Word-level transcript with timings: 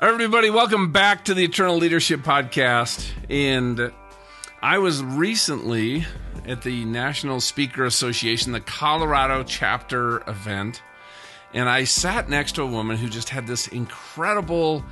Everybody, 0.00 0.50
welcome 0.50 0.90
back 0.90 1.24
to 1.26 1.34
the 1.34 1.44
Eternal 1.44 1.76
Leadership 1.76 2.22
Podcast. 2.22 3.08
And 3.30 3.92
I 4.60 4.78
was 4.78 5.04
recently 5.04 6.04
at 6.48 6.62
the 6.62 6.84
National 6.84 7.38
Speaker 7.40 7.84
Association, 7.84 8.50
the 8.50 8.60
Colorado 8.60 9.44
chapter 9.44 10.28
event, 10.28 10.82
and 11.52 11.68
I 11.68 11.84
sat 11.84 12.28
next 12.28 12.56
to 12.56 12.62
a 12.62 12.66
woman 12.66 12.96
who 12.96 13.08
just 13.08 13.28
had 13.28 13.46
this 13.46 13.68
incredible 13.68 14.84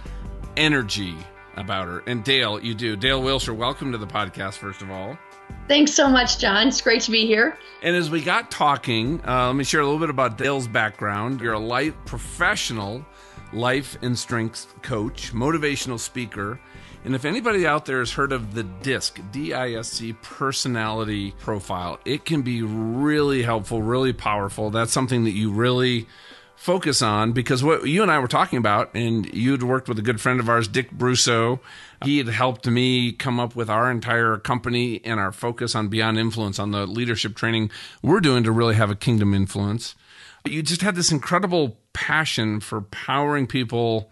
energy 0.56 1.16
about 1.56 1.88
her. 1.88 2.04
And 2.06 2.22
Dale, 2.22 2.60
you 2.62 2.72
do. 2.72 2.94
Dale 2.94 3.20
Wilshire, 3.20 3.54
welcome 3.54 3.90
to 3.90 3.98
the 3.98 4.06
podcast, 4.06 4.54
first 4.54 4.82
of 4.82 4.90
all. 4.92 5.18
Thanks 5.66 5.92
so 5.92 6.08
much, 6.08 6.38
John. 6.38 6.68
It's 6.68 6.80
great 6.80 7.02
to 7.02 7.10
be 7.10 7.26
here. 7.26 7.58
And 7.82 7.96
as 7.96 8.08
we 8.08 8.22
got 8.22 8.52
talking, 8.52 9.20
uh, 9.26 9.48
let 9.48 9.56
me 9.56 9.64
share 9.64 9.80
a 9.80 9.84
little 9.84 9.98
bit 9.98 10.10
about 10.10 10.38
Dale's 10.38 10.68
background. 10.68 11.40
You're 11.40 11.54
a 11.54 11.58
light 11.58 11.94
professional 12.06 13.04
life 13.52 13.96
and 14.02 14.18
strength 14.18 14.74
coach, 14.82 15.32
motivational 15.32 15.98
speaker. 15.98 16.58
And 17.04 17.14
if 17.14 17.24
anybody 17.24 17.66
out 17.66 17.84
there 17.84 17.98
has 17.98 18.12
heard 18.12 18.32
of 18.32 18.54
the 18.54 18.62
DISC, 18.62 19.20
D 19.32 19.52
I 19.52 19.72
S 19.72 19.90
C 19.90 20.12
personality 20.12 21.32
profile, 21.38 21.98
it 22.04 22.24
can 22.24 22.42
be 22.42 22.62
really 22.62 23.42
helpful, 23.42 23.82
really 23.82 24.12
powerful. 24.12 24.70
That's 24.70 24.92
something 24.92 25.24
that 25.24 25.32
you 25.32 25.50
really 25.50 26.06
focus 26.54 27.02
on 27.02 27.32
because 27.32 27.64
what 27.64 27.88
you 27.88 28.02
and 28.02 28.10
I 28.10 28.20
were 28.20 28.28
talking 28.28 28.56
about, 28.56 28.94
and 28.94 29.26
you'd 29.34 29.64
worked 29.64 29.88
with 29.88 29.98
a 29.98 30.02
good 30.02 30.20
friend 30.20 30.38
of 30.38 30.48
ours, 30.48 30.68
Dick 30.68 30.92
Brusso. 30.92 31.58
He 32.04 32.18
had 32.18 32.28
helped 32.28 32.68
me 32.68 33.10
come 33.10 33.40
up 33.40 33.56
with 33.56 33.68
our 33.68 33.90
entire 33.90 34.36
company 34.36 35.00
and 35.04 35.18
our 35.18 35.32
focus 35.32 35.74
on 35.74 35.88
beyond 35.88 36.18
influence 36.18 36.60
on 36.60 36.70
the 36.70 36.86
leadership 36.86 37.34
training 37.34 37.72
we're 38.00 38.20
doing 38.20 38.44
to 38.44 38.52
really 38.52 38.76
have 38.76 38.90
a 38.90 38.96
kingdom 38.96 39.34
influence. 39.34 39.96
You 40.44 40.62
just 40.62 40.82
had 40.82 40.94
this 40.94 41.12
incredible 41.12 41.78
passion 41.92 42.60
for 42.60 42.80
powering 42.80 43.46
people 43.46 44.10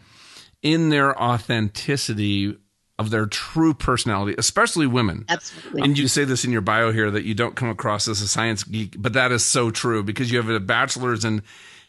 in 0.63 0.91
their 0.91 1.21
authenticity 1.21 2.57
of 2.99 3.09
their 3.09 3.25
true 3.25 3.73
personality, 3.73 4.35
especially 4.37 4.87
women. 4.87 5.25
Absolutely. 5.29 5.83
And 5.83 5.99
you 5.99 6.07
say 6.07 6.25
this 6.25 6.45
in 6.45 6.53
your 6.53 6.61
bio 6.61 6.93
here 6.93 7.11
that 7.11 7.25
you 7.25 7.35
don't 7.35 7.57
come 7.57 7.71
across 7.71 8.07
as 8.07 8.21
a 8.21 8.29
science 8.29 8.63
geek, 8.63 9.01
but 9.01 9.15
that 9.15 9.33
is 9.33 9.45
so 9.45 9.71
true 9.71 10.03
because 10.03 10.31
you 10.31 10.37
have 10.37 10.51
a 10.51 10.61
bachelor's 10.61 11.25
in, 11.25 11.43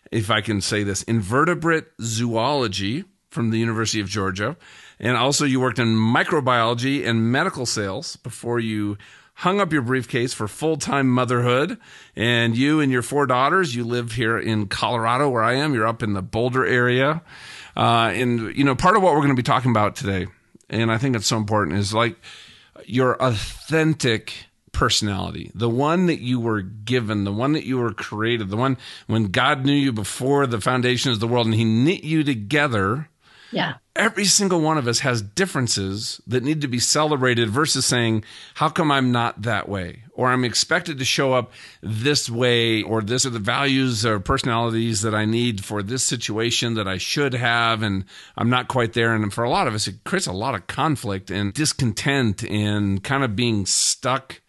if 0.09 0.31
I 0.31 0.39
can 0.39 0.61
say 0.61 0.83
this, 0.83 1.03
invertebrate 1.03 1.87
zoology 2.01 3.03
from 3.29 3.49
the 3.49 3.59
University 3.59 3.99
of 3.99 4.07
Georgia. 4.07 4.55
And 4.99 5.17
also 5.17 5.43
you 5.43 5.59
worked 5.59 5.79
in 5.79 5.89
microbiology 5.89 7.05
and 7.05 7.29
medical 7.29 7.65
sales 7.65 8.15
before 8.15 8.61
you 8.61 8.97
hung 9.41 9.59
up 9.59 9.73
your 9.73 9.81
briefcase 9.81 10.35
for 10.35 10.47
full 10.47 10.77
time 10.77 11.09
motherhood. 11.09 11.79
And 12.15 12.55
you 12.55 12.79
and 12.79 12.91
your 12.91 13.01
four 13.01 13.25
daughters, 13.25 13.75
you 13.75 13.83
live 13.83 14.11
here 14.11 14.37
in 14.37 14.67
Colorado, 14.67 15.29
where 15.29 15.43
I 15.43 15.53
am. 15.55 15.73
You're 15.73 15.87
up 15.87 16.03
in 16.03 16.13
the 16.13 16.21
Boulder 16.21 16.63
area. 16.63 17.23
Uh, 17.75 18.11
and, 18.13 18.55
you 18.55 18.63
know, 18.63 18.75
part 18.75 18.95
of 18.95 19.01
what 19.01 19.13
we're 19.13 19.21
going 19.21 19.29
to 19.29 19.35
be 19.35 19.41
talking 19.41 19.71
about 19.71 19.95
today, 19.95 20.27
and 20.69 20.91
I 20.91 20.99
think 20.99 21.15
it's 21.15 21.25
so 21.25 21.37
important, 21.37 21.79
is 21.79 21.91
like 21.91 22.17
your 22.85 23.19
authentic 23.19 24.33
personality, 24.73 25.51
the 25.55 25.69
one 25.69 26.05
that 26.05 26.19
you 26.19 26.39
were 26.39 26.61
given, 26.61 27.23
the 27.23 27.33
one 27.33 27.53
that 27.53 27.65
you 27.65 27.79
were 27.79 27.93
created, 27.93 28.49
the 28.49 28.57
one 28.57 28.77
when 29.07 29.25
God 29.25 29.65
knew 29.65 29.73
you 29.73 29.91
before 29.91 30.45
the 30.45 30.61
foundations 30.61 31.15
of 31.15 31.19
the 31.19 31.27
world 31.27 31.47
and 31.47 31.55
He 31.55 31.65
knit 31.65 32.03
you 32.03 32.23
together 32.23 33.09
yeah. 33.51 33.75
Every 33.95 34.25
single 34.25 34.61
one 34.61 34.77
of 34.77 34.87
us 34.87 34.99
has 34.99 35.21
differences 35.21 36.21
that 36.25 36.43
need 36.43 36.61
to 36.61 36.67
be 36.67 36.79
celebrated 36.79 37.49
versus 37.49 37.85
saying, 37.85 38.23
how 38.55 38.69
come 38.69 38.91
I'm 38.91 39.11
not 39.11 39.41
that 39.41 39.67
way? 39.67 40.03
Or 40.13 40.29
I'm 40.29 40.45
expected 40.45 40.97
to 40.99 41.05
show 41.05 41.33
up 41.33 41.51
this 41.81 42.29
way, 42.29 42.81
or 42.81 43.01
this 43.01 43.25
are 43.25 43.31
the 43.31 43.39
values 43.39 44.05
or 44.05 44.19
personalities 44.19 45.01
that 45.01 45.13
I 45.13 45.25
need 45.25 45.65
for 45.65 45.83
this 45.83 46.03
situation 46.03 46.75
that 46.75 46.87
I 46.87 46.97
should 46.97 47.33
have, 47.33 47.83
and 47.83 48.05
I'm 48.37 48.49
not 48.49 48.69
quite 48.69 48.93
there. 48.93 49.13
And 49.13 49.33
for 49.33 49.43
a 49.43 49.49
lot 49.49 49.67
of 49.67 49.73
us, 49.73 49.87
it 49.87 50.03
creates 50.05 50.27
a 50.27 50.31
lot 50.31 50.55
of 50.55 50.67
conflict 50.67 51.29
and 51.29 51.53
discontent 51.53 52.43
and 52.43 53.03
kind 53.03 53.23
of 53.23 53.35
being 53.35 53.65
stuck 53.65 54.41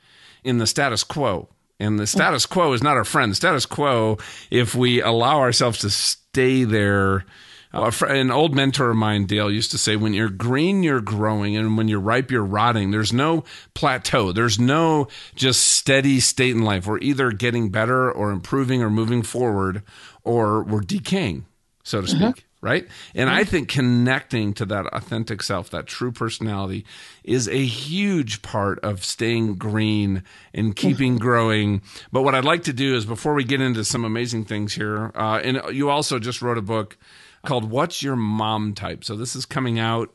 in 0.44 0.58
the 0.58 0.66
status 0.66 1.04
quo. 1.04 1.48
And 1.80 1.98
the 1.98 2.06
status 2.06 2.46
quo 2.46 2.72
is 2.74 2.82
not 2.82 2.96
our 2.96 3.04
friend. 3.04 3.32
The 3.32 3.36
status 3.36 3.66
quo, 3.66 4.18
if 4.52 4.76
we 4.76 5.02
allow 5.02 5.40
ourselves 5.40 5.78
to 5.80 5.90
stay 5.90 6.62
there, 6.62 7.24
an 7.72 8.30
old 8.30 8.54
mentor 8.54 8.90
of 8.90 8.96
mine, 8.96 9.26
Dale, 9.26 9.50
used 9.50 9.70
to 9.70 9.78
say, 9.78 9.96
when 9.96 10.14
you're 10.14 10.28
green, 10.28 10.82
you're 10.82 11.00
growing, 11.00 11.56
and 11.56 11.76
when 11.76 11.88
you're 11.88 12.00
ripe, 12.00 12.30
you're 12.30 12.44
rotting. 12.44 12.90
There's 12.90 13.12
no 13.12 13.44
plateau. 13.74 14.32
There's 14.32 14.58
no 14.58 15.08
just 15.34 15.62
steady 15.62 16.20
state 16.20 16.54
in 16.54 16.62
life. 16.62 16.86
We're 16.86 16.98
either 16.98 17.30
getting 17.32 17.70
better 17.70 18.10
or 18.10 18.30
improving 18.30 18.82
or 18.82 18.90
moving 18.90 19.22
forward, 19.22 19.82
or 20.22 20.62
we're 20.62 20.80
decaying, 20.80 21.46
so 21.82 22.00
to 22.00 22.06
speak. 22.06 22.20
Mm-hmm 22.20 22.46
right? 22.62 22.86
And 23.14 23.28
I 23.28 23.42
think 23.42 23.68
connecting 23.68 24.54
to 24.54 24.64
that 24.66 24.86
authentic 24.86 25.42
self, 25.42 25.68
that 25.70 25.86
true 25.86 26.12
personality, 26.12 26.86
is 27.24 27.48
a 27.48 27.64
huge 27.64 28.40
part 28.40 28.78
of 28.80 29.04
staying 29.04 29.56
green 29.56 30.22
and 30.54 30.74
keeping 30.74 31.18
growing. 31.18 31.82
But 32.12 32.22
what 32.22 32.36
I'd 32.36 32.44
like 32.44 32.62
to 32.64 32.72
do 32.72 32.94
is 32.94 33.04
before 33.04 33.34
we 33.34 33.42
get 33.42 33.60
into 33.60 33.84
some 33.84 34.04
amazing 34.04 34.44
things 34.44 34.74
here, 34.74 35.10
uh, 35.16 35.40
and 35.42 35.60
you 35.74 35.90
also 35.90 36.20
just 36.20 36.40
wrote 36.40 36.56
a 36.56 36.62
book 36.62 36.96
called 37.44 37.70
What's 37.70 38.02
Your 38.02 38.16
Mom 38.16 38.74
Type? 38.74 39.04
So 39.04 39.16
this 39.16 39.34
is 39.36 39.46
coming 39.46 39.78
out 39.78 40.14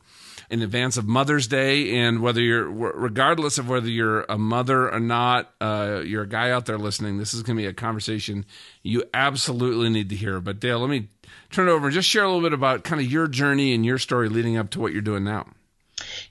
in 0.50 0.62
advance 0.62 0.96
of 0.96 1.06
Mother's 1.06 1.48
Day, 1.48 1.98
and 1.98 2.22
whether 2.22 2.42
you're, 2.42 2.70
regardless 2.70 3.58
of 3.58 3.68
whether 3.68 3.90
you're 3.90 4.22
a 4.30 4.38
mother 4.38 4.90
or 4.90 5.00
not, 5.00 5.54
uh, 5.60 6.02
you're 6.06 6.24
a 6.24 6.30
guy 6.30 6.52
out 6.52 6.66
there 6.66 6.78
listening. 6.78 7.18
This 7.18 7.34
is 7.34 7.44
going 7.44 7.58
to 7.58 7.62
be 7.62 7.68
a 7.68 7.74
conversation 7.74 8.46
you 8.82 9.04
absolutely 9.14 9.90
need 9.90 10.10
to 10.10 10.16
hear. 10.16 10.40
But 10.40 10.60
Dale, 10.60 10.80
let 10.80 10.90
me 10.90 11.10
turn 11.52 11.68
it 11.68 11.72
over 11.72 11.88
and 11.88 11.94
just 11.94 12.08
share 12.08 12.24
a 12.24 12.28
little 12.28 12.42
bit 12.42 12.54
about 12.54 12.86
kind 12.86 13.02
of 13.02 13.12
your 13.12 13.28
journey 13.28 13.74
and 13.74 13.86
your 13.86 13.98
story 13.98 14.30
leading 14.30 14.58
up 14.58 14.70
to 14.72 14.80
what 14.80 14.94
you're 14.94 15.02
doing 15.02 15.26
now. 15.26 15.48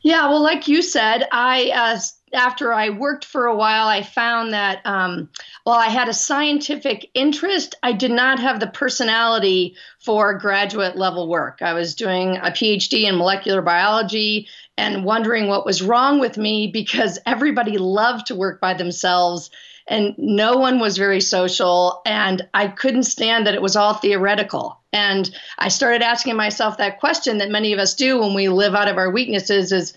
Yeah, 0.02 0.28
well, 0.28 0.42
like 0.42 0.68
you 0.68 0.82
said, 0.82 1.26
I 1.32 1.70
uh, 1.74 1.98
after 2.32 2.72
I 2.72 2.90
worked 2.90 3.24
for 3.24 3.46
a 3.46 3.56
while, 3.56 3.86
I 3.86 4.02
found 4.02 4.52
that 4.52 4.80
um, 4.84 5.28
while 5.64 5.78
I 5.78 5.86
had 5.86 6.08
a 6.08 6.14
scientific 6.14 7.10
interest, 7.14 7.74
I 7.82 7.92
did 7.92 8.10
not 8.10 8.38
have 8.40 8.60
the 8.60 8.66
personality 8.66 9.76
for 9.98 10.34
graduate 10.34 10.96
level 10.96 11.28
work. 11.28 11.62
I 11.62 11.72
was 11.72 11.94
doing 11.94 12.36
a 12.36 12.50
PhD 12.50 13.04
in 13.08 13.16
molecular 13.16 13.62
biology 13.62 14.48
and 14.76 15.04
wondering 15.04 15.48
what 15.48 15.64
was 15.64 15.82
wrong 15.82 16.20
with 16.20 16.36
me 16.36 16.66
because 16.66 17.18
everybody 17.26 17.78
loved 17.78 18.26
to 18.26 18.34
work 18.34 18.60
by 18.60 18.74
themselves 18.74 19.50
and 19.88 20.14
no 20.18 20.56
one 20.56 20.78
was 20.80 20.98
very 20.98 21.20
social 21.20 22.02
and 22.06 22.46
i 22.54 22.66
couldn't 22.66 23.04
stand 23.04 23.46
that 23.46 23.54
it 23.54 23.62
was 23.62 23.76
all 23.76 23.94
theoretical 23.94 24.78
and 24.92 25.34
i 25.58 25.68
started 25.68 26.02
asking 26.02 26.36
myself 26.36 26.78
that 26.78 27.00
question 27.00 27.38
that 27.38 27.50
many 27.50 27.72
of 27.72 27.78
us 27.78 27.94
do 27.94 28.20
when 28.20 28.34
we 28.34 28.48
live 28.48 28.74
out 28.74 28.88
of 28.88 28.96
our 28.96 29.10
weaknesses 29.10 29.72
is 29.72 29.94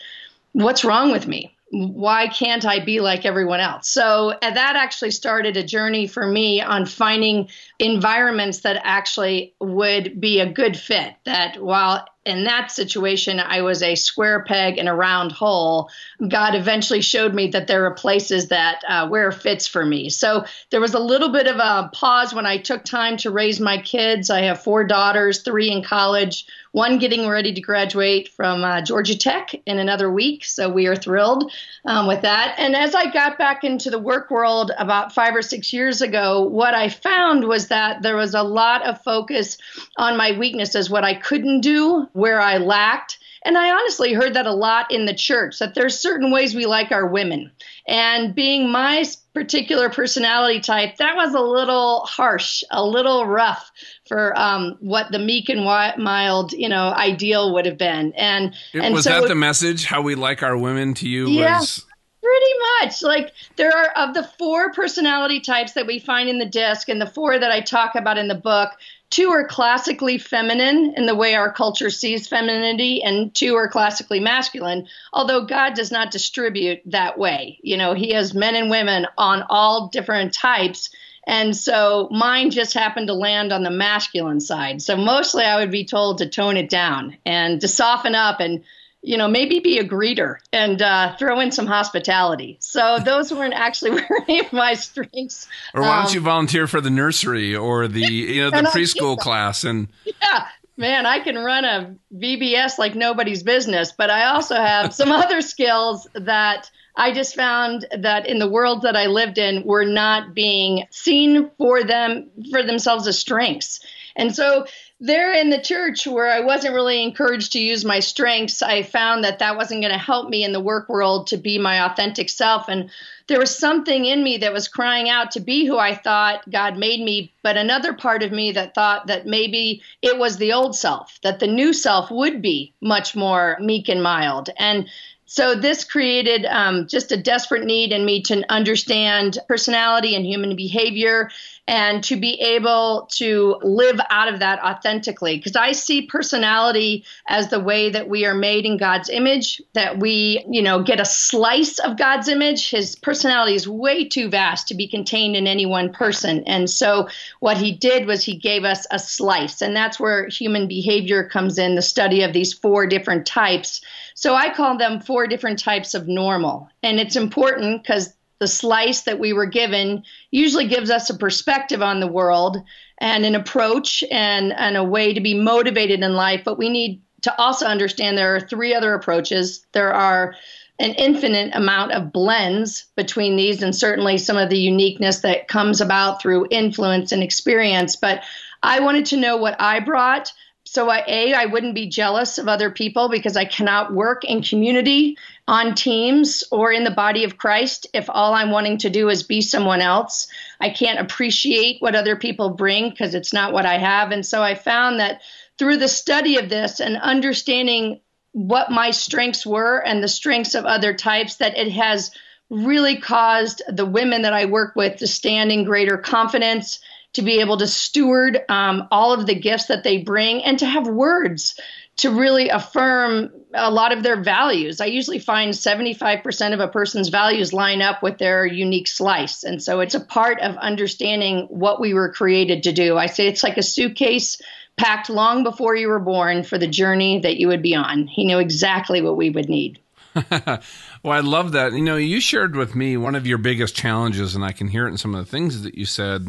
what's 0.54 0.84
wrong 0.84 1.12
with 1.12 1.28
me 1.28 1.56
why 1.72 2.28
can't 2.28 2.66
I 2.66 2.84
be 2.84 3.00
like 3.00 3.26
everyone 3.26 3.60
else? 3.60 3.90
So 3.90 4.34
that 4.42 4.76
actually 4.76 5.12
started 5.12 5.56
a 5.56 5.64
journey 5.64 6.08
for 6.08 6.26
me 6.26 6.62
on 6.62 6.86
finding 6.86 7.50
environments 7.78 8.62
that 8.62 8.82
actually 8.84 9.54
would 9.60 10.20
be 10.20 10.40
a 10.40 10.52
good 10.52 10.78
fit. 10.78 11.14
That 11.26 11.62
while 11.62 12.06
in 12.30 12.44
that 12.46 12.72
situation 12.72 13.40
I 13.40 13.62
was 13.62 13.82
a 13.82 13.96
square 13.96 14.44
peg 14.44 14.78
in 14.78 14.88
a 14.88 14.96
round 14.96 15.32
hole, 15.32 15.90
God 16.28 16.56
eventually 16.56 17.02
showed 17.02 17.34
me 17.34 17.48
that 17.48 17.68
there 17.68 17.86
are 17.86 17.94
places 17.94 18.50
that 18.50 18.82
uh, 18.88 19.08
where 19.08 19.32
fits 19.32 19.68
for 19.68 19.86
me. 19.86 20.10
So 20.10 20.46
there 20.70 20.82
was 20.82 20.94
a 20.94 21.00
little 21.00 21.30
bit 21.30 21.48
of 21.48 21.58
a 21.58 21.90
pause 21.94 22.34
when 22.34 22.46
I 22.46 22.58
took 22.58 22.84
time 22.84 23.18
to 23.18 23.32
raise 23.32 23.60
my 23.60 23.78
kids. 23.78 24.30
I 24.30 24.42
have 24.42 24.64
four 24.64 24.84
daughters, 24.84 25.42
three 25.42 25.72
in 25.72 25.84
college 25.84 26.46
one 26.72 27.00
getting 27.00 27.28
ready 27.28 27.54
to 27.54 27.62
graduate 27.62 28.30
from 28.30 28.64
uh, 28.64 28.82
Georgia 28.82 29.18
Tech 29.18 29.54
in 29.66 29.80
another 29.80 30.12
week. 30.12 30.46
So 30.46 30.70
we 30.70 30.88
are 30.88 30.96
thrilled 30.96 31.52
um, 31.86 32.08
with 32.08 32.22
that. 32.22 32.56
And 32.58 32.76
as 32.76 32.96
I 32.96 33.12
got 33.12 33.38
back 33.38 33.64
into 33.64 33.90
the 33.90 34.00
work 34.00 34.30
world 34.30 34.72
about 34.78 35.14
five 35.14 35.36
or 35.36 35.42
six 35.42 35.72
years 35.72 36.02
ago, 36.02 36.42
what 36.44 36.74
I 36.74 36.90
found 36.90 37.46
was 37.46 37.68
that 37.70 38.02
there 38.02 38.16
was 38.16 38.34
a 38.34 38.44
lot 38.44 38.86
of 38.86 39.02
focus 39.04 39.58
on 39.98 40.18
my 40.18 40.38
weaknesses, 40.38 40.90
what 40.90 41.04
I 41.04 41.14
couldn't 41.14 41.62
do, 41.62 42.08
where 42.14 42.42
I 42.42 42.58
lacked. 42.58 43.19
And 43.46 43.58
I 43.58 43.72
honestly 43.72 44.14
heard 44.14 44.34
that 44.34 44.46
a 44.46 44.54
lot 44.54 44.92
in 44.92 45.06
the 45.06 45.14
church 45.14 45.60
that 45.60 45.76
there's 45.76 46.00
certain 46.00 46.32
ways 46.32 46.54
we 46.54 46.66
like 46.66 46.92
our 46.92 47.06
women. 47.06 47.52
And 47.88 48.36
being 48.36 48.70
my 48.70 49.06
particular 49.34 49.90
personality 49.90 50.60
type, 50.60 50.98
that 50.98 51.16
was 51.16 51.34
a 51.34 51.40
little 51.40 52.02
harsh, 52.02 52.64
a 52.72 52.84
little 52.86 53.26
rough 53.26 53.72
for 54.08 54.38
um, 54.38 54.78
what 54.82 55.12
the 55.12 55.20
meek 55.20 55.50
and 55.50 55.64
mild, 55.64 56.52
you 56.52 56.70
know, 56.70 56.90
ideal 56.90 57.54
would 57.54 57.66
have 57.66 57.78
been. 57.78 58.14
And, 58.14 58.54
and 58.74 58.94
was 58.94 59.06
so, 59.06 59.22
that 59.22 59.28
the 59.28 59.36
message? 59.36 59.86
How 59.86 60.02
we 60.02 60.16
like 60.16 60.44
our 60.44 60.58
women 60.58 60.94
to 60.96 61.08
you 61.08 61.30
yeah, 61.30 61.60
was 61.60 61.86
pretty 62.22 62.54
much 62.82 63.02
like 63.02 63.34
there 63.56 63.72
are 63.76 63.92
of 63.92 64.14
the 64.14 64.24
four 64.38 64.72
personality 64.74 65.40
types 65.40 65.74
that 65.74 65.88
we 65.88 66.00
find 66.00 66.30
in 66.30 66.38
the 66.38 66.46
disc 66.46 66.90
and 66.90 67.00
the 67.02 67.08
four 67.08 67.40
that 67.40 67.52
I 67.52 67.62
talk 67.62 67.96
about 67.96 68.18
in 68.18 68.28
the 68.28 68.36
book. 68.36 68.72
Two 69.10 69.30
are 69.30 69.48
classically 69.48 70.18
feminine 70.18 70.94
in 70.96 71.06
the 71.06 71.16
way 71.16 71.34
our 71.36 71.52
culture 71.52 71.90
sees 71.90 72.28
femininity, 72.28 73.02
and 73.04 73.34
two 73.34 73.56
are 73.56 73.68
classically 73.68 74.20
masculine, 74.20 74.88
although 75.14 75.46
God 75.46 75.74
does 75.74 75.92
not 75.92 76.12
distribute 76.12 76.82
that 76.86 77.18
way. 77.18 77.60
You 77.64 77.78
know, 77.78 77.94
He 77.94 78.14
has 78.14 78.34
men 78.34 78.56
and 78.56 78.70
women 78.70 79.08
on 79.18 79.44
all 79.50 79.88
different 79.88 80.34
types 80.34 80.90
And 81.30 81.56
so 81.56 82.08
mine 82.12 82.50
just 82.50 82.74
happened 82.74 83.08
to 83.08 83.14
land 83.14 83.54
on 83.54 83.62
the 83.62 83.70
masculine 83.70 84.40
side. 84.40 84.82
So 84.82 84.98
mostly 84.98 85.44
I 85.44 85.60
would 85.60 85.70
be 85.70 85.86
told 85.86 86.18
to 86.18 86.28
tone 86.28 86.58
it 86.58 86.70
down 86.72 87.18
and 87.24 87.62
to 87.62 87.68
soften 87.68 88.16
up 88.16 88.40
and 88.40 88.64
you 89.02 89.18
know, 89.18 89.28
maybe 89.28 89.60
be 89.60 89.80
a 89.80 89.88
greeter 89.88 90.38
and 90.52 90.82
uh, 90.82 91.16
throw 91.18 91.40
in 91.40 91.52
some 91.52 91.66
hospitality. 91.66 92.58
So 92.60 93.00
those 93.04 93.34
weren't 93.34 93.54
actually 93.54 94.02
any 94.28 94.40
of 94.40 94.52
my 94.52 94.74
strengths. 94.74 95.48
Or 95.74 95.82
why 95.82 95.98
don't 95.98 96.08
um, 96.08 96.14
you 96.14 96.22
volunteer 96.22 96.68
for 96.68 96.82
the 96.82 96.90
nursery 96.90 97.56
or 97.56 97.88
the 97.88 98.02
you 98.02 98.42
know 98.42 98.50
the 98.50 98.68
preschool 98.70 99.18
class 99.18 99.64
and 99.64 99.88
yeah. 100.06 100.48
Man, 100.76 101.06
I 101.06 101.20
can 101.20 101.36
run 101.36 101.66
a 101.66 101.94
VBS 102.16 102.78
like 102.78 102.96
nobody's 102.96 103.44
business, 103.44 103.92
but 103.92 104.10
I 104.10 104.28
also 104.28 104.56
have 104.56 104.94
some 104.94 105.12
other 105.12 105.42
skills 105.42 106.08
that 106.14 106.72
I 106.96 107.12
just 107.12 107.36
found 107.36 107.86
that 107.98 108.26
in 108.26 108.40
the 108.40 108.50
world 108.50 108.84
that 108.84 108.96
I 108.96 109.08
lived 109.08 109.38
in 109.38 109.66
were 109.66 109.84
not 109.84 110.34
being 110.34 110.86
seen 110.90 111.52
for 111.58 111.84
them 111.84 112.30
for 112.50 112.64
themselves 112.64 113.08
as 113.08 113.20
strengths. 113.20 113.82
And 114.16 114.34
so 114.34 114.66
there 115.00 115.32
in 115.32 115.50
the 115.50 115.62
church 115.62 116.06
where 116.06 116.30
I 116.30 116.42
wasn't 116.42 116.74
really 116.74 117.02
encouraged 117.02 117.54
to 117.54 117.60
use 117.60 117.86
my 117.86 118.00
strengths, 118.00 118.62
I 118.62 118.84
found 118.84 119.24
that 119.24 119.40
that 119.40 119.56
wasn't 119.56 119.82
going 119.82 119.94
to 119.94 119.98
help 119.98 120.30
me 120.30 120.44
in 120.44 120.52
the 120.52 120.60
work 120.60 120.90
world 120.90 121.28
to 121.28 121.38
be 121.38 121.58
my 121.58 121.86
authentic 121.86 122.30
self. 122.30 122.68
And 122.68 122.90
there 123.28 123.40
was 123.40 123.58
something 123.58 124.06
in 124.06 124.22
me 124.24 124.38
that 124.38 124.52
was 124.52 124.68
crying 124.68 125.08
out 125.08 125.32
to 125.32 125.40
be 125.40 125.66
who 125.66 125.78
I 125.78 125.96
thought 125.96 126.50
God 126.50 126.78
made 126.78 127.00
me, 127.00 127.32
but 127.44 127.56
another 127.56 127.94
part 127.94 128.24
of 128.24 128.34
me 128.34 128.52
that 128.52 128.76
thought 128.76 129.08
that 129.08 129.26
maybe 129.26 129.82
it 130.02 130.18
was 130.18 130.38
the 130.38 130.52
old 130.52 130.76
self, 130.76 131.18
that 131.22 131.40
the 131.40 131.48
new 131.48 131.72
self 131.72 132.12
would 132.12 132.42
be 132.42 132.74
much 132.82 133.16
more 133.16 133.58
meek 133.62 133.88
and 133.88 134.04
mild. 134.04 134.50
And 134.58 134.90
so 135.32 135.54
this 135.54 135.84
created 135.84 136.46
um, 136.46 136.88
just 136.88 137.12
a 137.12 137.18
desperate 137.18 137.64
need 137.64 137.92
in 137.92 138.04
me 138.04 138.24
to 138.24 138.44
understand 138.52 139.38
personality 139.48 140.16
and 140.16 140.26
human 140.26 140.56
behavior 140.56 141.30
and 141.70 142.04
to 142.04 142.16
be 142.16 142.34
able 142.42 143.08
to 143.12 143.56
live 143.62 144.00
out 144.10 144.28
of 144.28 144.40
that 144.40 144.60
authentically. 144.64 145.38
Because 145.38 145.56
I 145.56 145.72
see 145.74 146.08
personality 146.08 147.06
as 147.28 147.50
the 147.50 147.60
way 147.60 147.92
that 147.92 148.10
we 148.10 148.26
are 148.26 148.34
made 148.34 148.66
in 148.66 148.78
God's 148.78 149.08
image, 149.08 149.62
that 149.74 150.00
we, 150.00 150.44
you 150.50 150.64
know, 150.64 150.82
get 150.82 151.00
a 151.00 151.06
slice 151.06 151.78
of 151.78 151.96
God's 151.96 152.28
image. 152.28 152.72
His 152.72 152.96
personality 152.96 153.54
is 153.54 153.68
way 153.68 154.04
too 154.10 154.30
vast 154.32 154.70
to 154.70 154.74
be 154.74 154.88
contained 154.88 155.36
in 155.36 155.46
any 155.46 155.68
one 155.68 155.94
person. 155.94 156.44
And 156.48 156.68
so 156.68 157.08
what 157.40 157.58
he 157.58 157.72
did 157.72 158.08
was 158.08 158.24
he 158.24 158.36
gave 158.36 158.64
us 158.64 158.88
a 158.90 158.98
slice. 158.98 159.62
And 159.62 159.76
that's 159.76 160.00
where 160.00 160.28
human 160.28 160.68
behavior 160.68 161.24
comes 161.30 161.60
in 161.60 161.76
the 161.76 161.84
study 161.84 162.24
of 162.24 162.34
these 162.34 162.52
four 162.52 162.88
different 162.88 163.28
types. 163.28 163.82
So 164.16 164.34
I 164.34 164.52
call 164.52 164.76
them 164.80 165.02
four 165.02 165.28
different 165.28 165.60
types 165.60 165.94
of 165.94 166.08
normal. 166.08 166.68
And 166.82 167.00
it's 167.00 167.16
important 167.16 167.84
because 167.84 168.12
the 168.40 168.48
slice 168.48 169.02
that 169.02 169.20
we 169.20 169.34
were 169.34 169.46
given 169.46 170.04
usually 170.32 170.68
gives 170.68 170.90
us 170.90 171.10
a 171.10 171.18
perspective 171.18 171.82
on 171.82 172.00
the 172.00 172.08
world 172.08 172.58
and 172.98 173.26
an 173.26 173.36
approach 173.36 174.04
and, 174.10 174.54
and 174.54 174.78
a 174.78 174.84
way 174.84 175.14
to 175.14 175.22
be 175.22 175.34
motivated 175.34 176.02
in 176.02 176.14
life. 176.14 176.42
But 176.44 176.58
we 176.58 176.70
need 176.70 177.02
to 177.22 177.38
also 177.40 177.66
understand 177.66 178.18
there 178.18 178.36
are 178.36 178.40
three 178.40 178.74
other 178.74 178.94
approaches. 178.94 179.66
There 179.74 179.94
are 179.94 180.36
an 180.80 180.92
infinite 180.92 181.54
amount 181.54 181.92
of 181.92 182.14
blends 182.14 182.86
between 182.96 183.36
these, 183.36 183.62
and 183.62 183.76
certainly 183.76 184.18
some 184.18 184.38
of 184.38 184.50
the 184.50 184.58
uniqueness 184.58 185.20
that 185.20 185.50
comes 185.50 185.82
about 185.82 186.22
through 186.22 186.48
influence 186.50 187.12
and 187.12 187.22
experience. 187.22 187.98
But 187.98 188.24
I 188.64 188.80
wanted 188.80 189.06
to 189.08 189.18
know 189.18 189.36
what 189.36 189.60
I 189.60 189.82
brought 189.82 190.32
so 190.70 190.88
I, 190.88 191.04
a 191.08 191.34
i 191.34 191.46
wouldn't 191.46 191.74
be 191.74 191.88
jealous 191.88 192.38
of 192.38 192.48
other 192.48 192.70
people 192.70 193.10
because 193.10 193.36
i 193.36 193.46
cannot 193.46 193.94
work 193.94 194.24
in 194.24 194.44
community 194.44 195.18
on 195.50 195.74
teams 195.74 196.44
or 196.52 196.72
in 196.72 196.84
the 196.84 196.92
body 196.92 197.24
of 197.24 197.40
christ 197.40 197.88
if 197.96 198.08
all 198.08 198.36
i'm 198.36 198.52
wanting 198.52 198.78
to 198.78 198.90
do 198.90 199.10
is 199.10 199.24
be 199.24 199.42
someone 199.42 199.82
else 199.82 200.28
i 200.62 200.70
can't 200.70 201.00
appreciate 201.00 201.82
what 201.82 201.96
other 201.96 202.16
people 202.16 202.52
bring 202.52 202.92
because 202.92 203.16
it's 203.16 203.34
not 203.34 203.52
what 203.52 203.66
i 203.66 203.78
have. 203.78 204.12
And 204.12 204.24
so 204.24 204.44
i 204.44 204.54
found 204.54 205.00
that 205.00 205.22
through 205.58 205.78
the 205.78 205.88
study 205.88 206.38
of 206.38 206.50
this 206.50 206.80
and 206.80 206.98
understanding 206.98 208.00
what 208.34 208.70
my 208.70 208.92
strengths 208.92 209.44
were 209.44 209.84
and 209.84 210.04
the 210.04 210.08
strengths 210.08 210.54
of 210.54 210.66
other 210.66 210.94
types 210.94 211.38
that 211.38 211.58
it 211.58 211.72
has 211.72 212.12
really 212.52 212.98
caused 212.98 213.64
the 213.68 213.88
women 213.88 214.22
that 214.22 214.34
i 214.34 214.46
work 214.46 214.76
with 214.76 214.98
to 214.98 215.08
stand 215.08 215.52
in 215.52 215.64
greater 215.64 215.98
confidence 215.98 216.80
to 217.14 217.24
be 217.24 217.40
able 217.40 217.58
to 217.58 217.68
steward 217.68 218.40
um, 218.50 218.88
all 218.92 219.14
of 219.14 219.26
the 219.26 219.34
gifts 219.34 219.66
that 219.66 219.84
they 219.84 219.98
bring 219.98 220.44
and 220.44 220.60
to 220.60 220.66
have 220.68 220.88
words 220.88 221.60
to 221.98 222.12
really 222.12 222.50
affirm 222.50 223.32
a 223.54 223.72
lot 223.72 223.92
of 223.92 224.04
their 224.04 224.22
values. 224.22 224.80
I 224.80 224.86
usually 224.86 225.20
find 225.20 225.54
75% 225.54 226.54
of 226.54 226.60
a 226.60 226.68
person's 226.68 227.10
values 227.10 227.54
line 227.54 227.82
up 227.82 228.04
with 228.04 228.18
their 228.18 228.46
unique 228.46 228.88
slice. 228.88 229.44
And 229.44 229.62
so 229.62 229.80
it's 229.80 229.96
a 229.96 230.00
part 230.00 230.40
of 230.42 230.56
understanding 230.58 231.48
what 231.50 231.82
we 231.82 231.94
were 231.94 232.12
created 232.12 232.64
to 232.64 232.72
do. 232.72 232.98
I 232.98 233.08
say 233.08 233.28
it's 233.28 233.44
like 233.44 233.58
a 233.58 233.64
suitcase 233.64 234.42
packed 234.78 235.10
long 235.10 235.44
before 235.44 235.76
you 235.76 235.90
were 235.90 236.00
born 236.00 236.44
for 236.44 236.58
the 236.58 236.68
journey 236.68 237.20
that 237.20 237.38
you 237.38 237.48
would 237.48 237.62
be 237.62 237.76
on. 237.76 238.08
He 238.08 238.24
knew 238.24 238.40
exactly 238.40 239.02
what 239.02 239.18
we 239.18 239.30
would 239.30 239.50
need. 239.50 239.80
well, 240.32 240.62
I 241.06 241.20
love 241.20 241.52
that. 241.52 241.74
You 241.74 241.82
know, 241.82 241.98
you 241.98 242.20
shared 242.20 242.56
with 242.56 242.76
me 242.76 242.98
one 242.98 243.16
of 243.16 243.28
your 243.28 243.38
biggest 243.38 243.76
challenges, 243.76 244.36
and 244.36 244.44
I 244.44 244.52
can 244.52 244.68
hear 244.68 244.88
it 244.88 244.92
in 244.92 244.98
some 244.98 245.14
of 245.14 245.24
the 245.24 245.30
things 245.30 245.62
that 245.64 245.76
you 245.76 245.86
said 245.86 246.28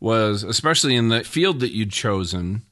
was, 0.00 0.42
especially 0.42 0.96
in 0.96 1.08
the 1.08 1.24
field 1.24 1.60
that 1.60 1.72
you'd 1.72 1.92
chosen, 1.92 2.62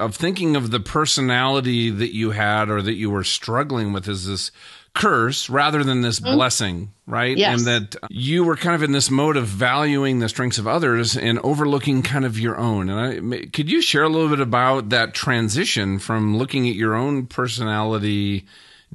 of 0.00 0.16
thinking 0.16 0.56
of 0.56 0.70
the 0.70 0.80
personality 0.80 1.90
that 1.90 2.14
you 2.14 2.32
had 2.32 2.70
or 2.70 2.82
that 2.82 2.94
you 2.94 3.10
were 3.10 3.24
struggling 3.24 3.92
with 3.92 4.08
as 4.08 4.26
this 4.26 4.50
curse 4.94 5.48
rather 5.48 5.84
than 5.84 6.00
this 6.00 6.20
mm-hmm. 6.20 6.34
blessing, 6.34 6.92
right? 7.06 7.36
Yes. 7.36 7.58
And 7.58 7.66
that 7.66 7.96
you 8.10 8.44
were 8.44 8.56
kind 8.56 8.74
of 8.74 8.82
in 8.82 8.92
this 8.92 9.10
mode 9.10 9.36
of 9.36 9.46
valuing 9.46 10.18
the 10.18 10.28
strengths 10.28 10.58
of 10.58 10.66
others 10.66 11.16
and 11.16 11.38
overlooking 11.40 12.02
kind 12.02 12.24
of 12.24 12.38
your 12.38 12.58
own. 12.58 12.90
And 12.90 13.34
I, 13.34 13.46
could 13.46 13.70
you 13.70 13.80
share 13.82 14.02
a 14.02 14.08
little 14.08 14.28
bit 14.28 14.40
about 14.40 14.88
that 14.88 15.14
transition 15.14 15.98
from 15.98 16.36
looking 16.36 16.68
at 16.68 16.74
your 16.74 16.94
own 16.94 17.26
personality 17.26 18.46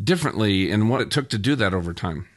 differently 0.01 0.71
and 0.71 0.89
what 0.89 1.01
it 1.01 1.11
took 1.11 1.29
to 1.29 1.37
do 1.37 1.55
that 1.55 1.73
over 1.73 1.93
time? 1.93 2.27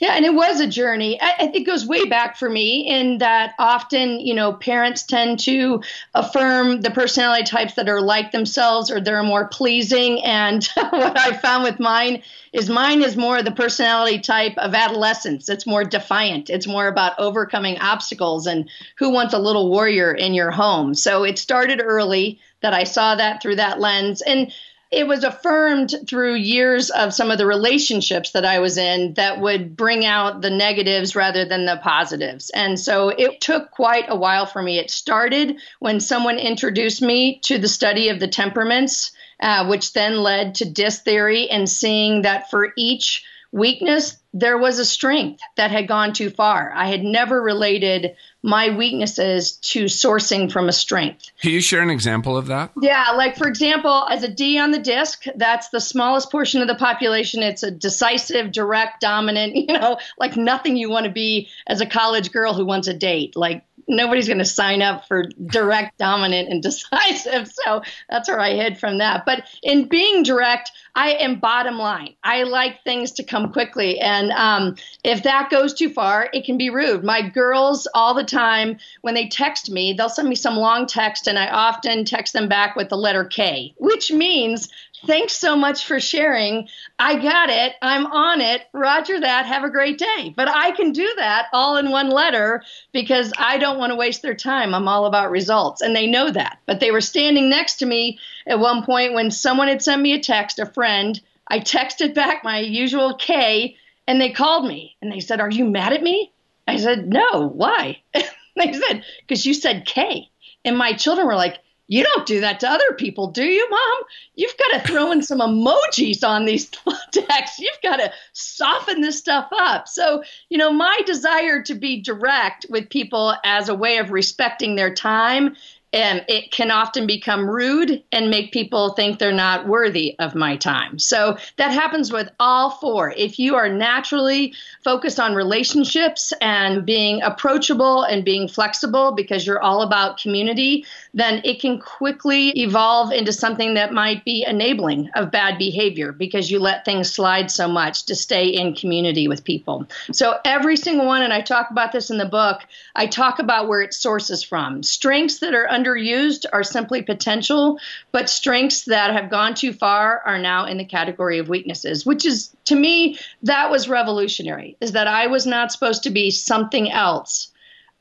Yeah, 0.00 0.12
and 0.14 0.24
it 0.24 0.32
was 0.32 0.60
a 0.60 0.66
journey. 0.66 1.20
I, 1.20 1.50
it 1.54 1.66
goes 1.66 1.86
way 1.86 2.06
back 2.06 2.38
for 2.38 2.48
me 2.48 2.88
in 2.88 3.18
that 3.18 3.54
often, 3.58 4.18
you 4.18 4.32
know, 4.32 4.54
parents 4.54 5.02
tend 5.02 5.40
to 5.40 5.82
affirm 6.14 6.80
the 6.80 6.90
personality 6.90 7.44
types 7.44 7.74
that 7.74 7.86
are 7.86 8.00
like 8.00 8.32
themselves 8.32 8.90
or 8.90 8.98
they're 8.98 9.22
more 9.22 9.46
pleasing. 9.48 10.24
And 10.24 10.64
what 10.74 11.18
I 11.18 11.36
found 11.36 11.64
with 11.64 11.78
mine 11.78 12.22
is 12.54 12.70
mine 12.70 13.02
is 13.02 13.14
more 13.14 13.42
the 13.42 13.52
personality 13.52 14.20
type 14.20 14.56
of 14.56 14.74
adolescence. 14.74 15.50
It's 15.50 15.66
more 15.66 15.84
defiant. 15.84 16.48
It's 16.48 16.66
more 16.66 16.88
about 16.88 17.18
overcoming 17.18 17.78
obstacles 17.78 18.46
and 18.46 18.70
who 18.96 19.10
wants 19.10 19.34
a 19.34 19.38
little 19.38 19.68
warrior 19.68 20.14
in 20.14 20.32
your 20.32 20.50
home. 20.50 20.94
So 20.94 21.24
it 21.24 21.38
started 21.38 21.82
early 21.84 22.40
that 22.62 22.72
I 22.72 22.84
saw 22.84 23.16
that 23.16 23.42
through 23.42 23.56
that 23.56 23.80
lens. 23.80 24.22
And 24.22 24.50
it 24.90 25.06
was 25.06 25.22
affirmed 25.22 25.94
through 26.08 26.34
years 26.34 26.90
of 26.90 27.14
some 27.14 27.30
of 27.30 27.38
the 27.38 27.46
relationships 27.46 28.32
that 28.32 28.44
I 28.44 28.58
was 28.58 28.76
in 28.76 29.14
that 29.14 29.40
would 29.40 29.76
bring 29.76 30.04
out 30.04 30.42
the 30.42 30.50
negatives 30.50 31.14
rather 31.14 31.44
than 31.44 31.64
the 31.64 31.80
positives. 31.82 32.50
And 32.50 32.78
so 32.78 33.10
it 33.10 33.40
took 33.40 33.70
quite 33.70 34.06
a 34.08 34.16
while 34.16 34.46
for 34.46 34.60
me. 34.60 34.78
It 34.78 34.90
started 34.90 35.60
when 35.78 36.00
someone 36.00 36.38
introduced 36.38 37.02
me 37.02 37.38
to 37.44 37.58
the 37.58 37.68
study 37.68 38.08
of 38.08 38.18
the 38.18 38.26
temperaments, 38.26 39.12
uh, 39.40 39.66
which 39.68 39.92
then 39.92 40.18
led 40.18 40.56
to 40.56 40.68
DISC 40.68 41.04
theory 41.04 41.48
and 41.48 41.68
seeing 41.68 42.22
that 42.22 42.50
for 42.50 42.72
each 42.76 43.24
weakness, 43.52 44.16
there 44.32 44.58
was 44.58 44.78
a 44.78 44.84
strength 44.84 45.42
that 45.56 45.70
had 45.70 45.88
gone 45.88 46.12
too 46.12 46.30
far. 46.30 46.72
I 46.72 46.86
had 46.86 47.02
never 47.02 47.40
related 47.40 48.14
my 48.42 48.74
weaknesses 48.74 49.52
to 49.52 49.84
sourcing 49.84 50.50
from 50.50 50.68
a 50.68 50.72
strength. 50.72 51.30
Can 51.42 51.50
you 51.50 51.60
share 51.60 51.82
an 51.82 51.90
example 51.90 52.36
of 52.36 52.46
that? 52.46 52.70
Yeah, 52.80 53.12
like 53.16 53.36
for 53.36 53.48
example, 53.48 54.06
as 54.08 54.22
a 54.22 54.28
D 54.28 54.58
on 54.58 54.70
the 54.70 54.78
disc, 54.78 55.24
that's 55.34 55.68
the 55.70 55.80
smallest 55.80 56.30
portion 56.30 56.62
of 56.62 56.68
the 56.68 56.76
population. 56.76 57.42
It's 57.42 57.62
a 57.62 57.70
decisive, 57.70 58.52
direct, 58.52 59.00
dominant, 59.00 59.56
you 59.56 59.66
know, 59.66 59.98
like 60.18 60.36
nothing 60.36 60.76
you 60.76 60.88
want 60.88 61.06
to 61.06 61.12
be 61.12 61.48
as 61.66 61.80
a 61.80 61.86
college 61.86 62.32
girl 62.32 62.54
who 62.54 62.64
wants 62.64 62.88
a 62.88 62.94
date. 62.94 63.36
Like 63.36 63.64
nobody's 63.90 64.28
going 64.28 64.38
to 64.38 64.44
sign 64.44 64.80
up 64.80 65.06
for 65.06 65.24
direct, 65.46 65.98
dominant, 65.98 66.48
and 66.48 66.62
decisive. 66.70 67.48
So 67.48 67.82
that's 68.08 68.28
where 68.28 68.40
I 68.40 68.54
hid 68.54 68.78
from 68.78 68.98
that. 68.98 69.26
But 69.26 69.44
in 69.62 69.88
being 69.88 70.22
direct, 70.22 70.70
I 70.94 71.12
am 71.12 71.40
bottom 71.40 71.78
line. 71.78 72.14
I 72.22 72.44
like 72.44 72.82
things 72.82 73.12
to 73.12 73.22
come 73.22 73.52
quickly. 73.52 73.98
And 74.00 74.30
um, 74.32 74.76
if 75.04 75.24
that 75.24 75.50
goes 75.50 75.74
too 75.74 75.90
far, 75.90 76.28
it 76.32 76.44
can 76.44 76.56
be 76.56 76.70
rude. 76.70 77.04
My 77.04 77.28
girls, 77.28 77.86
all 77.94 78.14
the 78.14 78.24
time, 78.24 78.78
when 79.02 79.14
they 79.14 79.28
text 79.28 79.70
me, 79.70 79.92
they'll 79.92 80.08
send 80.08 80.28
me 80.28 80.34
some 80.34 80.56
long 80.56 80.86
text, 80.86 81.26
and 81.26 81.38
I 81.38 81.48
often 81.48 82.04
text 82.04 82.32
them 82.32 82.48
back 82.48 82.76
with 82.76 82.88
the 82.88 82.96
letter 82.96 83.24
K, 83.24 83.74
which 83.78 84.10
means 84.12 84.68
Thanks 85.06 85.34
so 85.36 85.56
much 85.56 85.86
for 85.86 85.98
sharing. 85.98 86.68
I 86.98 87.16
got 87.16 87.48
it. 87.48 87.74
I'm 87.80 88.06
on 88.06 88.40
it. 88.40 88.62
Roger 88.72 89.18
that. 89.18 89.46
Have 89.46 89.64
a 89.64 89.70
great 89.70 89.98
day. 89.98 90.32
But 90.36 90.48
I 90.48 90.72
can 90.72 90.92
do 90.92 91.10
that 91.16 91.46
all 91.52 91.76
in 91.76 91.90
one 91.90 92.10
letter 92.10 92.62
because 92.92 93.32
I 93.38 93.58
don't 93.58 93.78
want 93.78 93.90
to 93.90 93.96
waste 93.96 94.22
their 94.22 94.34
time. 94.34 94.74
I'm 94.74 94.88
all 94.88 95.06
about 95.06 95.30
results. 95.30 95.80
And 95.80 95.96
they 95.96 96.06
know 96.06 96.30
that. 96.30 96.58
But 96.66 96.80
they 96.80 96.90
were 96.90 97.00
standing 97.00 97.48
next 97.48 97.76
to 97.76 97.86
me 97.86 98.18
at 98.46 98.60
one 98.60 98.84
point 98.84 99.14
when 99.14 99.30
someone 99.30 99.68
had 99.68 99.82
sent 99.82 100.02
me 100.02 100.12
a 100.12 100.20
text, 100.20 100.58
a 100.58 100.66
friend. 100.66 101.18
I 101.48 101.60
texted 101.60 102.14
back 102.14 102.44
my 102.44 102.60
usual 102.60 103.14
K 103.14 103.76
and 104.06 104.20
they 104.20 104.30
called 104.30 104.66
me 104.66 104.96
and 105.00 105.10
they 105.10 105.20
said, 105.20 105.40
Are 105.40 105.50
you 105.50 105.64
mad 105.64 105.92
at 105.92 106.02
me? 106.02 106.32
I 106.68 106.76
said, 106.76 107.08
No, 107.08 107.48
why? 107.48 108.02
they 108.14 108.72
said, 108.72 109.04
because 109.20 109.46
you 109.46 109.54
said 109.54 109.86
K. 109.86 110.28
And 110.64 110.76
my 110.76 110.92
children 110.92 111.26
were 111.26 111.36
like, 111.36 111.58
you 111.90 112.04
don't 112.04 112.24
do 112.24 112.40
that 112.40 112.60
to 112.60 112.70
other 112.70 112.92
people, 112.96 113.26
do 113.26 113.42
you, 113.44 113.68
mom? 113.68 114.02
You've 114.36 114.56
got 114.56 114.78
to 114.80 114.86
throw 114.86 115.10
in 115.10 115.24
some 115.24 115.40
emojis 115.40 116.22
on 116.22 116.44
these 116.44 116.70
texts. 117.12 117.58
You've 117.58 117.82
got 117.82 117.96
to 117.96 118.12
soften 118.32 119.00
this 119.00 119.18
stuff 119.18 119.48
up. 119.52 119.88
So, 119.88 120.22
you 120.50 120.56
know, 120.56 120.72
my 120.72 121.00
desire 121.04 121.60
to 121.64 121.74
be 121.74 122.00
direct 122.00 122.64
with 122.70 122.90
people 122.90 123.34
as 123.44 123.68
a 123.68 123.74
way 123.74 123.98
of 123.98 124.12
respecting 124.12 124.76
their 124.76 124.94
time 124.94 125.56
and 125.92 126.24
it 126.28 126.52
can 126.52 126.70
often 126.70 127.06
become 127.06 127.48
rude 127.48 128.02
and 128.12 128.30
make 128.30 128.52
people 128.52 128.90
think 128.94 129.18
they're 129.18 129.32
not 129.32 129.66
worthy 129.66 130.14
of 130.18 130.34
my 130.34 130.56
time. 130.56 130.98
So 130.98 131.36
that 131.56 131.72
happens 131.72 132.12
with 132.12 132.28
all 132.38 132.70
four. 132.70 133.12
If 133.16 133.38
you 133.38 133.56
are 133.56 133.68
naturally 133.68 134.54
focused 134.84 135.18
on 135.18 135.34
relationships 135.34 136.32
and 136.40 136.86
being 136.86 137.20
approachable 137.22 138.02
and 138.02 138.24
being 138.24 138.46
flexible 138.46 139.12
because 139.12 139.46
you're 139.46 139.60
all 139.60 139.82
about 139.82 140.18
community, 140.18 140.84
then 141.12 141.40
it 141.44 141.60
can 141.60 141.80
quickly 141.80 142.50
evolve 142.50 143.12
into 143.12 143.32
something 143.32 143.74
that 143.74 143.92
might 143.92 144.24
be 144.24 144.44
enabling 144.46 145.10
of 145.14 145.30
bad 145.30 145.58
behavior 145.58 146.12
because 146.12 146.50
you 146.50 146.60
let 146.60 146.84
things 146.84 147.10
slide 147.10 147.50
so 147.50 147.66
much 147.66 148.04
to 148.06 148.14
stay 148.14 148.46
in 148.46 148.74
community 148.74 149.26
with 149.26 149.44
people. 149.44 149.86
So 150.12 150.38
every 150.44 150.76
single 150.76 151.06
one, 151.06 151.22
and 151.22 151.32
I 151.32 151.40
talk 151.40 151.70
about 151.70 151.92
this 151.92 152.10
in 152.10 152.18
the 152.18 152.26
book, 152.26 152.60
I 152.94 153.06
talk 153.06 153.38
about 153.38 153.68
where 153.68 153.82
it 153.82 153.94
sources 153.94 154.42
from. 154.42 154.82
Strengths 154.82 155.38
that 155.38 155.54
are 155.54 155.66
underused 155.84 156.46
are 156.52 156.62
simply 156.62 157.02
potential, 157.02 157.78
but 158.12 158.28
strengths 158.28 158.84
that 158.84 159.12
have 159.12 159.30
gone 159.30 159.54
too 159.54 159.72
far 159.72 160.22
are 160.26 160.38
now 160.38 160.66
in 160.66 160.78
the 160.78 160.84
category 160.84 161.38
of 161.38 161.48
weaknesses, 161.48 162.04
which 162.04 162.24
is, 162.24 162.54
to 162.66 162.74
me, 162.74 163.18
that 163.42 163.70
was 163.70 163.88
revolutionary, 163.88 164.76
is 164.80 164.92
that 164.92 165.06
I 165.06 165.26
was 165.26 165.46
not 165.46 165.72
supposed 165.72 166.04
to 166.04 166.10
be 166.10 166.30
something 166.30 166.90
else. 166.90 167.48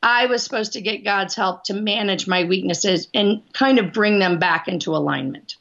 I 0.01 0.27
was 0.27 0.43
supposed 0.43 0.73
to 0.73 0.81
get 0.81 1.03
God's 1.03 1.35
help 1.35 1.65
to 1.65 1.73
manage 1.73 2.27
my 2.27 2.45
weaknesses 2.45 3.07
and 3.13 3.41
kind 3.53 3.79
of 3.79 3.91
bring 3.91 4.19
them 4.19 4.39
back 4.39 4.67
into 4.67 4.95
alignment. 4.95 5.55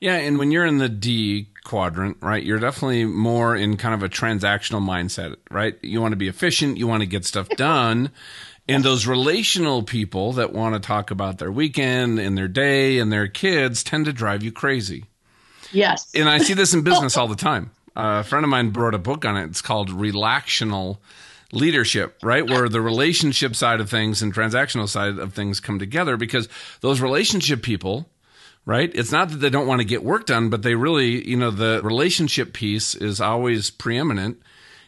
Yeah, 0.00 0.14
and 0.14 0.38
when 0.38 0.52
you're 0.52 0.64
in 0.64 0.78
the 0.78 0.88
D 0.88 1.48
quadrant, 1.64 2.16
right, 2.22 2.42
you're 2.42 2.60
definitely 2.60 3.04
more 3.04 3.56
in 3.56 3.76
kind 3.76 3.94
of 3.94 4.02
a 4.02 4.08
transactional 4.08 4.80
mindset, 4.80 5.36
right? 5.50 5.76
You 5.82 6.00
want 6.00 6.12
to 6.12 6.16
be 6.16 6.28
efficient, 6.28 6.78
you 6.78 6.86
want 6.86 7.02
to 7.02 7.06
get 7.06 7.24
stuff 7.24 7.48
done. 7.50 8.10
And 8.68 8.84
those 8.84 9.06
relational 9.06 9.82
people 9.82 10.34
that 10.34 10.52
want 10.52 10.74
to 10.74 10.80
talk 10.80 11.10
about 11.10 11.38
their 11.38 11.50
weekend 11.50 12.18
and 12.18 12.36
their 12.36 12.48
day 12.48 12.98
and 12.98 13.10
their 13.10 13.26
kids 13.26 13.82
tend 13.82 14.04
to 14.04 14.12
drive 14.12 14.42
you 14.42 14.52
crazy. 14.52 15.06
Yes. 15.72 16.06
And 16.14 16.28
I 16.28 16.38
see 16.38 16.54
this 16.54 16.74
in 16.74 16.82
business 16.84 17.16
all 17.16 17.28
the 17.28 17.36
time. 17.36 17.70
Uh, 17.96 18.20
a 18.20 18.24
friend 18.24 18.44
of 18.44 18.50
mine 18.50 18.72
wrote 18.72 18.94
a 18.94 18.98
book 18.98 19.24
on 19.24 19.36
it. 19.36 19.46
It's 19.46 19.62
called 19.62 19.90
Relational 19.90 21.00
Leadership, 21.50 22.18
right? 22.22 22.48
Where 22.48 22.68
the 22.68 22.82
relationship 22.82 23.56
side 23.56 23.80
of 23.80 23.88
things 23.88 24.20
and 24.20 24.34
transactional 24.34 24.86
side 24.86 25.18
of 25.18 25.32
things 25.32 25.60
come 25.60 25.78
together 25.78 26.18
because 26.18 26.46
those 26.82 27.00
relationship 27.00 27.62
people, 27.62 28.06
right? 28.66 28.90
It's 28.94 29.10
not 29.10 29.30
that 29.30 29.38
they 29.38 29.48
don't 29.48 29.66
want 29.66 29.80
to 29.80 29.86
get 29.86 30.04
work 30.04 30.26
done, 30.26 30.50
but 30.50 30.62
they 30.62 30.74
really, 30.74 31.26
you 31.26 31.38
know, 31.38 31.50
the 31.50 31.80
relationship 31.82 32.52
piece 32.52 32.94
is 32.94 33.18
always 33.18 33.70
preeminent 33.70 34.42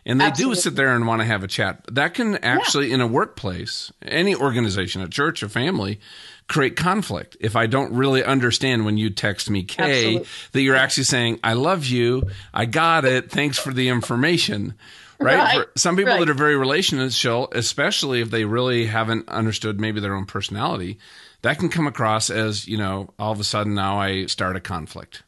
and 0.07 0.21
they 0.21 0.26
Absolutely. 0.26 0.54
do 0.54 0.61
sit 0.61 0.76
there 0.76 0.95
and 0.95 1.07
want 1.07 1.21
to 1.21 1.26
have 1.26 1.42
a 1.42 1.49
chat. 1.49 1.85
That 1.92 2.14
can 2.14 2.37
actually, 2.37 2.88
yeah. 2.88 2.95
in 2.95 3.00
a 3.00 3.07
workplace, 3.07 3.92
any 4.02 4.35
organization, 4.35 5.02
a 5.02 5.09
church, 5.09 5.42
a 5.42 5.49
family, 5.49 6.00
create 6.49 6.76
conflict. 6.76 7.37
If 7.40 7.54
I 7.57 7.66
don't 7.66 7.92
really 7.92 8.25
understand 8.25 8.85
when 8.85 8.97
you 8.97 9.11
text 9.11 9.50
me, 9.50 9.62
Kay, 9.62 10.16
Absolutely. 10.16 10.28
that 10.52 10.62
you're 10.62 10.76
actually 10.76 11.04
saying, 11.04 11.40
I 11.45 11.52
love 11.52 11.87
you, 11.87 12.25
I 12.52 12.66
got 12.66 13.04
it, 13.04 13.30
thanks 13.30 13.59
for 13.59 13.73
the 13.73 13.88
information. 13.88 14.75
Right? 15.23 15.37
right. 15.37 15.66
For 15.66 15.78
some 15.78 15.97
people 15.97 16.14
right. 16.14 16.21
that 16.21 16.30
are 16.30 16.35
very 16.35 16.57
relational, 16.57 17.50
especially 17.52 18.23
if 18.23 18.30
they 18.30 18.47
really 18.47 18.87
haven't 18.87 19.28
understood 19.28 19.78
maybe 19.78 20.00
their 20.00 20.14
own 20.14 20.25
personality, 20.25 20.99
that 21.42 21.59
can 21.59 21.69
come 21.69 21.87
across 21.87 22.30
as, 22.30 22.66
you 22.66 22.78
know, 22.78 23.11
all 23.19 23.30
of 23.30 23.38
a 23.38 23.45
sudden 23.45 23.75
now 23.75 23.99
I 23.99 24.25
start 24.25 24.57
a 24.57 24.61
conflict. 24.61 25.23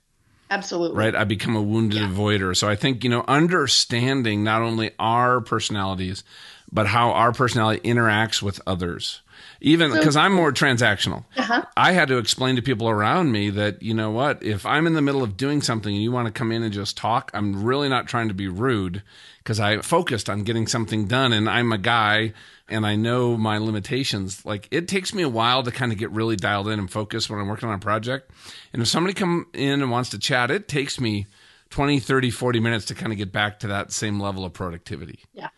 Absolutely. 0.52 0.98
Right. 0.98 1.16
I 1.16 1.24
become 1.24 1.56
a 1.56 1.62
wounded 1.62 2.00
yeah. 2.00 2.08
avoider. 2.08 2.54
So 2.54 2.68
I 2.68 2.76
think, 2.76 3.04
you 3.04 3.10
know, 3.10 3.24
understanding 3.26 4.44
not 4.44 4.60
only 4.60 4.90
our 4.98 5.40
personalities, 5.40 6.24
but 6.70 6.86
how 6.86 7.12
our 7.12 7.32
personality 7.32 7.80
interacts 7.88 8.42
with 8.42 8.60
others. 8.66 9.22
Even 9.64 9.92
because 9.92 10.14
so, 10.14 10.20
I'm 10.20 10.32
more 10.32 10.50
transactional. 10.50 11.24
Uh-huh. 11.36 11.62
I 11.76 11.92
had 11.92 12.08
to 12.08 12.18
explain 12.18 12.56
to 12.56 12.62
people 12.62 12.88
around 12.88 13.30
me 13.30 13.48
that, 13.50 13.80
you 13.80 13.94
know 13.94 14.10
what, 14.10 14.42
if 14.42 14.66
I'm 14.66 14.88
in 14.88 14.94
the 14.94 15.00
middle 15.00 15.22
of 15.22 15.36
doing 15.36 15.62
something 15.62 15.94
and 15.94 16.02
you 16.02 16.10
want 16.10 16.26
to 16.26 16.32
come 16.32 16.50
in 16.50 16.64
and 16.64 16.72
just 16.72 16.96
talk, 16.96 17.30
I'm 17.32 17.62
really 17.62 17.88
not 17.88 18.08
trying 18.08 18.26
to 18.26 18.34
be 18.34 18.48
rude 18.48 19.04
because 19.38 19.60
I 19.60 19.78
focused 19.78 20.28
on 20.28 20.42
getting 20.42 20.66
something 20.66 21.06
done 21.06 21.32
and 21.32 21.48
I'm 21.48 21.72
a 21.72 21.78
guy 21.78 22.32
and 22.68 22.84
I 22.84 22.96
know 22.96 23.36
my 23.36 23.58
limitations. 23.58 24.44
Like 24.44 24.66
it 24.72 24.88
takes 24.88 25.14
me 25.14 25.22
a 25.22 25.28
while 25.28 25.62
to 25.62 25.70
kind 25.70 25.92
of 25.92 25.98
get 25.98 26.10
really 26.10 26.34
dialed 26.34 26.66
in 26.66 26.80
and 26.80 26.90
focused 26.90 27.30
when 27.30 27.38
I'm 27.38 27.46
working 27.46 27.68
on 27.68 27.76
a 27.76 27.78
project. 27.78 28.32
And 28.72 28.82
if 28.82 28.88
somebody 28.88 29.14
come 29.14 29.46
in 29.54 29.80
and 29.80 29.92
wants 29.92 30.10
to 30.10 30.18
chat, 30.18 30.50
it 30.50 30.66
takes 30.66 30.98
me 30.98 31.26
20, 31.70 32.00
30, 32.00 32.30
40 32.30 32.58
minutes 32.58 32.86
to 32.86 32.96
kind 32.96 33.12
of 33.12 33.18
get 33.18 33.30
back 33.30 33.60
to 33.60 33.68
that 33.68 33.92
same 33.92 34.18
level 34.18 34.44
of 34.44 34.52
productivity. 34.52 35.20
Yeah. 35.32 35.50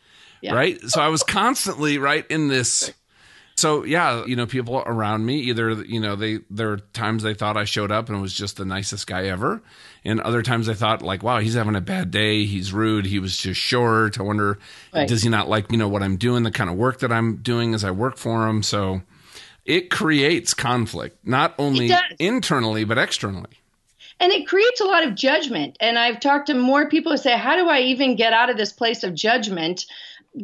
yeah. 0.43 0.55
Right. 0.55 0.79
So 0.83 1.01
I 1.01 1.09
was 1.09 1.23
constantly 1.23 1.97
right 1.97 2.27
in 2.31 2.49
this 2.49 2.93
so 3.57 3.85
yeah, 3.85 4.25
you 4.27 4.35
know, 4.35 4.47
people 4.47 4.83
around 4.85 5.25
me 5.25 5.39
either 5.41 5.73
you 5.85 6.01
know 6.01 6.17
they 6.17 6.41
there 6.51 6.73
are 6.73 6.79
times 6.79 7.23
they 7.23 7.35
thought 7.35 7.57
I 7.57 7.65
showed 7.65 7.93
up 7.93 8.09
and 8.09 8.21
was 8.21 8.35
just 8.35 8.57
the 8.57 8.65
nicest 8.65 9.07
guy 9.07 9.27
ever, 9.27 9.63
and 10.05 10.21
other 10.21 10.43
times 10.43 10.67
they 10.67 10.75
thought 10.75 11.03
like, 11.03 11.23
wow, 11.23 11.39
he's 11.39 11.55
having 11.55 11.77
a 11.77 11.81
bad 11.81 12.11
day, 12.11 12.45
he's 12.45 12.73
rude, 12.73 13.07
he 13.07 13.19
was 13.19 13.37
just 13.37 13.61
short. 13.61 14.19
I 14.19 14.23
wonder 14.23 14.59
right. 14.93 15.09
does 15.09 15.23
he 15.23 15.29
not 15.29 15.49
like 15.49 15.71
you 15.71 15.79
know 15.79 15.89
what 15.89 16.03
I'm 16.03 16.17
doing, 16.17 16.43
the 16.43 16.51
kind 16.51 16.69
of 16.69 16.77
work 16.77 16.99
that 17.01 17.13
I'm 17.13 17.37
doing 17.37 17.75
as 17.75 17.85
I 17.85 17.93
work 17.93 18.17
for 18.17 18.49
him. 18.49 18.63
So 18.63 19.03
it 19.65 19.91
creates 19.91 20.53
conflict 20.53 21.27
not 21.27 21.55
only 21.59 21.91
internally 22.19 22.85
but 22.85 22.99
externally 22.99 23.61
and 24.21 24.33
it 24.33 24.47
creates 24.47 24.81
a 24.81 24.85
lot 24.85 25.07
of 25.07 25.15
judgment 25.15 25.77
and 25.81 25.99
i've 25.99 26.21
talked 26.21 26.47
to 26.47 26.55
more 26.55 26.89
people 26.89 27.13
who 27.13 27.19
say 27.19 27.37
how 27.37 27.57
do 27.57 27.69
i 27.69 27.81
even 27.81 28.17
get 28.17 28.33
out 28.33 28.51
of 28.51 28.57
this 28.57 28.73
place 28.73 29.03
of 29.03 29.15
judgment 29.15 29.87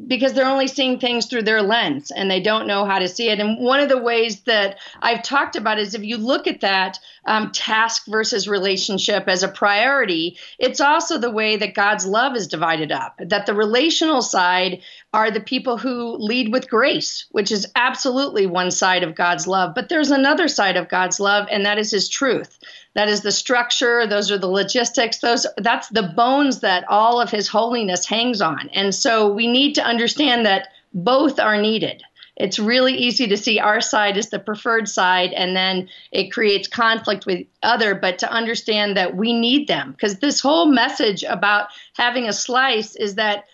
because 0.06 0.34
they're 0.34 0.46
only 0.46 0.68
seeing 0.68 0.98
things 0.98 1.26
through 1.26 1.42
their 1.42 1.62
lens 1.62 2.12
and 2.12 2.30
they 2.30 2.40
don't 2.40 2.68
know 2.68 2.84
how 2.84 2.98
to 2.98 3.08
see 3.08 3.28
it. 3.28 3.40
And 3.40 3.58
one 3.58 3.80
of 3.80 3.88
the 3.88 3.98
ways 3.98 4.40
that 4.42 4.78
I've 5.02 5.22
talked 5.22 5.56
about 5.56 5.80
is 5.80 5.94
if 5.94 6.04
you 6.04 6.16
look 6.16 6.46
at 6.46 6.60
that 6.60 7.00
um, 7.24 7.50
task 7.50 8.04
versus 8.06 8.46
relationship 8.46 9.24
as 9.26 9.42
a 9.42 9.48
priority, 9.48 10.38
it's 10.58 10.80
also 10.80 11.18
the 11.18 11.30
way 11.30 11.56
that 11.56 11.74
God's 11.74 12.06
love 12.06 12.36
is 12.36 12.46
divided 12.46 12.92
up. 12.92 13.18
That 13.18 13.46
the 13.46 13.54
relational 13.54 14.22
side 14.22 14.80
are 15.12 15.30
the 15.32 15.40
people 15.40 15.76
who 15.76 16.16
lead 16.18 16.52
with 16.52 16.70
grace, 16.70 17.26
which 17.32 17.50
is 17.50 17.66
absolutely 17.74 18.46
one 18.46 18.70
side 18.70 19.02
of 19.02 19.16
God's 19.16 19.48
love. 19.48 19.74
But 19.74 19.88
there's 19.88 20.12
another 20.12 20.46
side 20.46 20.76
of 20.76 20.88
God's 20.88 21.18
love, 21.18 21.48
and 21.50 21.66
that 21.66 21.78
is 21.78 21.90
His 21.90 22.08
truth 22.08 22.60
that 22.94 23.08
is 23.08 23.22
the 23.22 23.32
structure. 23.32 24.06
Those 24.06 24.30
are 24.30 24.38
the 24.38 24.48
logistics. 24.48 25.18
Those 25.18 25.46
that's 25.58 25.88
the 25.88 26.02
bones 26.02 26.60
that 26.60 26.84
all 26.88 27.20
of 27.20 27.30
his 27.30 27.48
holiness 27.48 28.06
hangs 28.06 28.40
on. 28.40 28.68
And 28.70 28.94
so 28.94 29.32
we 29.32 29.46
need 29.46 29.74
to 29.76 29.84
understand 29.84 30.44
that 30.46 30.68
both 30.92 31.38
are 31.38 31.60
needed. 31.60 32.02
It's 32.36 32.58
really 32.58 32.94
easy 32.94 33.26
to 33.26 33.36
see 33.36 33.58
our 33.58 33.82
side 33.82 34.16
as 34.16 34.30
the 34.30 34.38
preferred 34.38 34.88
side 34.88 35.32
and 35.34 35.54
then 35.54 35.88
it 36.10 36.32
creates 36.32 36.66
conflict 36.68 37.26
with 37.26 37.46
other 37.62 37.94
but 37.94 38.18
to 38.20 38.32
understand 38.32 38.96
that 38.96 39.14
we 39.14 39.34
need 39.34 39.68
them. 39.68 39.92
Because 39.92 40.18
this 40.18 40.40
whole 40.40 40.66
message 40.66 41.22
about 41.22 41.68
having 41.94 42.28
a 42.28 42.32
slice 42.32 42.96
is 42.96 43.16
that 43.16 43.44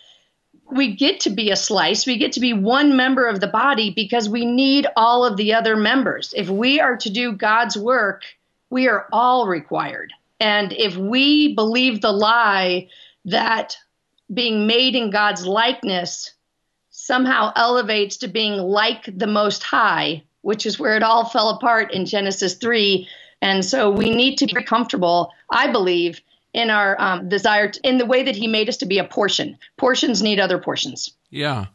we 0.71 0.95
get 0.95 1.19
to 1.21 1.29
be 1.29 1.51
a 1.51 1.55
slice. 1.55 2.05
We 2.05 2.17
get 2.17 2.31
to 2.33 2.39
be 2.39 2.53
one 2.53 2.95
member 2.95 3.27
of 3.27 3.39
the 3.39 3.47
body 3.47 3.91
because 3.91 4.29
we 4.29 4.45
need 4.45 4.87
all 4.95 5.25
of 5.25 5.37
the 5.37 5.53
other 5.53 5.75
members. 5.75 6.33
If 6.35 6.49
we 6.49 6.79
are 6.79 6.97
to 6.97 7.09
do 7.09 7.33
God's 7.33 7.77
work, 7.77 8.23
we 8.69 8.87
are 8.87 9.07
all 9.11 9.47
required. 9.47 10.13
And 10.39 10.73
if 10.73 10.95
we 10.97 11.55
believe 11.55 12.01
the 12.01 12.11
lie 12.11 12.89
that 13.25 13.77
being 14.33 14.67
made 14.67 14.95
in 14.95 15.09
God's 15.09 15.45
likeness 15.45 16.33
somehow 16.89 17.51
elevates 17.55 18.17
to 18.17 18.27
being 18.27 18.59
like 18.59 19.09
the 19.17 19.27
Most 19.27 19.63
High, 19.63 20.23
which 20.41 20.65
is 20.65 20.79
where 20.79 20.95
it 20.95 21.03
all 21.03 21.25
fell 21.25 21.49
apart 21.49 21.93
in 21.93 22.05
Genesis 22.05 22.55
3. 22.55 23.07
And 23.41 23.63
so 23.63 23.89
we 23.89 24.09
need 24.09 24.37
to 24.39 24.47
be 24.47 24.63
comfortable, 24.63 25.31
I 25.51 25.71
believe, 25.71 26.21
in 26.57 26.71
our 26.71 26.99
um, 26.99 27.29
desire, 27.29 27.69
to, 27.69 27.79
in 27.87 27.99
the 27.99 28.05
way 28.05 28.23
that 28.23 28.35
He 28.35 28.47
made 28.47 28.67
us 28.67 28.77
to 28.77 28.85
be 28.85 28.97
a 28.97 29.03
portion. 29.03 29.57
Portions 29.77 30.23
need 30.23 30.39
other 30.39 30.57
portions. 30.57 31.13
Yeah. 31.29 31.67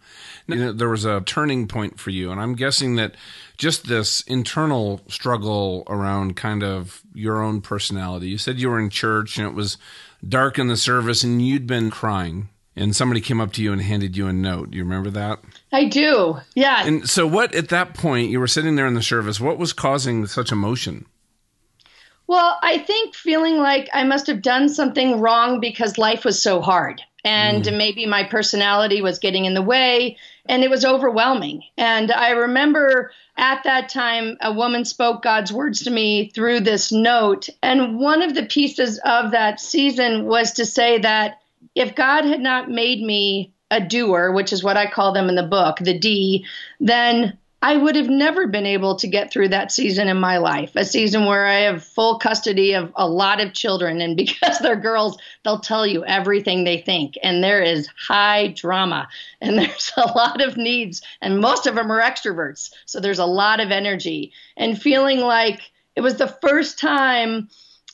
You 0.49 0.57
know, 0.57 0.73
there 0.73 0.89
was 0.89 1.05
a 1.05 1.21
turning 1.21 1.69
point 1.69 2.01
for 2.01 2.11
you. 2.11 2.33
And 2.33 2.41
I'm 2.41 2.57
guessing 2.57 2.97
that 2.97 3.15
just 3.59 3.87
this 3.87 4.23
internal 4.23 5.01
struggle 5.09 5.85
around 5.87 6.37
kind 6.37 6.65
of 6.65 7.01
your 7.15 7.41
own 7.41 7.61
personality. 7.61 8.29
You 8.29 8.39
said 8.39 8.59
you 8.59 8.71
were 8.71 8.81
in 8.81 8.91
church 8.91 9.39
and 9.39 9.47
it 9.47 9.55
was 9.55 9.79
dark 10.27 10.59
in 10.59 10.67
the 10.67 10.77
service 10.77 11.23
and 11.23 11.41
you'd 11.41 11.67
been 11.67 11.91
crying 11.91 12.49
and 12.75 12.97
somebody 12.97 13.21
came 13.21 13.41
up 13.41 13.53
to 13.53 13.63
you 13.63 13.73
and 13.73 13.83
handed 13.83 14.17
you 14.17 14.27
a 14.27 14.33
note. 14.33 14.73
Do 14.73 14.79
you 14.79 14.85
remember 14.85 15.11
that? 15.11 15.41
I 15.73 15.85
do. 15.85 16.39
Yeah. 16.55 16.87
And 16.87 17.09
so 17.09 17.27
what 17.27 17.55
at 17.55 17.69
that 17.69 17.95
point 17.95 18.31
you 18.31 18.41
were 18.41 18.49
sitting 18.49 18.75
there 18.77 18.87
in 18.87 18.95
the 18.95 19.03
service, 19.03 19.39
what 19.39 19.59
was 19.59 19.73
causing 19.73 20.27
such 20.27 20.51
emotion? 20.51 21.07
Well, 22.33 22.59
I 22.63 22.79
think 22.79 23.15
feeling 23.15 23.59
like 23.59 23.91
I 23.93 24.05
must 24.05 24.27
have 24.29 24.41
done 24.41 24.71
something 24.71 25.21
wrong 25.21 25.61
because 25.61 25.99
life 25.99 26.25
was 26.25 26.41
so 26.41 26.63
hard 26.63 27.03
and 27.23 27.63
mm. 27.63 27.77
maybe 27.77 28.07
my 28.07 28.25
personality 28.25 29.03
was 29.03 29.19
getting 29.19 29.45
in 29.45 29.53
the 29.53 29.61
way 29.61 30.17
and 30.47 30.65
it 30.65 30.71
was 30.71 30.83
overwhelming. 30.83 31.63
And 31.77 32.11
I 32.11 32.31
remember 32.31 33.13
at 33.37 33.65
that 33.65 33.91
time, 33.91 34.39
a 34.41 34.51
woman 34.51 34.87
spoke 34.87 35.23
God's 35.23 35.53
words 35.53 35.83
to 35.83 35.91
me 35.91 36.31
through 36.31 36.61
this 36.61 36.91
note. 36.91 37.51
And 37.63 37.99
one 37.99 38.23
of 38.23 38.35
the 38.35 38.47
pieces 38.47 38.99
of 39.05 39.33
that 39.33 39.61
season 39.61 40.25
was 40.25 40.53
to 40.53 40.65
say 40.65 41.01
that 41.01 41.43
if 41.75 41.95
God 41.95 42.25
had 42.25 42.41
not 42.41 42.71
made 42.71 43.03
me 43.03 43.53
a 43.71 43.79
doer, 43.79 44.33
which 44.33 44.55
is 44.55 44.65
what 44.65 44.79
I 44.79 44.91
call 44.91 45.13
them 45.13 45.29
in 45.29 45.35
the 45.35 45.43
book, 45.43 45.77
the 45.81 45.99
D, 45.99 46.47
then 46.81 47.37
I 47.65 47.77
would 47.77 47.95
have 47.95 48.09
never 48.09 48.49
been 48.49 48.67
able 48.67 48.97
to 48.97 49.07
get 49.07 49.31
through 49.31 49.51
that 49.51 49.71
season 49.71 50.09
in 50.09 50.19
my 50.19 50.39
life, 50.39 50.75
a 50.75 50.85
season 50.85 51.27
where 51.27 51.47
I 51.47 51.61
have 51.61 51.85
full 51.85 52.19
custody 52.19 52.75
of 52.75 52.93
a 52.97 53.09
lot 53.09 53.41
of 53.41 53.53
children. 53.53 54.01
And 54.01 54.17
because 54.33 54.59
they're 54.59 54.75
girls, 54.75 55.17
they'll 55.45 55.61
tell 55.61 55.87
you 55.87 56.05
everything 56.05 56.65
they 56.65 56.79
think. 56.79 57.17
And 57.23 57.43
there 57.43 57.63
is 57.63 57.89
high 57.97 58.49
drama 58.49 59.09
and 59.41 59.57
there's 59.59 59.93
a 59.97 60.13
lot 60.13 60.41
of 60.41 60.57
needs. 60.57 61.03
And 61.21 61.41
most 61.41 61.69
of 61.69 61.77
them 61.77 61.93
are 61.93 62.03
extroverts. 62.03 62.73
So 62.85 62.99
there's 62.99 63.21
a 63.21 63.27
lot 63.27 63.61
of 63.61 63.71
energy 63.71 64.33
and 64.57 64.81
feeling 64.81 65.21
like 65.21 65.61
it 65.95 66.01
was 66.01 66.17
the 66.17 66.37
first 66.43 66.81
time 66.81 67.49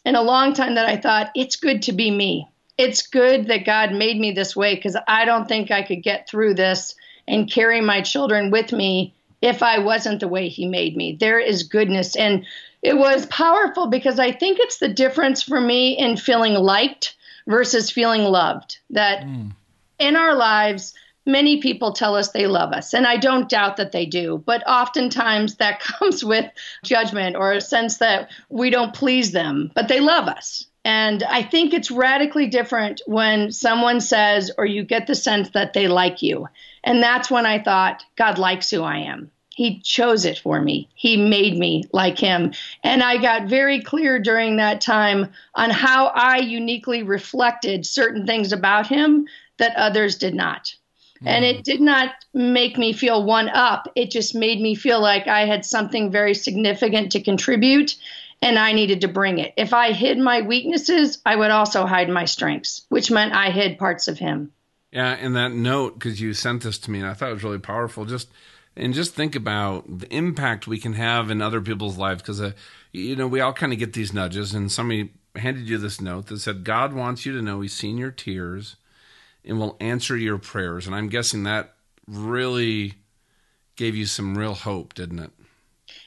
in 0.07 0.15
a 0.15 0.23
long 0.23 0.55
time 0.55 0.77
that 0.77 0.89
I 0.89 0.97
thought, 0.97 1.31
it's 1.35 1.57
good 1.57 1.83
to 1.83 1.93
be 1.93 2.11
me. 2.11 2.49
It's 2.79 3.07
good 3.07 3.49
that 3.49 3.67
God 3.67 3.93
made 3.93 4.19
me 4.19 4.31
this 4.33 4.57
way 4.57 4.77
because 4.77 4.97
I 5.07 5.27
don't 5.27 5.47
think 5.47 5.71
I 5.71 5.83
could 5.83 6.03
get 6.03 6.27
through 6.27 6.55
this 6.55 6.95
and 7.27 7.51
carry 7.51 7.83
my 7.83 8.01
children 8.01 8.51
with 8.51 8.73
me 8.73 9.15
if 9.40 9.62
I 9.62 9.78
wasn't 9.78 10.21
the 10.21 10.28
way 10.28 10.49
he 10.49 10.66
made 10.66 10.97
me. 10.97 11.16
There 11.18 11.38
is 11.38 11.62
goodness. 11.62 12.16
And 12.16 12.47
it 12.83 12.97
was 12.97 13.26
powerful 13.26 13.87
because 13.87 14.18
I 14.18 14.33
think 14.33 14.59
it's 14.61 14.78
the 14.78 14.88
difference 14.88 15.42
for 15.42 15.61
me 15.61 15.97
in 15.99 16.16
feeling 16.16 16.54
liked 16.54 17.16
versus 17.47 17.90
feeling 17.90 18.23
loved. 18.23 18.78
That 18.90 19.25
mm. 19.25 19.50
in 19.99 20.16
our 20.16 20.35
lives, 20.35 20.95
many 21.26 21.61
people 21.61 21.92
tell 21.92 22.16
us 22.16 22.30
they 22.30 22.47
love 22.47 22.73
us, 22.73 22.95
and 22.95 23.07
I 23.07 23.16
don't 23.16 23.49
doubt 23.49 23.76
that 23.76 23.92
they 23.92 24.07
do, 24.07 24.42
but 24.47 24.66
oftentimes 24.66 25.57
that 25.57 25.80
comes 25.80 26.25
with 26.25 26.50
judgment 26.85 27.37
or 27.37 27.52
a 27.52 27.61
sense 27.61 27.99
that 27.99 28.30
we 28.49 28.71
don't 28.71 28.95
please 28.95 29.33
them, 29.33 29.71
but 29.75 29.88
they 29.88 30.00
love 30.00 30.28
us. 30.28 30.66
And 30.85 31.23
I 31.25 31.42
think 31.42 31.75
it's 31.75 31.90
radically 31.90 32.47
different 32.47 33.02
when 33.07 33.52
someone 33.52 34.00
says, 34.00 34.50
or 34.57 34.64
you 34.64 34.85
get 34.85 35.07
the 35.07 35.14
sense 35.14 35.50
that 35.50 35.75
they 35.75 35.87
like 35.87 36.23
you. 36.23 36.49
And 36.85 37.02
that's 37.02 37.30
when 37.30 37.47
I 37.47 37.62
thought, 37.62 38.04
God 38.16 38.38
likes 38.38 38.70
who 38.70 38.82
I 38.82 38.99
am. 38.99 39.30
He 39.54 39.80
chose 39.80 40.25
it 40.25 40.38
for 40.38 40.61
me. 40.61 40.88
He 40.94 41.16
made 41.16 41.58
me 41.58 41.82
like 41.92 42.16
him. 42.16 42.52
And 42.85 43.02
I 43.02 43.16
got 43.16 43.49
very 43.49 43.80
clear 43.80 44.20
during 44.20 44.56
that 44.56 44.80
time 44.80 45.30
on 45.54 45.70
how 45.70 46.06
I 46.06 46.38
uniquely 46.38 47.02
reflected 47.02 47.85
certain 47.85 48.25
things 48.25 48.52
about 48.52 48.87
him 48.87 49.26
that 49.56 49.75
others 49.75 50.16
did 50.16 50.35
not. 50.35 50.73
Mm. 51.23 51.26
And 51.26 51.44
it 51.44 51.64
did 51.64 51.80
not 51.80 52.14
make 52.32 52.78
me 52.78 52.92
feel 52.92 53.25
one 53.25 53.49
up. 53.49 53.90
It 53.97 54.12
just 54.12 54.35
made 54.35 54.61
me 54.61 54.76
feel 54.76 55.00
like 55.00 55.26
I 55.26 55.47
had 55.47 55.64
something 55.64 56.12
very 56.12 56.35
significant 56.35 57.12
to 57.12 57.20
contribute 57.20 57.97
and 58.40 58.58
I 58.58 58.73
needed 58.73 59.00
to 59.00 59.08
bring 59.08 59.38
it. 59.38 59.54
If 59.56 59.75
I 59.75 59.90
hid 59.92 60.18
my 60.18 60.42
weaknesses, 60.42 61.18
I 61.26 61.35
would 61.35 61.50
also 61.50 61.87
hide 61.87 62.08
my 62.08 62.26
strengths, 62.26 62.87
which 62.88 63.11
meant 63.11 63.32
I 63.32 63.50
hid 63.50 63.78
parts 63.78 64.06
of 64.06 64.18
him. 64.18 64.52
Yeah, 64.90 65.12
and 65.12 65.37
that 65.37 65.52
note 65.52 65.95
because 65.95 66.21
you 66.21 66.33
sent 66.33 66.62
this 66.62 66.78
to 66.78 66.90
me, 66.90 67.00
and 67.00 67.09
I 67.09 67.14
thought 67.14 67.30
it 67.30 67.35
was 67.35 67.45
really 67.45 67.59
powerful. 67.59 68.04
Just 68.04 68.28
and 68.76 68.95
just 68.95 69.14
think 69.14 69.35
about 69.35 69.99
the 69.99 70.12
impact 70.14 70.66
we 70.66 70.78
can 70.78 70.95
have 70.95 71.30
in 71.30 71.42
other 71.42 71.61
people's 71.61 71.99
lives 71.99 72.23
because 72.23 72.40
uh, 72.40 72.52
you 72.92 73.14
know 73.16 73.26
we 73.26 73.40
all 73.40 73.52
kind 73.52 73.73
of 73.73 73.78
get 73.78 73.92
these 73.92 74.14
nudges, 74.14 74.54
and 74.54 74.73
somebody 74.73 75.12
handed 75.37 75.68
you 75.68 75.76
this 75.78 76.00
note 76.00 76.26
that 76.26 76.40
said 76.40 76.64
God 76.64 76.95
wants 76.95 77.26
you 77.26 77.33
to 77.35 77.42
know 77.42 77.61
He's 77.61 77.75
seen 77.75 77.99
your 77.99 78.11
tears 78.11 78.76
and 79.45 79.59
will 79.59 79.76
answer 79.80 80.16
your 80.16 80.38
prayers, 80.38 80.87
and 80.87 80.97
I'm 80.97 81.09
guessing 81.09 81.42
that 81.42 81.75
really 82.07 82.95
gave 83.76 83.95
you 83.95 84.07
some 84.07 84.37
real 84.38 84.54
hope, 84.54 84.95
didn't 84.95 85.18
it? 85.18 85.30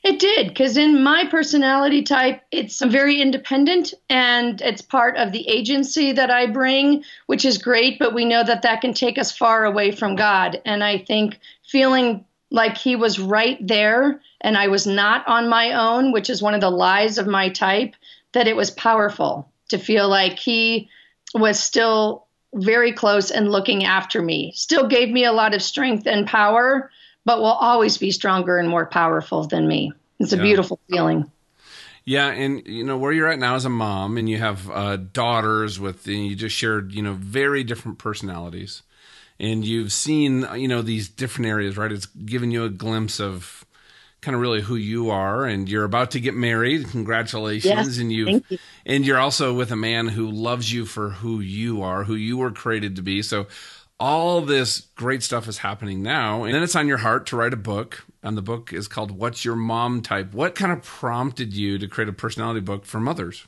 It 0.04 0.20
did, 0.20 0.48
because 0.48 0.78
in 0.78 1.04
my 1.04 1.26
personality 1.26 2.02
type, 2.02 2.42
it's 2.52 2.82
very 2.82 3.22
independent 3.22 3.94
and 4.10 4.60
it's 4.62 4.82
part 4.82 5.16
of 5.18 5.32
the 5.32 5.48
agency 5.48 6.12
that 6.12 6.32
I 6.32 6.48
bring, 6.48 7.04
which 7.28 7.46
is 7.46 7.60
great, 7.60 8.00
but 8.00 8.14
we 8.14 8.26
know 8.26 8.44
that 8.44 8.64
that 8.64 8.82
can 8.82 8.94
take 8.94 9.20
us 9.20 9.32
far 9.32 9.66
away 9.66 9.92
from 9.92 10.16
God. 10.16 10.60
And 10.66 10.84
I 10.84 10.98
think 10.98 11.40
feeling 11.64 12.26
like 12.50 12.78
He 12.78 12.96
was 12.96 13.20
right 13.20 13.58
there 13.66 14.22
and 14.42 14.58
I 14.58 14.70
was 14.70 14.88
not 14.88 15.28
on 15.28 15.50
my 15.50 15.74
own, 15.74 16.12
which 16.12 16.32
is 16.32 16.42
one 16.42 16.56
of 16.56 16.62
the 16.62 16.72
lies 16.72 17.20
of 17.20 17.28
my 17.28 17.50
type, 17.50 17.96
that 18.34 18.48
it 18.48 18.56
was 18.56 18.72
powerful 18.72 19.48
to 19.70 19.78
feel 19.78 20.10
like 20.10 20.40
He 20.40 20.90
was 21.36 21.60
still 21.60 22.26
very 22.56 22.92
close 22.92 23.32
and 23.32 23.52
looking 23.52 23.86
after 23.86 24.22
me, 24.22 24.52
still 24.56 24.88
gave 24.88 25.10
me 25.10 25.26
a 25.26 25.32
lot 25.32 25.54
of 25.54 25.62
strength 25.62 26.08
and 26.08 26.28
power 26.28 26.92
but 27.26 27.40
will 27.40 27.46
always 27.46 27.98
be 27.98 28.12
stronger 28.12 28.58
and 28.58 28.70
more 28.70 28.86
powerful 28.86 29.46
than 29.48 29.68
me. 29.68 29.94
It's 30.20 30.34
a 30.34 30.38
yeah. 30.38 30.44
beautiful 30.44 30.80
feeling. 30.90 31.32
Yeah, 32.04 32.28
and 32.28 32.66
you 32.66 32.84
know 32.84 32.98
where 32.98 33.12
you're 33.12 33.28
at 33.28 33.40
now 33.40 33.56
as 33.56 33.66
a 33.66 33.70
mom, 33.70 34.18
and 34.18 34.28
you 34.28 34.40
have 34.40 34.70
uh, 34.70 34.98
daughters 34.98 35.80
with, 35.80 36.08
and 36.08 36.26
you 36.26 36.36
just 36.36 36.56
shared, 36.56 36.92
you 36.92 37.04
know, 37.04 37.14
very 37.14 37.64
different 37.64 38.00
personalities, 38.00 38.82
and 39.40 39.64
you've 39.64 39.92
seen, 39.92 40.48
you 40.56 40.68
know, 40.68 40.82
these 40.82 41.10
different 41.10 41.48
areas, 41.48 41.78
right? 41.78 41.92
It's 41.92 42.08
given 42.08 42.50
you 42.50 42.64
a 42.64 42.70
glimpse 42.70 43.20
of 43.20 43.66
kind 44.22 44.36
of 44.36 44.42
really 44.42 44.62
who 44.62 44.76
you 44.76 45.10
are 45.10 45.46
and 45.46 45.68
you're 45.68 45.84
about 45.84 46.12
to 46.12 46.20
get 46.20 46.36
married 46.36 46.88
congratulations 46.90 47.66
yes, 47.66 47.98
and 47.98 48.12
you 48.14 48.42
and 48.86 49.06
you're 49.06 49.18
also 49.18 49.54
with 49.54 49.72
a 49.72 49.76
man 49.76 50.08
who 50.08 50.30
loves 50.30 50.72
you 50.72 50.86
for 50.86 51.10
who 51.10 51.40
you 51.40 51.82
are 51.82 52.04
who 52.04 52.14
you 52.14 52.38
were 52.38 52.52
created 52.52 52.96
to 52.96 53.02
be 53.02 53.24
so 53.24 53.48
all 54.02 54.42
this 54.42 54.82
great 54.96 55.22
stuff 55.22 55.48
is 55.48 55.60
happening 55.60 56.02
now. 56.02 56.44
And 56.44 56.56
then 56.56 56.64
it's 56.64 56.76
on 56.76 56.88
your 56.88 56.98
heart 56.98 57.28
to 57.28 57.38
write 57.38 57.54
a 57.54 57.58
book. 57.58 58.04
And 58.24 58.36
the 58.36 58.42
book 58.42 58.74
is 58.74 58.88
called 58.88 59.12
What's 59.12 59.46
Your 59.46 59.56
Mom 59.56 60.02
Type? 60.02 60.34
What 60.34 60.56
kind 60.56 60.72
of 60.72 60.84
prompted 60.84 61.54
you 61.54 61.78
to 61.78 61.88
create 61.88 62.10
a 62.10 62.14
personality 62.14 62.62
book 62.62 62.86
for 62.86 63.00
mothers? 63.00 63.46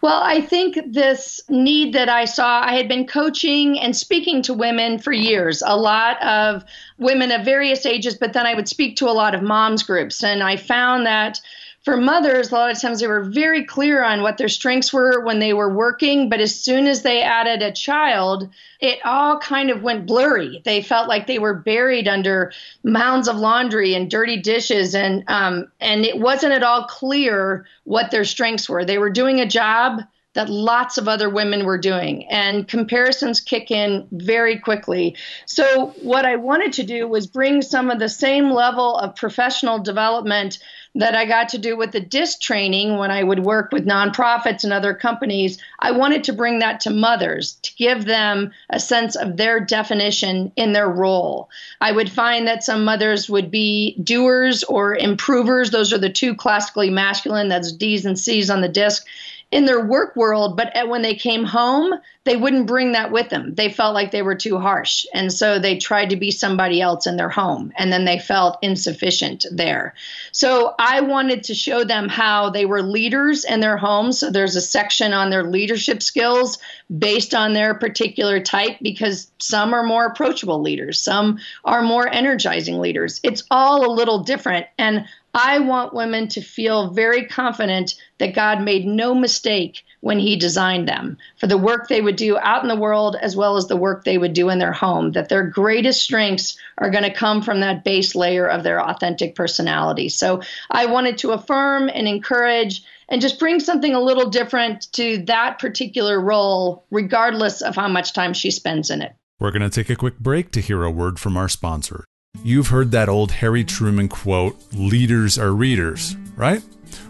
Well, 0.00 0.20
I 0.22 0.40
think 0.40 0.78
this 0.92 1.40
need 1.48 1.92
that 1.94 2.08
I 2.08 2.24
saw, 2.24 2.62
I 2.62 2.74
had 2.74 2.88
been 2.88 3.06
coaching 3.06 3.78
and 3.78 3.96
speaking 3.96 4.42
to 4.42 4.54
women 4.54 4.98
for 4.98 5.12
years, 5.12 5.62
a 5.64 5.76
lot 5.76 6.22
of 6.22 6.64
women 6.98 7.30
of 7.30 7.44
various 7.44 7.86
ages, 7.86 8.16
but 8.16 8.32
then 8.32 8.46
I 8.46 8.54
would 8.54 8.68
speak 8.68 8.96
to 8.96 9.08
a 9.08 9.14
lot 9.14 9.34
of 9.34 9.42
moms 9.42 9.82
groups. 9.82 10.22
And 10.22 10.42
I 10.42 10.56
found 10.56 11.06
that 11.06 11.40
for 11.86 11.96
mothers, 11.96 12.50
a 12.50 12.54
lot 12.54 12.72
of 12.72 12.80
times 12.80 12.98
they 12.98 13.06
were 13.06 13.22
very 13.22 13.64
clear 13.64 14.02
on 14.02 14.20
what 14.20 14.38
their 14.38 14.48
strengths 14.48 14.92
were 14.92 15.24
when 15.24 15.38
they 15.38 15.52
were 15.52 15.72
working, 15.72 16.28
but 16.28 16.40
as 16.40 16.52
soon 16.52 16.88
as 16.88 17.02
they 17.02 17.22
added 17.22 17.62
a 17.62 17.70
child, 17.70 18.48
it 18.80 18.98
all 19.04 19.38
kind 19.38 19.70
of 19.70 19.84
went 19.84 20.04
blurry. 20.04 20.60
They 20.64 20.82
felt 20.82 21.06
like 21.06 21.28
they 21.28 21.38
were 21.38 21.54
buried 21.54 22.08
under 22.08 22.52
mounds 22.82 23.28
of 23.28 23.36
laundry 23.36 23.94
and 23.94 24.10
dirty 24.10 24.36
dishes, 24.36 24.96
and 24.96 25.22
um, 25.28 25.70
and 25.80 26.04
it 26.04 26.18
wasn't 26.18 26.54
at 26.54 26.64
all 26.64 26.86
clear 26.86 27.66
what 27.84 28.10
their 28.10 28.24
strengths 28.24 28.68
were. 28.68 28.84
They 28.84 28.98
were 28.98 29.08
doing 29.08 29.38
a 29.38 29.46
job 29.46 30.02
that 30.36 30.50
lots 30.50 30.98
of 30.98 31.08
other 31.08 31.30
women 31.30 31.64
were 31.64 31.78
doing. 31.78 32.26
And 32.28 32.68
comparisons 32.68 33.40
kick 33.40 33.70
in 33.70 34.06
very 34.12 34.58
quickly. 34.58 35.16
So, 35.46 35.94
what 36.02 36.26
I 36.26 36.36
wanted 36.36 36.74
to 36.74 36.82
do 36.82 37.08
was 37.08 37.26
bring 37.26 37.62
some 37.62 37.90
of 37.90 37.98
the 37.98 38.10
same 38.10 38.50
level 38.50 38.98
of 38.98 39.16
professional 39.16 39.78
development 39.78 40.58
that 40.96 41.14
I 41.14 41.26
got 41.26 41.50
to 41.50 41.58
do 41.58 41.76
with 41.76 41.92
the 41.92 42.00
DISC 42.00 42.40
training 42.40 42.96
when 42.96 43.10
I 43.10 43.22
would 43.22 43.40
work 43.40 43.70
with 43.70 43.86
nonprofits 43.86 44.64
and 44.64 44.72
other 44.72 44.94
companies. 44.94 45.58
I 45.78 45.90
wanted 45.90 46.24
to 46.24 46.32
bring 46.32 46.58
that 46.60 46.80
to 46.80 46.90
mothers 46.90 47.58
to 47.62 47.74
give 47.76 48.06
them 48.06 48.50
a 48.70 48.80
sense 48.80 49.14
of 49.14 49.36
their 49.36 49.60
definition 49.60 50.52
in 50.56 50.72
their 50.72 50.88
role. 50.88 51.50
I 51.82 51.92
would 51.92 52.10
find 52.10 52.48
that 52.48 52.64
some 52.64 52.84
mothers 52.84 53.28
would 53.28 53.50
be 53.50 53.98
doers 54.02 54.64
or 54.64 54.96
improvers. 54.96 55.70
Those 55.70 55.92
are 55.92 55.98
the 55.98 56.08
two 56.08 56.34
classically 56.34 56.88
masculine, 56.88 57.48
that's 57.48 57.72
D's 57.72 58.06
and 58.06 58.18
C's 58.18 58.48
on 58.48 58.62
the 58.62 58.68
DISC 58.68 59.04
in 59.52 59.64
their 59.64 59.84
work 59.84 60.16
world, 60.16 60.56
but 60.56 60.72
when 60.88 61.02
they 61.02 61.14
came 61.14 61.44
home, 61.44 61.94
they 62.24 62.36
wouldn't 62.36 62.66
bring 62.66 62.92
that 62.92 63.12
with 63.12 63.28
them. 63.28 63.54
They 63.54 63.70
felt 63.70 63.94
like 63.94 64.10
they 64.10 64.22
were 64.22 64.34
too 64.34 64.58
harsh. 64.58 65.06
And 65.14 65.32
so 65.32 65.60
they 65.60 65.78
tried 65.78 66.10
to 66.10 66.16
be 66.16 66.32
somebody 66.32 66.80
else 66.80 67.06
in 67.06 67.16
their 67.16 67.28
home. 67.28 67.72
And 67.76 67.92
then 67.92 68.04
they 68.04 68.18
felt 68.18 68.58
insufficient 68.60 69.46
there. 69.52 69.94
So 70.32 70.74
I 70.80 71.00
wanted 71.00 71.44
to 71.44 71.54
show 71.54 71.84
them 71.84 72.08
how 72.08 72.50
they 72.50 72.66
were 72.66 72.82
leaders 72.82 73.44
in 73.44 73.60
their 73.60 73.76
homes. 73.76 74.18
So 74.18 74.30
there's 74.30 74.56
a 74.56 74.60
section 74.60 75.12
on 75.12 75.30
their 75.30 75.44
leadership 75.44 76.02
skills 76.02 76.58
based 76.98 77.32
on 77.32 77.52
their 77.52 77.74
particular 77.74 78.40
type 78.40 78.78
because 78.82 79.30
some 79.38 79.72
are 79.72 79.84
more 79.84 80.06
approachable 80.06 80.60
leaders, 80.60 81.00
some 81.00 81.38
are 81.64 81.82
more 81.82 82.08
energizing 82.08 82.80
leaders. 82.80 83.20
It's 83.22 83.44
all 83.50 83.86
a 83.86 83.94
little 83.94 84.24
different. 84.24 84.66
And 84.76 85.06
I 85.38 85.58
want 85.58 85.92
women 85.92 86.28
to 86.28 86.40
feel 86.40 86.94
very 86.94 87.26
confident 87.26 87.94
that 88.16 88.34
God 88.34 88.62
made 88.62 88.86
no 88.86 89.14
mistake 89.14 89.84
when 90.00 90.18
He 90.18 90.36
designed 90.36 90.88
them 90.88 91.18
for 91.38 91.46
the 91.46 91.58
work 91.58 91.88
they 91.88 92.00
would 92.00 92.16
do 92.16 92.38
out 92.38 92.62
in 92.62 92.68
the 92.68 92.74
world 92.74 93.16
as 93.20 93.36
well 93.36 93.58
as 93.58 93.66
the 93.66 93.76
work 93.76 94.04
they 94.04 94.16
would 94.16 94.32
do 94.32 94.48
in 94.48 94.58
their 94.58 94.72
home, 94.72 95.12
that 95.12 95.28
their 95.28 95.46
greatest 95.46 96.00
strengths 96.00 96.56
are 96.78 96.88
going 96.88 97.04
to 97.04 97.12
come 97.12 97.42
from 97.42 97.60
that 97.60 97.84
base 97.84 98.14
layer 98.14 98.46
of 98.46 98.62
their 98.62 98.82
authentic 98.82 99.34
personality. 99.34 100.08
So 100.08 100.40
I 100.70 100.86
wanted 100.86 101.18
to 101.18 101.32
affirm 101.32 101.90
and 101.92 102.08
encourage 102.08 102.82
and 103.10 103.20
just 103.20 103.38
bring 103.38 103.60
something 103.60 103.94
a 103.94 104.00
little 104.00 104.30
different 104.30 104.90
to 104.94 105.18
that 105.26 105.58
particular 105.58 106.18
role, 106.18 106.86
regardless 106.90 107.60
of 107.60 107.76
how 107.76 107.88
much 107.88 108.14
time 108.14 108.32
she 108.32 108.50
spends 108.50 108.88
in 108.88 109.02
it. 109.02 109.14
We're 109.38 109.50
going 109.50 109.60
to 109.60 109.68
take 109.68 109.90
a 109.90 109.96
quick 109.96 110.18
break 110.18 110.50
to 110.52 110.62
hear 110.62 110.82
a 110.82 110.90
word 110.90 111.18
from 111.18 111.36
our 111.36 111.50
sponsor. 111.50 112.06
You've 112.42 112.68
heard 112.68 112.90
that 112.92 113.08
old 113.08 113.32
Harry 113.32 113.64
Truman 113.64 114.08
quote, 114.08 114.56
leaders 114.72 115.38
are 115.38 115.52
readers, 115.52 116.16
right? 116.36 116.62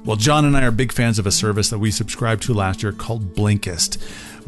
Well, 0.05 0.17
John 0.17 0.45
and 0.45 0.57
I 0.57 0.65
are 0.65 0.71
big 0.71 0.93
fans 0.93 1.19
of 1.19 1.27
a 1.27 1.33
service 1.33 1.71
that 1.71 1.79
we 1.79 1.91
subscribed 1.91 2.43
to 2.45 2.55
last 2.55 2.83
year 2.83 2.93
called 2.93 3.35
Blinkist. 3.35 3.99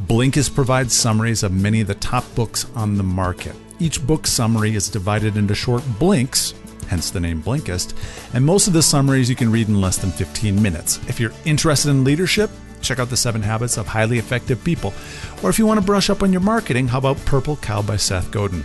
Blinkist 0.07 0.55
provides 0.55 0.95
summaries 0.95 1.43
of 1.43 1.53
many 1.53 1.81
of 1.81 1.89
the 1.89 1.95
top 1.95 2.25
books 2.35 2.67
on 2.75 2.97
the 2.97 3.03
market. 3.03 3.55
Each 3.81 4.05
book 4.05 4.27
summary 4.27 4.75
is 4.75 4.89
divided 4.89 5.37
into 5.37 5.55
short 5.55 5.83
blinks, 5.99 6.55
hence 6.89 7.11
the 7.11 7.21
name 7.21 7.43
Blinkist, 7.43 7.95
and 8.35 8.45
most 8.45 8.67
of 8.67 8.73
the 8.73 8.83
summaries 8.83 9.29
you 9.29 9.37
can 9.37 9.53
read 9.53 9.69
in 9.69 9.81
less 9.81 9.99
than 9.99 10.11
15 10.11 10.61
minutes. 10.61 10.99
If 11.09 11.21
you're 11.21 11.33
interested 11.45 11.91
in 11.91 12.05
leadership, 12.05 12.51
check 12.81 12.99
out 12.99 13.11
The 13.11 13.17
Seven 13.17 13.43
Habits 13.43 13.77
of 13.77 13.87
Highly 13.87 14.19
Effective 14.19 14.63
People. 14.65 14.95
Or 15.43 15.51
if 15.51 15.59
you 15.59 15.67
want 15.67 15.81
to 15.81 15.87
brush 15.87 16.11
up 16.11 16.23
on 16.23 16.33
your 16.33 16.41
marketing, 16.41 16.89
how 16.89 16.99
about 16.99 17.25
Purple 17.25 17.57
Cow 17.57 17.83
by 17.83 17.97
Seth 17.97 18.31
Godin? 18.31 18.65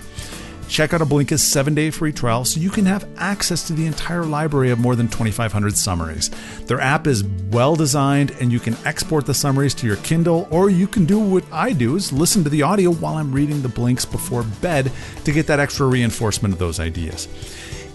Check 0.68 0.94
out 0.94 1.02
a 1.02 1.06
Blinkist 1.06 1.40
seven 1.40 1.76
day 1.76 1.92
free 1.92 2.12
trial 2.12 2.46
so 2.46 2.60
you 2.60 2.70
can 2.70 2.86
have 2.86 3.08
access 3.18 3.68
to 3.68 3.74
the 3.74 3.86
entire 3.86 4.24
library 4.24 4.72
of 4.72 4.80
more 4.80 4.96
than 4.96 5.08
2,500 5.08 5.78
summaries. 5.78 6.32
Their 6.66 6.80
app 6.80 7.06
is 7.06 7.24
well 7.24 7.76
designed 7.76 8.32
and 8.40 8.52
you 8.52 8.60
can 8.60 8.76
export 8.86 9.26
the 9.26 9.34
summaries 9.34 9.74
to 9.76 9.88
your 9.88 9.98
Kindle, 9.98 10.48
or 10.50 10.70
you 10.70 10.88
can 10.88 11.06
do 11.06 11.20
what 11.20 11.46
I 11.52 11.74
do 11.74 11.96
is 11.96 12.12
listen 12.12 12.44
to 12.44 12.50
the 12.50 12.64
audio 12.64 12.92
while 12.92 13.16
I'm 13.16 13.32
reading 13.32 13.62
the 13.62 13.70
blinks 13.70 14.06
before 14.06 14.44
bed 14.62 14.92
to 15.26 15.32
get 15.32 15.48
that 15.48 15.60
extra 15.60 15.86
reinforcement 15.86 16.54
of 16.54 16.60
those 16.60 16.80
ideas. 16.80 17.28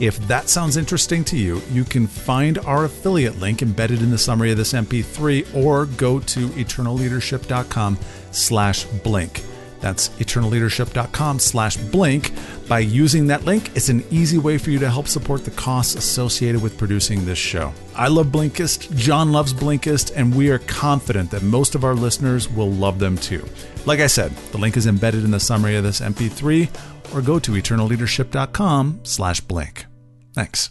If 0.01 0.19
that 0.29 0.49
sounds 0.49 0.77
interesting 0.77 1.25
to 1.25 1.37
you, 1.37 1.61
you 1.73 1.85
can 1.85 2.07
find 2.07 2.59
our 2.59 2.85
affiliate 2.85 3.41
link 3.41 3.63
embedded 3.63 4.01
in 4.01 4.13
the 4.13 4.19
summary 4.19 4.53
of 4.53 4.57
this 4.57 4.73
MP3 4.73 5.57
or 5.57 5.87
go 5.87 6.21
to 6.21 6.49
eternalleadership.com 6.51 7.99
slash 8.31 8.85
blink. 8.85 9.43
That's 9.81 10.09
eternalleadership.com 10.11 11.39
slash 11.39 11.77
blink. 11.77 12.33
By 12.69 12.81
using 12.81 13.29
that 13.29 13.45
link, 13.45 13.71
it's 13.77 13.89
an 13.89 14.05
easy 14.11 14.39
way 14.39 14.59
for 14.59 14.71
you 14.71 14.79
to 14.81 14.91
help 14.91 15.09
support 15.09 15.45
the 15.45 15.51
costs 15.53 15.95
associated 15.95 16.63
with 16.63 16.77
producing 16.77 17.25
this 17.25 17.39
show. 17.39 17.73
I 17.95 18.09
love 18.09 18.27
Blinkist, 18.27 18.95
John 18.97 19.33
loves 19.33 19.55
Blinkist, 19.55 20.13
and 20.15 20.35
we 20.35 20.51
are 20.51 20.59
confident 20.59 21.31
that 21.31 21.43
most 21.43 21.75
of 21.75 21.85
our 21.85 21.95
listeners 21.95 22.49
will 22.49 22.71
love 22.71 22.99
them 22.99 23.17
too. 23.17 23.45
Like 23.87 24.01
I 24.01 24.07
said, 24.07 24.33
the 24.53 24.59
link 24.59 24.77
is 24.77 24.87
embedded 24.87 25.25
in 25.25 25.31
the 25.31 25.41
summary 25.41 25.77
of 25.77 25.85
this 25.85 26.01
MP3 26.01 27.15
or 27.15 27.23
go 27.23 27.39
to 27.39 27.53
eternalleadership.com 27.53 29.01
slash 29.05 29.41
blink. 29.41 29.87
Thanks. 30.35 30.71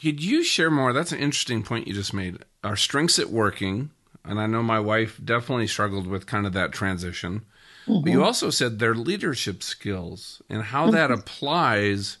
Could 0.00 0.22
you 0.22 0.44
share 0.44 0.70
more? 0.70 0.92
That's 0.92 1.12
an 1.12 1.18
interesting 1.18 1.62
point 1.62 1.88
you 1.88 1.94
just 1.94 2.14
made. 2.14 2.38
Our 2.62 2.76
strengths 2.76 3.18
at 3.18 3.30
working, 3.30 3.90
and 4.24 4.40
I 4.40 4.46
know 4.46 4.62
my 4.62 4.80
wife 4.80 5.20
definitely 5.24 5.66
struggled 5.66 6.06
with 6.06 6.26
kind 6.26 6.46
of 6.46 6.52
that 6.52 6.72
transition. 6.72 7.44
Mm-hmm. 7.88 8.04
But 8.04 8.12
you 8.12 8.24
also 8.24 8.50
said 8.50 8.78
their 8.78 8.94
leadership 8.94 9.62
skills 9.62 10.42
and 10.48 10.62
how 10.62 10.84
mm-hmm. 10.84 10.94
that 10.94 11.10
applies 11.10 12.18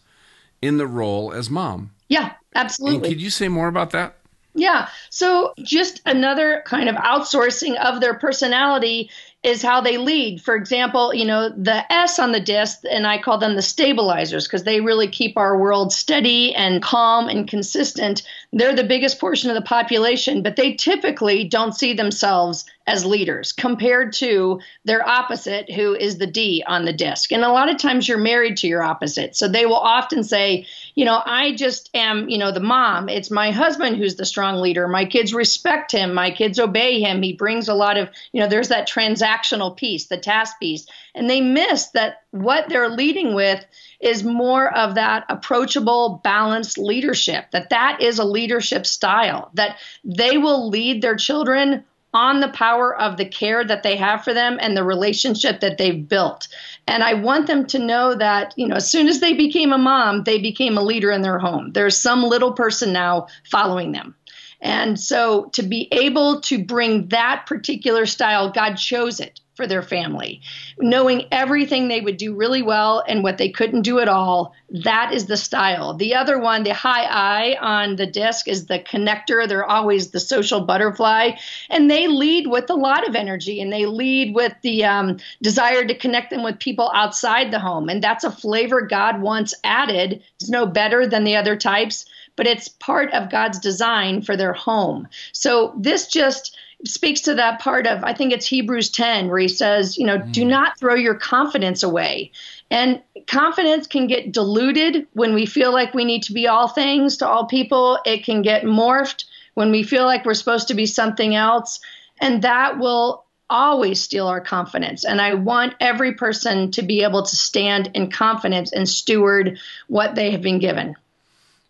in 0.62 0.78
the 0.78 0.86
role 0.86 1.32
as 1.32 1.50
mom. 1.50 1.90
Yeah, 2.08 2.32
absolutely. 2.54 2.96
And 2.96 3.06
could 3.06 3.22
you 3.22 3.30
say 3.30 3.48
more 3.48 3.68
about 3.68 3.90
that? 3.90 4.14
Yeah. 4.54 4.88
So, 5.10 5.52
just 5.62 6.00
another 6.04 6.62
kind 6.66 6.88
of 6.88 6.96
outsourcing 6.96 7.76
of 7.76 8.00
their 8.00 8.14
personality 8.14 9.10
is 9.44 9.62
how 9.62 9.80
they 9.80 9.98
lead. 9.98 10.42
For 10.42 10.56
example, 10.56 11.14
you 11.14 11.24
know, 11.24 11.50
the 11.50 11.90
S 11.92 12.18
on 12.18 12.32
the 12.32 12.40
disc, 12.40 12.80
and 12.90 13.06
I 13.06 13.18
call 13.18 13.38
them 13.38 13.54
the 13.54 13.62
stabilizers 13.62 14.46
because 14.46 14.64
they 14.64 14.80
really 14.80 15.06
keep 15.06 15.36
our 15.36 15.56
world 15.56 15.92
steady 15.92 16.54
and 16.54 16.82
calm 16.82 17.28
and 17.28 17.46
consistent. 17.46 18.22
They're 18.52 18.74
the 18.74 18.82
biggest 18.82 19.20
portion 19.20 19.48
of 19.48 19.54
the 19.54 19.62
population, 19.62 20.42
but 20.42 20.56
they 20.56 20.74
typically 20.74 21.44
don't 21.44 21.76
see 21.76 21.92
themselves 21.92 22.64
as 22.88 23.04
leaders 23.04 23.52
compared 23.52 24.14
to 24.14 24.60
their 24.84 25.06
opposite, 25.06 25.70
who 25.70 25.94
is 25.94 26.16
the 26.16 26.26
D 26.26 26.64
on 26.66 26.86
the 26.86 26.92
disc. 26.92 27.30
And 27.30 27.44
a 27.44 27.50
lot 27.50 27.68
of 27.68 27.76
times 27.76 28.08
you're 28.08 28.18
married 28.18 28.56
to 28.58 28.66
your 28.66 28.82
opposite. 28.82 29.36
So 29.36 29.46
they 29.46 29.66
will 29.66 29.74
often 29.76 30.24
say, 30.24 30.66
you 30.94 31.04
know, 31.04 31.20
I 31.24 31.54
just 31.54 31.90
am, 31.94 32.28
you 32.30 32.38
know, 32.38 32.50
the 32.50 32.60
mom. 32.60 33.10
It's 33.10 33.30
my 33.30 33.50
husband 33.50 33.96
who's 33.96 34.16
the 34.16 34.24
strong 34.24 34.56
leader. 34.56 34.88
My 34.88 35.04
kids 35.04 35.34
respect 35.34 35.92
him. 35.92 36.14
My 36.14 36.30
kids 36.30 36.58
obey 36.58 37.00
him. 37.00 37.22
He 37.22 37.34
brings 37.34 37.68
a 37.68 37.74
lot 37.74 37.98
of, 37.98 38.08
you 38.32 38.40
know, 38.40 38.48
there's 38.48 38.68
that 38.68 38.88
transactional 38.88 39.76
piece, 39.76 40.06
the 40.06 40.16
task 40.16 40.58
piece. 40.58 40.86
And 41.14 41.28
they 41.28 41.42
miss 41.42 41.88
that 41.88 42.22
what 42.30 42.70
they're 42.70 42.88
leading 42.88 43.34
with 43.34 43.64
is 44.00 44.24
more 44.24 44.74
of 44.74 44.94
that 44.94 45.24
approachable 45.28 46.20
balanced 46.22 46.78
leadership 46.78 47.50
that 47.50 47.70
that 47.70 48.00
is 48.00 48.18
a 48.18 48.24
leadership 48.24 48.86
style 48.86 49.50
that 49.54 49.76
they 50.04 50.38
will 50.38 50.68
lead 50.68 51.02
their 51.02 51.16
children 51.16 51.84
on 52.14 52.40
the 52.40 52.48
power 52.48 52.94
of 52.98 53.16
the 53.16 53.24
care 53.24 53.64
that 53.64 53.82
they 53.82 53.96
have 53.96 54.24
for 54.24 54.32
them 54.32 54.58
and 54.60 54.76
the 54.76 54.84
relationship 54.84 55.60
that 55.60 55.78
they've 55.78 56.08
built. 56.08 56.48
And 56.86 57.02
I 57.02 57.14
want 57.14 57.46
them 57.46 57.66
to 57.66 57.78
know 57.78 58.14
that, 58.14 58.54
you 58.56 58.66
know, 58.66 58.76
as 58.76 58.90
soon 58.90 59.08
as 59.08 59.20
they 59.20 59.34
became 59.34 59.72
a 59.72 59.78
mom, 59.78 60.24
they 60.24 60.38
became 60.38 60.78
a 60.78 60.82
leader 60.82 61.10
in 61.10 61.22
their 61.22 61.38
home. 61.38 61.72
There's 61.72 61.96
some 61.96 62.22
little 62.22 62.52
person 62.52 62.92
now 62.92 63.26
following 63.50 63.92
them. 63.92 64.14
And 64.60 64.98
so 64.98 65.46
to 65.52 65.62
be 65.62 65.88
able 65.92 66.40
to 66.42 66.64
bring 66.64 67.08
that 67.08 67.44
particular 67.46 68.06
style, 68.06 68.50
God 68.50 68.74
chose 68.74 69.20
it 69.20 69.40
for 69.58 69.66
their 69.66 69.82
family. 69.82 70.40
Knowing 70.78 71.26
everything 71.32 71.88
they 71.88 72.00
would 72.00 72.16
do 72.16 72.32
really 72.32 72.62
well 72.62 73.02
and 73.08 73.24
what 73.24 73.38
they 73.38 73.50
couldn't 73.50 73.82
do 73.82 73.98
at 73.98 74.06
all, 74.06 74.54
that 74.70 75.12
is 75.12 75.26
the 75.26 75.36
style. 75.36 75.94
The 75.94 76.14
other 76.14 76.38
one, 76.38 76.62
the 76.62 76.72
high 76.72 77.02
I 77.02 77.58
on 77.60 77.96
the 77.96 78.06
disc, 78.06 78.46
is 78.46 78.66
the 78.66 78.78
connector. 78.78 79.48
They're 79.48 79.64
always 79.64 80.12
the 80.12 80.20
social 80.20 80.60
butterfly. 80.60 81.32
And 81.70 81.90
they 81.90 82.06
lead 82.06 82.46
with 82.46 82.70
a 82.70 82.74
lot 82.74 83.06
of 83.08 83.16
energy 83.16 83.60
and 83.60 83.72
they 83.72 83.84
lead 83.84 84.32
with 84.32 84.54
the 84.62 84.84
um, 84.84 85.16
desire 85.42 85.84
to 85.84 85.98
connect 85.98 86.30
them 86.30 86.44
with 86.44 86.60
people 86.60 86.92
outside 86.94 87.50
the 87.50 87.58
home. 87.58 87.88
And 87.88 88.00
that's 88.00 88.22
a 88.22 88.30
flavor 88.30 88.82
God 88.82 89.20
wants 89.20 89.54
added. 89.64 90.22
It's 90.36 90.48
no 90.48 90.66
better 90.66 91.04
than 91.04 91.24
the 91.24 91.34
other 91.34 91.56
types, 91.56 92.06
but 92.36 92.46
it's 92.46 92.68
part 92.68 93.12
of 93.12 93.32
God's 93.32 93.58
design 93.58 94.22
for 94.22 94.36
their 94.36 94.52
home. 94.52 95.08
So 95.32 95.74
this 95.76 96.06
just 96.06 96.56
speaks 96.84 97.22
to 97.22 97.34
that 97.34 97.60
part 97.60 97.86
of 97.86 98.04
I 98.04 98.14
think 98.14 98.32
it's 98.32 98.46
Hebrews 98.46 98.90
10 98.90 99.28
where 99.28 99.38
he 99.38 99.48
says, 99.48 99.98
you 99.98 100.06
know, 100.06 100.18
mm. 100.18 100.32
do 100.32 100.44
not 100.44 100.78
throw 100.78 100.94
your 100.94 101.14
confidence 101.14 101.82
away. 101.82 102.30
And 102.70 103.02
confidence 103.26 103.86
can 103.86 104.06
get 104.06 104.32
diluted 104.32 105.06
when 105.12 105.34
we 105.34 105.46
feel 105.46 105.72
like 105.72 105.94
we 105.94 106.04
need 106.04 106.22
to 106.24 106.32
be 106.32 106.46
all 106.46 106.68
things 106.68 107.16
to 107.18 107.26
all 107.26 107.46
people. 107.46 107.98
It 108.04 108.24
can 108.24 108.42
get 108.42 108.62
morphed 108.62 109.24
when 109.54 109.70
we 109.70 109.82
feel 109.82 110.04
like 110.04 110.24
we're 110.24 110.34
supposed 110.34 110.68
to 110.68 110.74
be 110.74 110.86
something 110.86 111.34
else, 111.34 111.80
and 112.20 112.42
that 112.42 112.78
will 112.78 113.24
always 113.50 114.00
steal 114.00 114.28
our 114.28 114.40
confidence. 114.40 115.04
And 115.04 115.20
I 115.20 115.34
want 115.34 115.74
every 115.80 116.12
person 116.14 116.70
to 116.72 116.82
be 116.82 117.02
able 117.02 117.22
to 117.22 117.36
stand 117.36 117.90
in 117.94 118.10
confidence 118.10 118.72
and 118.72 118.88
steward 118.88 119.58
what 119.88 120.14
they 120.14 120.30
have 120.30 120.42
been 120.42 120.58
given. 120.58 120.94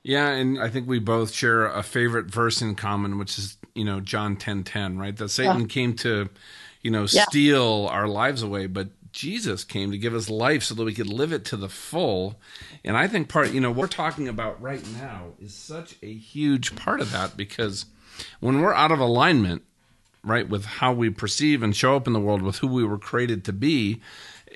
Yeah, 0.02 0.28
and 0.30 0.60
I 0.60 0.68
think 0.68 0.88
we 0.88 0.98
both 0.98 1.32
share 1.32 1.66
a 1.66 1.82
favorite 1.82 2.26
verse 2.26 2.62
in 2.62 2.74
common, 2.74 3.18
which 3.18 3.38
is 3.38 3.57
you 3.74 3.84
know 3.84 4.00
John 4.00 4.36
ten 4.36 4.64
ten, 4.64 4.98
right? 4.98 5.16
That 5.16 5.28
Satan 5.28 5.62
yeah. 5.62 5.66
came 5.66 5.94
to, 5.96 6.28
you 6.82 6.90
know, 6.90 7.06
yeah. 7.10 7.24
steal 7.24 7.88
our 7.90 8.08
lives 8.08 8.42
away, 8.42 8.66
but 8.66 8.88
Jesus 9.12 9.64
came 9.64 9.90
to 9.90 9.98
give 9.98 10.14
us 10.14 10.30
life 10.30 10.62
so 10.62 10.74
that 10.74 10.84
we 10.84 10.94
could 10.94 11.08
live 11.08 11.32
it 11.32 11.44
to 11.46 11.56
the 11.56 11.68
full. 11.68 12.38
And 12.84 12.96
I 12.96 13.08
think 13.08 13.28
part, 13.28 13.52
you 13.52 13.60
know, 13.60 13.70
what 13.70 13.78
we're 13.78 13.86
talking 13.88 14.28
about 14.28 14.60
right 14.60 14.84
now 15.00 15.32
is 15.40 15.54
such 15.54 15.96
a 16.02 16.12
huge 16.12 16.76
part 16.76 17.00
of 17.00 17.10
that 17.12 17.36
because 17.36 17.86
when 18.40 18.60
we're 18.60 18.74
out 18.74 18.92
of 18.92 19.00
alignment, 19.00 19.62
right, 20.22 20.48
with 20.48 20.64
how 20.64 20.92
we 20.92 21.10
perceive 21.10 21.62
and 21.62 21.74
show 21.74 21.96
up 21.96 22.06
in 22.06 22.12
the 22.12 22.20
world 22.20 22.42
with 22.42 22.58
who 22.58 22.68
we 22.68 22.84
were 22.84 22.98
created 22.98 23.44
to 23.46 23.52
be, 23.52 24.00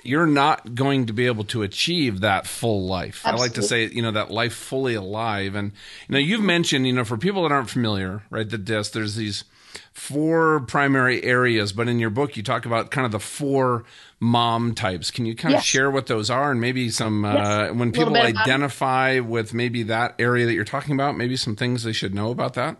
you're 0.03 0.27
not 0.27 0.75
going 0.75 1.05
to 1.05 1.13
be 1.13 1.25
able 1.25 1.45
to 1.45 1.63
achieve 1.63 2.19
that 2.19 2.45
full 2.45 2.85
life. 2.85 3.21
Absolutely. 3.25 3.39
I 3.39 3.43
like 3.43 3.53
to 3.53 3.63
say, 3.63 3.85
you 3.87 4.01
know, 4.01 4.11
that 4.11 4.31
life 4.31 4.53
fully 4.53 4.95
alive. 4.95 5.55
And, 5.55 5.71
you 6.07 6.13
know, 6.13 6.19
you've 6.19 6.41
mentioned, 6.41 6.85
you 6.85 6.93
know, 6.93 7.05
for 7.05 7.17
people 7.17 7.43
that 7.43 7.51
aren't 7.51 7.69
familiar, 7.69 8.23
right, 8.29 8.47
the 8.47 8.57
disc, 8.57 8.91
there's 8.91 9.15
these 9.15 9.45
four 9.91 10.59
primary 10.61 11.23
areas, 11.23 11.73
but 11.73 11.87
in 11.87 11.99
your 11.99 12.09
book, 12.09 12.35
you 12.35 12.43
talk 12.43 12.65
about 12.65 12.91
kind 12.91 13.05
of 13.05 13.11
the 13.11 13.19
four 13.19 13.85
mom 14.19 14.75
types. 14.75 15.09
Can 15.09 15.25
you 15.25 15.35
kind 15.35 15.53
yes. 15.53 15.61
of 15.61 15.65
share 15.65 15.89
what 15.89 16.07
those 16.07 16.29
are 16.29 16.51
and 16.51 16.59
maybe 16.59 16.89
some, 16.89 17.23
yes. 17.23 17.47
uh, 17.47 17.73
when 17.73 17.91
people 17.91 18.15
identify 18.15 19.19
with 19.19 19.53
maybe 19.53 19.83
that 19.83 20.15
area 20.19 20.45
that 20.45 20.53
you're 20.53 20.63
talking 20.63 20.93
about, 20.93 21.17
maybe 21.17 21.35
some 21.35 21.55
things 21.55 21.83
they 21.83 21.93
should 21.93 22.13
know 22.13 22.29
about 22.29 22.53
that? 22.55 22.77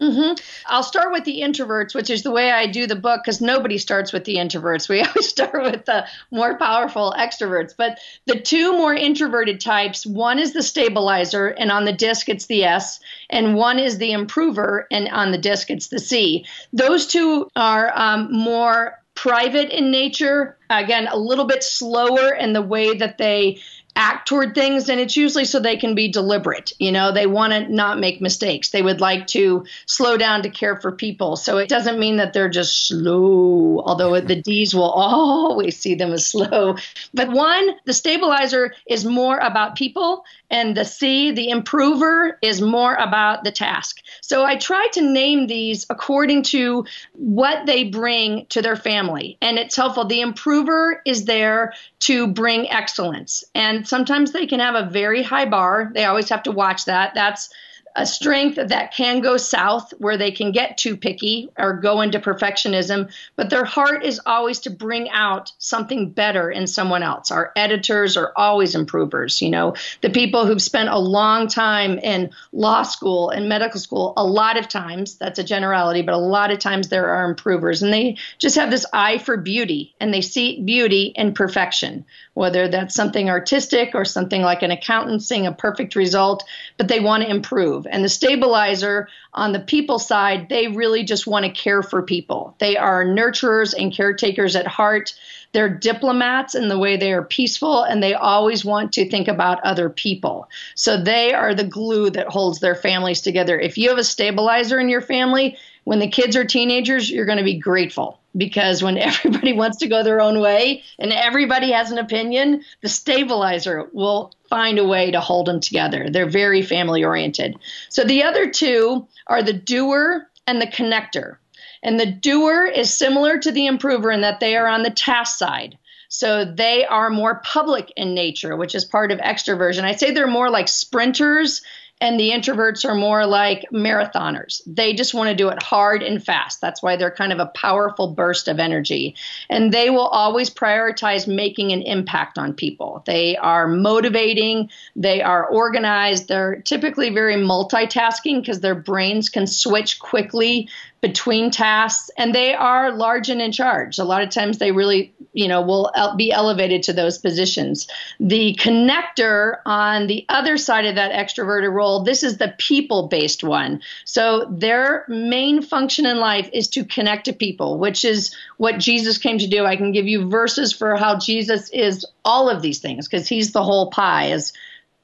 Mm-hmm. 0.00 0.34
I'll 0.66 0.82
start 0.82 1.10
with 1.10 1.24
the 1.24 1.40
introverts, 1.40 1.94
which 1.94 2.10
is 2.10 2.22
the 2.22 2.30
way 2.30 2.50
I 2.50 2.66
do 2.66 2.86
the 2.86 2.96
book 2.96 3.22
because 3.24 3.40
nobody 3.40 3.78
starts 3.78 4.12
with 4.12 4.24
the 4.24 4.36
introverts. 4.36 4.88
We 4.88 5.00
always 5.02 5.28
start 5.28 5.62
with 5.62 5.86
the 5.86 6.06
more 6.30 6.58
powerful 6.58 7.14
extroverts. 7.16 7.72
But 7.76 7.98
the 8.26 8.38
two 8.38 8.72
more 8.72 8.94
introverted 8.94 9.58
types 9.58 10.04
one 10.04 10.38
is 10.38 10.52
the 10.52 10.62
stabilizer, 10.62 11.48
and 11.48 11.72
on 11.72 11.86
the 11.86 11.94
disc 11.94 12.28
it's 12.28 12.46
the 12.46 12.64
S, 12.64 13.00
and 13.30 13.54
one 13.54 13.78
is 13.78 13.96
the 13.96 14.12
improver, 14.12 14.86
and 14.90 15.08
on 15.08 15.32
the 15.32 15.38
disc 15.38 15.70
it's 15.70 15.88
the 15.88 15.98
C. 15.98 16.44
Those 16.74 17.06
two 17.06 17.48
are 17.56 17.90
um, 17.96 18.28
more 18.30 18.98
private 19.14 19.76
in 19.76 19.90
nature. 19.90 20.58
Again, 20.68 21.08
a 21.08 21.16
little 21.16 21.46
bit 21.46 21.64
slower 21.64 22.34
in 22.34 22.52
the 22.52 22.60
way 22.60 22.94
that 22.96 23.16
they 23.16 23.60
act 23.96 24.28
toward 24.28 24.54
things 24.54 24.88
and 24.88 25.00
it's 25.00 25.16
usually 25.16 25.44
so 25.44 25.58
they 25.58 25.76
can 25.76 25.94
be 25.94 26.08
deliberate 26.08 26.72
you 26.78 26.92
know? 26.92 27.12
They 27.12 27.26
want 27.26 27.52
to 27.52 27.72
not 27.72 27.98
make 27.98 28.20
mistakes. 28.20 28.70
They 28.70 28.82
would 28.82 29.00
like 29.00 29.26
to 29.28 29.64
slow 29.86 30.16
down 30.16 30.42
to 30.42 30.50
care 30.50 30.76
for 30.76 30.92
people. 30.92 31.36
So 31.36 31.58
it 31.58 31.68
doesn't 31.68 31.98
mean 31.98 32.16
that 32.16 32.32
they're 32.32 32.48
just 32.48 32.86
slow 32.86 33.82
although 33.84 34.20
the 34.20 34.36
d's 34.42 34.74
will 34.74 34.90
always 34.90 35.78
see 35.78 35.94
them 35.94 36.12
as 36.12 36.26
slow. 36.26 36.76
But 37.14 37.30
one 37.30 37.70
the 37.84 37.92
stabilizer 37.92 38.74
is 38.86 39.04
more 39.04 39.38
about 39.38 39.76
people 39.76 40.24
and 40.50 40.76
the 40.76 40.84
c 40.84 41.30
the 41.32 41.48
improver 41.48 42.38
is 42.42 42.60
more 42.60 42.94
about 42.94 43.44
the 43.44 43.52
task. 43.52 44.00
So 44.20 44.44
i 44.44 44.56
try 44.56 44.86
to 44.92 45.00
name 45.02 45.46
these 45.46 45.86
according 45.90 46.42
to 46.44 46.84
what 47.12 47.66
they 47.66 47.84
bring 47.84 48.46
to 48.50 48.62
their 48.62 48.76
family. 48.76 49.38
And 49.40 49.58
it's 49.58 49.76
helpful. 49.76 50.04
The 50.04 50.20
improver 50.20 51.02
is 51.04 51.24
there 51.24 51.72
to 52.00 52.26
bring 52.26 52.70
excellence. 52.70 53.44
And 53.54 53.85
sometimes 53.86 54.32
they 54.32 54.46
can 54.46 54.60
have 54.60 54.74
a 54.74 54.90
very 54.90 55.22
high 55.22 55.46
bar. 55.46 55.90
They 55.94 56.04
always 56.04 56.28
have 56.28 56.42
to 56.44 56.52
watch 56.52 56.84
that. 56.86 57.14
That's 57.14 57.48
a 57.96 58.06
strength 58.06 58.56
that 58.56 58.92
can 58.92 59.20
go 59.20 59.36
south 59.38 59.92
where 59.98 60.18
they 60.18 60.30
can 60.30 60.52
get 60.52 60.76
too 60.76 60.96
picky 60.96 61.48
or 61.58 61.72
go 61.72 62.02
into 62.02 62.20
perfectionism, 62.20 63.10
but 63.36 63.48
their 63.48 63.64
heart 63.64 64.04
is 64.04 64.20
always 64.26 64.60
to 64.60 64.70
bring 64.70 65.08
out 65.10 65.50
something 65.58 66.10
better 66.10 66.50
in 66.50 66.66
someone 66.66 67.02
else. 67.02 67.30
Our 67.30 67.52
editors 67.56 68.16
are 68.16 68.32
always 68.36 68.74
improvers. 68.74 69.40
You 69.40 69.50
know, 69.50 69.74
the 70.02 70.10
people 70.10 70.46
who've 70.46 70.62
spent 70.62 70.90
a 70.90 70.98
long 70.98 71.48
time 71.48 71.98
in 71.98 72.30
law 72.52 72.82
school 72.82 73.30
and 73.30 73.48
medical 73.48 73.80
school, 73.80 74.12
a 74.16 74.24
lot 74.24 74.58
of 74.58 74.68
times, 74.68 75.16
that's 75.16 75.38
a 75.38 75.44
generality, 75.44 76.02
but 76.02 76.14
a 76.14 76.18
lot 76.18 76.50
of 76.50 76.58
times 76.58 76.88
there 76.88 77.08
are 77.08 77.28
improvers 77.28 77.82
and 77.82 77.92
they 77.92 78.16
just 78.38 78.56
have 78.56 78.70
this 78.70 78.86
eye 78.92 79.18
for 79.18 79.38
beauty 79.38 79.94
and 80.00 80.12
they 80.12 80.20
see 80.20 80.60
beauty 80.62 81.12
in 81.16 81.32
perfection, 81.32 82.04
whether 82.34 82.68
that's 82.68 82.94
something 82.94 83.30
artistic 83.30 83.94
or 83.94 84.04
something 84.04 84.42
like 84.42 84.62
an 84.62 84.70
accountant 84.70 85.22
seeing 85.22 85.46
a 85.46 85.52
perfect 85.52 85.96
result, 85.96 86.44
but 86.76 86.88
they 86.88 87.00
want 87.00 87.22
to 87.22 87.30
improve. 87.30 87.85
And 87.90 88.04
the 88.04 88.08
stabilizer 88.08 89.08
on 89.34 89.52
the 89.52 89.60
people 89.60 89.98
side, 89.98 90.48
they 90.48 90.68
really 90.68 91.04
just 91.04 91.26
want 91.26 91.44
to 91.44 91.50
care 91.50 91.82
for 91.82 92.02
people. 92.02 92.54
They 92.58 92.76
are 92.76 93.04
nurturers 93.04 93.74
and 93.78 93.92
caretakers 93.92 94.56
at 94.56 94.66
heart. 94.66 95.14
They're 95.52 95.68
diplomats 95.68 96.54
in 96.54 96.68
the 96.68 96.78
way 96.78 96.96
they 96.96 97.12
are 97.12 97.22
peaceful 97.22 97.82
and 97.82 98.02
they 98.02 98.14
always 98.14 98.64
want 98.64 98.92
to 98.94 99.08
think 99.08 99.28
about 99.28 99.64
other 99.64 99.88
people. 99.88 100.48
So 100.74 101.02
they 101.02 101.32
are 101.32 101.54
the 101.54 101.64
glue 101.64 102.10
that 102.10 102.28
holds 102.28 102.60
their 102.60 102.74
families 102.74 103.20
together. 103.20 103.58
If 103.58 103.78
you 103.78 103.88
have 103.88 103.98
a 103.98 104.04
stabilizer 104.04 104.78
in 104.78 104.88
your 104.88 105.00
family, 105.00 105.56
when 105.84 106.00
the 106.00 106.08
kids 106.08 106.36
are 106.36 106.44
teenagers, 106.44 107.08
you're 107.08 107.26
going 107.26 107.38
to 107.38 107.44
be 107.44 107.58
grateful 107.58 108.18
because 108.36 108.82
when 108.82 108.98
everybody 108.98 109.52
wants 109.52 109.78
to 109.78 109.88
go 109.88 110.02
their 110.02 110.20
own 110.20 110.40
way 110.40 110.82
and 110.98 111.12
everybody 111.12 111.72
has 111.72 111.90
an 111.90 111.98
opinion, 111.98 112.62
the 112.82 112.88
stabilizer 112.88 113.88
will 113.92 114.32
find 114.48 114.78
a 114.78 114.86
way 114.86 115.10
to 115.10 115.20
hold 115.20 115.46
them 115.46 115.60
together. 115.60 116.08
They're 116.10 116.28
very 116.28 116.62
family 116.62 117.04
oriented. 117.04 117.56
So 117.88 118.04
the 118.04 118.22
other 118.22 118.50
two 118.50 119.06
are 119.26 119.42
the 119.42 119.52
doer 119.52 120.28
and 120.46 120.60
the 120.60 120.66
connector. 120.66 121.36
And 121.82 122.00
the 122.00 122.06
doer 122.06 122.64
is 122.64 122.92
similar 122.92 123.38
to 123.38 123.52
the 123.52 123.66
improver 123.66 124.10
in 124.10 124.22
that 124.22 124.40
they 124.40 124.56
are 124.56 124.66
on 124.66 124.82
the 124.82 124.90
task 124.90 125.38
side. 125.38 125.78
So 126.08 126.44
they 126.44 126.84
are 126.84 127.10
more 127.10 127.40
public 127.44 127.92
in 127.96 128.14
nature, 128.14 128.56
which 128.56 128.74
is 128.74 128.84
part 128.84 129.10
of 129.10 129.18
extroversion. 129.18 129.82
I'd 129.82 129.98
say 130.00 130.12
they're 130.12 130.26
more 130.26 130.50
like 130.50 130.68
sprinters 130.68 131.62
and 132.00 132.20
the 132.20 132.30
introverts 132.30 132.84
are 132.84 132.94
more 132.94 133.26
like 133.26 133.64
marathoners. 133.72 134.60
They 134.66 134.92
just 134.92 135.14
want 135.14 135.30
to 135.30 135.34
do 135.34 135.48
it 135.48 135.62
hard 135.62 136.02
and 136.02 136.22
fast. 136.22 136.60
That's 136.60 136.82
why 136.82 136.96
they're 136.96 137.10
kind 137.10 137.32
of 137.32 137.38
a 137.38 137.46
powerful 137.46 138.12
burst 138.12 138.48
of 138.48 138.58
energy. 138.58 139.16
And 139.48 139.72
they 139.72 139.88
will 139.88 140.06
always 140.06 140.50
prioritize 140.50 141.26
making 141.26 141.72
an 141.72 141.80
impact 141.82 142.36
on 142.36 142.52
people. 142.52 143.02
They 143.06 143.36
are 143.38 143.66
motivating, 143.66 144.68
they 144.94 145.22
are 145.22 145.46
organized, 145.46 146.28
they're 146.28 146.60
typically 146.62 147.10
very 147.10 147.36
multitasking 147.36 148.42
because 148.42 148.60
their 148.60 148.74
brains 148.74 149.30
can 149.30 149.46
switch 149.46 149.98
quickly 149.98 150.68
between 151.06 151.52
tasks 151.52 152.10
and 152.18 152.34
they 152.34 152.52
are 152.52 152.90
large 152.90 153.28
and 153.28 153.40
in 153.40 153.52
charge. 153.52 153.98
A 153.98 154.04
lot 154.04 154.22
of 154.22 154.30
times 154.30 154.58
they 154.58 154.72
really 154.72 155.14
you 155.32 155.46
know 155.46 155.62
will 155.62 155.92
be 156.16 156.32
elevated 156.32 156.82
to 156.84 156.92
those 156.92 157.18
positions. 157.18 157.86
The 158.18 158.56
connector 158.58 159.58
on 159.64 160.08
the 160.08 160.26
other 160.28 160.56
side 160.56 160.84
of 160.84 160.96
that 160.96 161.12
extroverted 161.12 161.72
role 161.72 162.02
this 162.02 162.24
is 162.24 162.38
the 162.38 162.54
people 162.58 163.06
based 163.06 163.44
one. 163.44 163.82
So 164.04 164.46
their 164.50 165.04
main 165.06 165.62
function 165.62 166.06
in 166.06 166.18
life 166.18 166.50
is 166.52 166.66
to 166.70 166.84
connect 166.84 167.26
to 167.26 167.32
people 167.32 167.78
which 167.78 168.04
is 168.04 168.34
what 168.56 168.78
jesus 168.78 169.16
came 169.18 169.38
to 169.38 169.46
do. 169.46 169.64
I 169.64 169.76
can 169.76 169.92
give 169.92 170.06
you 170.06 170.28
verses 170.28 170.72
for 170.72 170.96
how 170.96 171.18
jesus 171.18 171.70
is 171.70 172.04
all 172.24 172.50
of 172.50 172.62
these 172.62 172.80
things 172.80 173.06
because 173.06 173.28
he's 173.28 173.52
the 173.52 173.62
whole 173.62 173.90
pie 173.90 174.30
as 174.32 174.52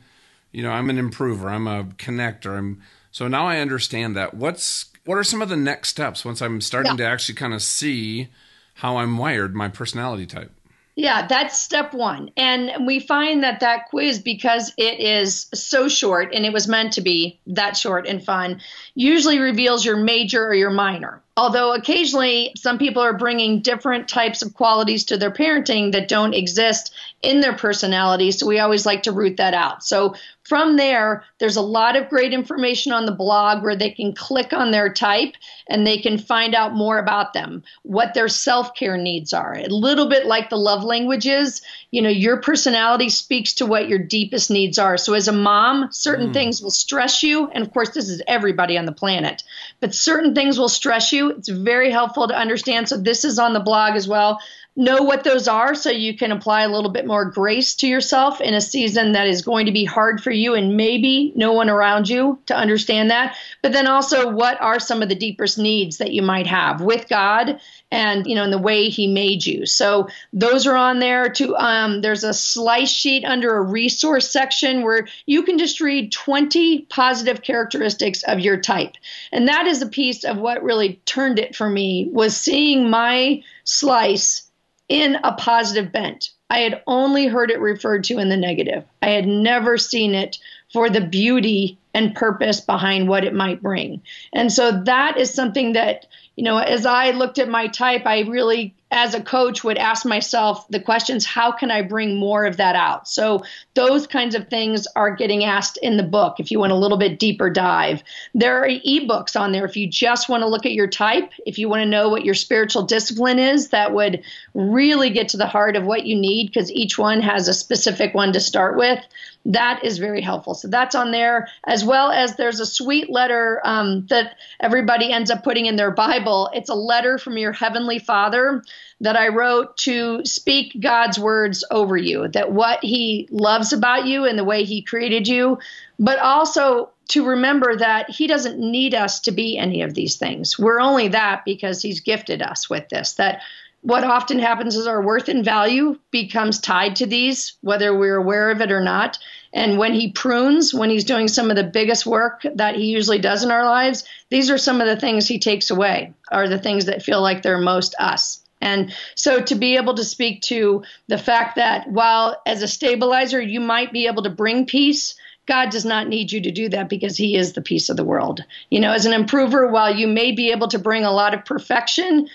you 0.51 0.65
know, 0.65 0.73
I'm 0.73 0.91
an 0.91 0.99
improver, 0.99 1.49
I'm 1.49 1.69
a 1.69 1.85
connector. 1.85 2.59
I'm 2.59 2.83
so 3.13 3.29
now 3.29 3.47
I 3.47 3.61
understand 3.61 4.17
that. 4.17 4.35
What's 4.35 4.87
what 5.05 5.17
are 5.17 5.23
some 5.23 5.43
of 5.43 5.49
the 5.49 5.57
next 5.57 5.91
steps 5.91 6.25
once 6.25 6.43
I'm 6.43 6.61
starting 6.61 6.99
yeah. 6.99 7.07
to 7.07 7.13
actually 7.13 7.37
kind 7.37 7.55
of 7.55 7.63
see 7.63 8.31
how 8.75 8.97
I'm 8.97 9.17
wired, 9.17 9.55
my 9.55 9.69
personality 9.69 10.27
type? 10.27 10.51
Yeah, 10.97 11.27
that's 11.27 11.59
step 11.59 11.93
one. 11.93 12.31
And 12.37 12.87
we 12.87 13.01
find 13.01 13.43
that 13.43 13.61
that 13.61 13.89
quiz, 13.91 14.21
because 14.21 14.73
it 14.77 15.01
is 15.01 15.47
so 15.53 15.89
short 15.89 16.33
and 16.33 16.47
it 16.47 16.53
was 16.53 16.69
meant 16.69 16.93
to 16.93 17.01
be 17.01 17.41
that 17.49 17.77
short 17.77 18.07
and 18.07 18.25
fun, 18.25 18.61
usually 18.95 19.41
reveals 19.41 19.85
your 19.85 19.97
major 19.97 20.47
or 20.47 20.55
your 20.55 20.71
minor. 20.71 21.21
Although 21.37 21.75
occasionally 21.75 22.53
some 22.57 22.79
people 22.79 23.03
are 23.03 23.19
bringing 23.19 23.61
different 23.61 24.09
types 24.09 24.41
of 24.41 24.55
qualities 24.55 25.05
to 25.07 25.17
their 25.17 25.33
parenting 25.33 25.91
that 25.91 26.07
don't 26.07 26.33
exist 26.33 26.95
in 27.23 27.41
their 27.41 27.55
personality. 27.55 28.31
So 28.31 28.47
we 28.47 28.61
always 28.61 28.87
like 28.87 29.03
to 29.03 29.13
root 29.13 29.39
that 29.39 29.53
out. 29.53 29.83
So 29.83 30.15
from 30.45 30.77
there, 30.77 31.25
there's 31.41 31.57
a 31.57 31.63
lot 31.63 31.97
of 31.97 32.11
great 32.11 32.35
information 32.35 32.93
on 32.93 33.07
the 33.07 33.13
blog 33.13 33.63
where 33.63 33.77
they 33.77 33.91
can 33.91 34.15
click 34.15 34.53
on 34.53 34.71
their 34.71 34.93
type 34.93 35.35
and 35.69 35.87
they 35.87 35.99
can 35.99 36.19
find 36.19 36.55
out 36.55 36.75
more 36.75 36.99
about 36.99 37.33
them, 37.33 37.63
what 37.83 38.13
their 38.13 38.29
self 38.29 38.75
care 38.75 38.99
needs 38.99 39.33
are. 39.33 39.55
A 39.55 39.69
little 39.69 40.07
bit 40.07 40.27
like 40.27 40.51
the 40.51 40.59
love 40.59 40.85
languages, 40.85 41.63
you 41.91 42.03
know, 42.03 42.11
your 42.11 42.43
personality 42.43 43.09
speaks 43.09 43.55
to 43.55 43.67
what 43.67 43.89
your 43.89 43.99
deepest 43.99 44.51
needs 44.51 44.79
are. 44.79 44.99
So 44.99 45.15
as 45.15 45.29
a 45.29 45.33
mom, 45.33 45.89
certain 45.91 46.29
mm. 46.29 46.35
things 46.35 46.61
will 46.61 46.71
stress 46.71 47.23
you. 47.23 47.49
And 47.49 47.65
of 47.65 47.73
course, 47.73 47.91
this 47.91 48.11
is 48.11 48.21
everybody 48.27 48.77
on 48.77 48.85
the 48.85 48.93
planet, 48.93 49.43
but 49.81 49.95
certain 49.95 50.35
things 50.35 50.59
will 50.59 50.69
stress 50.69 51.11
you. 51.11 51.31
It's 51.31 51.49
very 51.49 51.91
helpful 51.91 52.29
to 52.29 52.37
understand. 52.37 52.89
So 52.91 52.99
this 52.99 53.25
is 53.25 53.39
on 53.39 53.55
the 53.55 53.61
blog 53.61 53.95
as 53.95 54.07
well 54.07 54.41
know 54.77 55.03
what 55.03 55.23
those 55.23 55.47
are 55.47 55.73
so 55.75 55.89
you 55.89 56.17
can 56.17 56.33
apply 56.33 56.63
a 56.63 56.69
little 56.69 56.91
bit 56.91 57.07
more 57.07 57.25
grace 57.25 57.77
to 57.77 57.87
yourself 57.87 58.41
in 58.41 58.55
a 58.55 58.61
season 58.61 59.13
that 59.13 59.29
is 59.29 59.41
going 59.41 59.67
to 59.67 59.73
be 59.73 59.85
hard 59.85 60.21
for 60.21 60.33
you 60.33 60.55
and 60.55 60.77
maybe 60.77 61.33
no 61.37 61.53
one 61.53 61.71
around 61.71 62.09
you 62.09 62.41
to 62.47 62.57
understand 62.57 63.09
that. 63.09 63.37
But 63.63 63.73
then 63.73 63.87
also 63.87 64.29
what 64.29 64.61
are 64.61 64.81
some 64.81 65.01
of 65.01 65.09
the 65.09 65.15
deepest 65.15 65.59
needs 65.59 65.99
that 65.99 66.13
you 66.13 66.23
might 66.23 66.49
have 66.49 66.81
with 66.81 67.09
god 67.09 67.61
and 67.93 68.27
you 68.27 68.35
know 68.35 68.43
in 68.43 68.51
the 68.51 68.59
way 68.59 68.89
he 68.89 69.07
made 69.07 69.47
you? 69.47 69.65
So 69.65 70.09
those 70.33 70.67
are 70.67 70.77
on 70.77 70.99
there 70.99 71.29
too 71.29 71.55
um, 71.57 72.01
there's 72.01 72.25
a 72.25 72.35
slice 72.35 72.91
sheet 72.91 73.25
under 73.25 73.57
a 73.57 73.63
resource 73.63 74.29
section 74.29 74.83
where 74.83 75.07
you 75.27 75.45
can 75.45 75.57
just 75.57 75.81
read 75.81 76.11
20 76.11 76.83
positive 76.87 77.43
characteristics 77.43 78.25
of 78.25 78.41
your 78.41 78.57
type. 78.57 78.97
And 79.31 79.47
that 79.47 79.69
is 79.69 79.83
a 79.83 79.87
piece 79.87 80.25
of 80.25 80.39
what 80.39 80.65
really 80.65 81.01
turned 81.05 81.39
it 81.39 81.55
for 81.55 81.71
me 81.71 82.09
was 82.11 82.37
seeing 82.37 82.91
my 82.91 83.41
slice 83.63 84.44
in 84.89 85.17
a 85.25 85.33
positive 85.33 85.93
bent. 85.93 86.31
I 86.51 86.59
had 86.59 86.83
only 86.87 87.27
heard 87.27 87.51
it 87.51 87.61
referred 87.61 88.05
to 88.05 88.19
in 88.19 88.29
the 88.29 88.37
negative. 88.37 88.85
I 89.03 89.11
had 89.11 89.27
never 89.27 89.79
seen 89.79 90.15
it 90.15 90.39
for 90.73 90.91
the 90.91 91.01
beauty 91.01 91.79
and 91.95 92.15
purpose 92.15 92.61
behind 92.61 93.09
what 93.09 93.25
it 93.25 93.35
might 93.35 93.63
bring. 93.63 94.03
And 94.33 94.53
so 94.53 94.83
that 94.85 95.19
is 95.19 95.33
something 95.33 95.73
that, 95.73 96.07
you 96.37 96.43
know, 96.43 96.59
as 96.59 96.85
I 96.85 97.13
looked 97.13 97.39
at 97.39 97.49
my 97.49 97.69
type, 97.69 98.07
I 98.07 98.21
really 98.23 98.75
as 98.91 99.13
a 99.13 99.21
coach 99.21 99.65
would 99.65 99.77
ask 99.77 100.07
myself 100.07 100.69
the 100.69 100.79
questions 100.79 101.27
how 101.27 101.51
can 101.51 101.69
i 101.73 101.83
bring 101.83 102.17
more 102.17 102.45
of 102.45 102.59
that 102.59 102.77
out? 102.77 103.09
So 103.09 103.43
those 103.75 104.07
kinds 104.07 104.37
of 104.37 104.49
things 104.49 104.87
are 104.95 105.15
getting 105.15 105.45
asked 105.45 105.79
in 105.79 105.97
the 105.97 106.05
book. 106.05 106.39
If 106.39 106.53
you 106.53 106.61
want 106.61 106.71
a 106.71 106.77
little 106.77 106.97
bit 106.97 107.19
deeper 107.19 107.51
dive 107.51 108.03
there 108.35 108.63
are 108.63 108.69
ebooks 108.69 109.39
on 109.39 109.53
there. 109.53 109.65
If 109.65 109.77
you 109.77 109.89
just 109.89 110.29
want 110.29 110.43
to 110.43 110.49
look 110.49 110.65
at 110.65 110.73
your 110.73 110.87
type 110.87 111.33
if 111.45 111.59
you 111.59 111.69
want 111.69 111.81
to 111.81 111.89
know 111.89 112.09
what 112.09 112.25
your 112.25 112.35
spiritual 112.35 112.83
discipline 112.83 113.39
is 113.39 113.71
that 113.71 113.93
would 113.93 114.23
really 114.55 115.11
get 115.11 115.29
to 115.31 115.37
the 115.37 115.47
heart 115.47 115.77
of 115.77 115.85
what 115.85 116.07
you 116.07 116.17
need 116.17 116.47
because 116.47 116.71
each 116.71 116.97
one 116.99 117.21
has 117.21 117.49
a 117.49 117.55
specific 117.55 118.15
one 118.15 118.33
to 118.33 118.41
start 118.41 118.77
with 118.77 119.05
that 119.47 119.85
is 119.85 119.99
very 119.99 120.21
helpful. 120.21 120.55
So 120.55 120.69
that's 120.69 120.95
on 120.95 121.11
there, 121.11 121.49
as 121.67 121.85
well 121.85 122.11
as 122.11 122.37
there's 122.37 122.61
a 122.61 122.67
sweet 122.67 123.11
letter 123.11 123.61
um, 123.65 124.07
that 124.07 124.37
everybody 124.61 125.13
ends 125.13 125.31
up 125.31 125.45
putting 125.45 125.67
in 125.67 125.77
their 125.77 125.91
Bible. 125.91 126.51
It's 126.55 126.71
a 126.71 126.75
letter 126.75 127.19
from 127.19 127.37
your 127.37 127.53
Heavenly 127.53 127.99
Father 127.99 128.63
that 129.01 129.17
I 129.17 129.29
wrote 129.29 129.77
to 129.79 130.25
speak 130.25 130.81
God's 130.81 131.19
words 131.19 131.63
over 131.71 131.97
you, 131.97 132.29
that 132.29 132.53
what 132.53 132.83
He 132.83 133.29
loves 133.31 133.73
about 133.73 134.07
you 134.07 134.25
and 134.25 134.39
the 134.39 134.45
way 134.45 134.65
He 134.65 134.81
created 134.81 135.29
you, 135.29 135.59
but 135.99 136.19
also 136.19 136.91
to 137.09 137.27
remember 137.27 137.77
that 137.77 138.09
He 138.09 138.27
doesn't 138.27 138.59
need 138.59 138.95
us 138.95 139.21
to 139.21 139.31
be 139.31 139.59
any 139.59 139.83
of 139.83 139.93
these 139.93 140.17
things. 140.17 140.59
We're 140.59 140.81
only 140.81 141.09
that 141.09 141.45
because 141.45 141.83
He's 141.83 142.01
gifted 142.01 142.41
us 142.41 142.71
with 142.71 142.89
this, 142.89 143.15
that 143.15 143.43
what 143.85 144.03
often 144.03 144.39
happens 144.39 144.77
is 144.77 144.87
our 144.87 145.03
worth 145.03 145.29
and 145.29 145.45
value 145.45 145.99
becomes 146.11 146.59
tied 146.59 146.97
to 146.97 147.07
these, 147.07 147.53
whether 147.61 147.95
we're 147.95 148.17
aware 148.17 148.51
of 148.51 148.63
it 148.63 148.73
or 148.73 148.81
not. 148.81 149.19
And 149.53 149.77
when 149.77 149.93
he 149.93 150.11
prunes, 150.11 150.73
when 150.73 150.89
he's 150.89 151.05
doing 151.05 151.29
some 151.29 151.51
of 151.51 151.57
the 151.57 151.65
biggest 151.65 152.07
work 152.07 152.47
that 152.55 152.77
he 152.77 152.87
usually 152.87 153.19
does 153.19 153.45
in 153.45 153.51
our 153.51 153.67
lives, 153.67 154.05
these 154.31 154.51
are 154.51 154.57
some 154.57 154.81
of 154.81 154.87
the 154.87 154.97
things 154.97 155.29
he 155.29 155.39
takes 155.39 155.71
away, 155.71 156.15
are 156.33 156.49
the 156.49 156.59
things 156.59 156.87
that 156.87 157.03
feel 157.03 157.21
like 157.21 157.43
they're 157.43 157.59
most 157.59 157.95
us. 157.99 158.43
And 158.63 158.91
so 159.17 159.43
to 159.43 159.55
be 159.55 159.77
able 159.77 159.93
to 159.97 160.05
speak 160.05 160.41
to 160.45 160.83
the 161.09 161.19
fact 161.19 161.57
that 161.57 161.87
while 161.87 162.41
as 162.47 162.63
a 162.63 162.69
stabilizer, 162.69 163.39
you 163.39 163.61
might 163.61 163.93
be 163.93 164.07
able 164.07 164.23
to 164.23 164.31
bring 164.31 164.65
peace, 164.65 165.15
God 165.45 165.69
does 165.69 165.85
not 165.85 166.09
need 166.09 166.33
you 166.33 166.41
to 166.41 166.51
do 166.51 166.71
that 166.71 166.89
because 166.89 167.19
He 167.19 167.37
is 167.37 167.53
the 167.53 167.61
peace 167.61 167.91
of 167.91 167.99
the 167.99 168.05
world. 168.05 168.43
You 168.71 168.81
know, 168.81 168.93
as 168.93 169.05
an 169.05 169.13
improver, 169.13 169.69
while 169.69 169.95
you 169.95 170.07
may 170.07 170.33
be 170.33 170.53
able 170.53 170.69
to 170.69 170.79
bring 170.79 171.05
a 171.05 171.13
lot 171.13 171.35
of 171.35 171.45
perfection, 171.45 172.31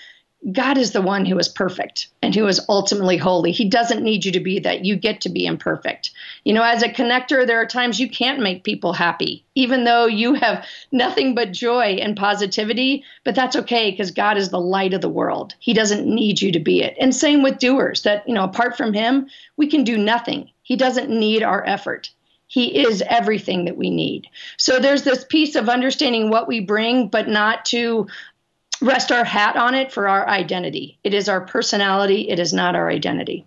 God 0.52 0.78
is 0.78 0.92
the 0.92 1.02
one 1.02 1.26
who 1.26 1.38
is 1.38 1.48
perfect 1.48 2.08
and 2.22 2.34
who 2.34 2.46
is 2.46 2.64
ultimately 2.66 3.18
holy. 3.18 3.52
He 3.52 3.68
doesn't 3.68 4.02
need 4.02 4.24
you 4.24 4.32
to 4.32 4.40
be 4.40 4.58
that. 4.60 4.86
You 4.86 4.96
get 4.96 5.20
to 5.22 5.28
be 5.28 5.44
imperfect. 5.44 6.12
You 6.44 6.54
know, 6.54 6.62
as 6.62 6.82
a 6.82 6.88
connector, 6.88 7.46
there 7.46 7.60
are 7.60 7.66
times 7.66 8.00
you 8.00 8.08
can't 8.08 8.40
make 8.40 8.64
people 8.64 8.94
happy, 8.94 9.44
even 9.54 9.84
though 9.84 10.06
you 10.06 10.32
have 10.34 10.64
nothing 10.92 11.34
but 11.34 11.52
joy 11.52 11.98
and 12.00 12.16
positivity. 12.16 13.04
But 13.22 13.34
that's 13.34 13.56
okay 13.56 13.90
because 13.90 14.12
God 14.12 14.38
is 14.38 14.48
the 14.48 14.60
light 14.60 14.94
of 14.94 15.02
the 15.02 15.10
world. 15.10 15.54
He 15.58 15.74
doesn't 15.74 16.06
need 16.06 16.40
you 16.40 16.52
to 16.52 16.60
be 16.60 16.82
it. 16.82 16.96
And 16.98 17.14
same 17.14 17.42
with 17.42 17.58
doers, 17.58 18.02
that, 18.02 18.26
you 18.26 18.32
know, 18.32 18.44
apart 18.44 18.78
from 18.78 18.94
Him, 18.94 19.28
we 19.58 19.66
can 19.66 19.84
do 19.84 19.98
nothing. 19.98 20.50
He 20.62 20.76
doesn't 20.76 21.10
need 21.10 21.42
our 21.42 21.62
effort. 21.66 22.10
He 22.50 22.82
is 22.82 23.00
everything 23.06 23.66
that 23.66 23.76
we 23.76 23.90
need. 23.90 24.26
So 24.56 24.80
there's 24.80 25.04
this 25.04 25.22
piece 25.22 25.54
of 25.54 25.68
understanding 25.68 26.30
what 26.30 26.48
we 26.48 26.58
bring, 26.58 27.06
but 27.06 27.28
not 27.28 27.64
to 27.66 28.08
rest 28.80 29.12
our 29.12 29.24
hat 29.24 29.56
on 29.56 29.74
it 29.74 29.92
for 29.92 30.08
our 30.08 30.26
identity. 30.28 30.98
It 31.04 31.14
is 31.14 31.28
our 31.28 31.40
personality, 31.40 32.28
it 32.28 32.38
is 32.38 32.52
not 32.52 32.74
our 32.74 32.88
identity. 32.88 33.46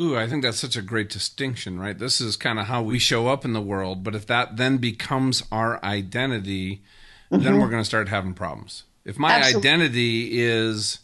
Ooh, 0.00 0.16
I 0.16 0.26
think 0.26 0.42
that's 0.42 0.58
such 0.58 0.76
a 0.76 0.82
great 0.82 1.10
distinction, 1.10 1.78
right? 1.78 1.98
This 1.98 2.20
is 2.20 2.36
kind 2.36 2.58
of 2.58 2.66
how 2.66 2.82
we 2.82 2.98
show 2.98 3.28
up 3.28 3.44
in 3.44 3.52
the 3.52 3.60
world, 3.60 4.02
but 4.02 4.14
if 4.14 4.26
that 4.26 4.56
then 4.56 4.78
becomes 4.78 5.42
our 5.52 5.84
identity, 5.84 6.82
mm-hmm. 7.30 7.42
then 7.42 7.60
we're 7.60 7.68
going 7.68 7.82
to 7.82 7.88
start 7.88 8.08
having 8.08 8.32
problems. 8.32 8.84
If 9.04 9.18
my 9.18 9.32
Absolutely. 9.32 9.68
identity 9.68 10.40
is 10.40 11.00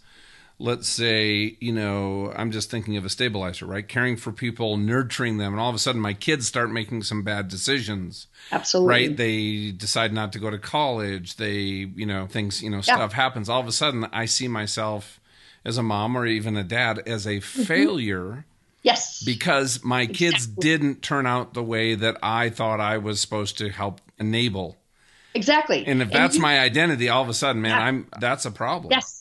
let's 0.59 0.89
say, 0.89 1.57
you 1.61 1.73
know, 1.73 2.33
I'm 2.35 2.51
just 2.51 2.71
thinking 2.71 2.97
of 2.97 3.05
a 3.05 3.09
stabilizer, 3.09 3.65
right? 3.67 3.87
Caring 3.87 4.17
for 4.17 4.33
people, 4.33 4.77
nurturing 4.77 5.39
them, 5.39 5.53
and 5.53 5.61
all 5.61 5.69
of 5.69 5.75
a 5.75 5.79
sudden 5.79 6.01
my 6.01 6.15
kids 6.15 6.47
start 6.47 6.71
making 6.71 7.05
some 7.05 7.23
bad 7.23 7.49
decisions. 7.49 8.27
Absolutely. 8.51 8.91
Right? 8.91 9.17
They 9.17 9.71
decide 9.71 10.13
not 10.13 10.33
to 10.33 10.39
go 10.39 10.51
to 10.51 10.59
college. 10.59 11.37
They, 11.37 11.61
you 11.61 12.07
know, 12.07 12.27
things, 12.27 12.63
you 12.63 12.71
know, 12.71 12.79
yeah. 12.79 12.97
stuff 12.97 13.13
happens. 13.13 13.49
All 13.49 13.61
of 13.61 13.69
a 13.69 13.73
sudden 13.73 14.07
I 14.13 14.25
see 14.25 14.49
myself 14.49 15.21
as 15.65 15.79
a 15.79 15.83
mom 15.83 16.17
or 16.17 16.27
even 16.27 16.57
a 16.57 16.65
dad 16.65 17.03
as 17.07 17.27
a 17.27 17.37
mm-hmm. 17.37 17.63
failure. 17.63 18.45
Yes. 18.83 19.23
Because 19.25 19.85
my 19.85 20.03
exactly. 20.03 20.27
kids 20.27 20.47
didn't 20.47 21.03
turn 21.03 21.27
out 21.27 21.55
the 21.55 21.63
way 21.63 21.95
that 21.95 22.17
I 22.23 22.49
thought 22.49 22.81
I 22.81 22.99
was 22.99 23.21
supposed 23.21 23.59
to 23.59 23.69
help 23.69 24.01
enable. 24.19 24.77
Exactly. 25.35 25.87
And 25.87 26.03
if 26.03 26.11
that's 26.11 26.35
and 26.35 26.37
you, 26.37 26.43
my 26.43 26.59
identity, 26.59 27.09
all 27.09 27.23
of 27.23 27.29
a 27.29 27.35
sudden, 27.35 27.63
man, 27.63 27.79
yeah. 27.79 27.85
I'm 27.85 28.09
that's 28.19 28.45
a 28.45 28.51
problem. 28.51 28.91
Yes. 28.91 29.18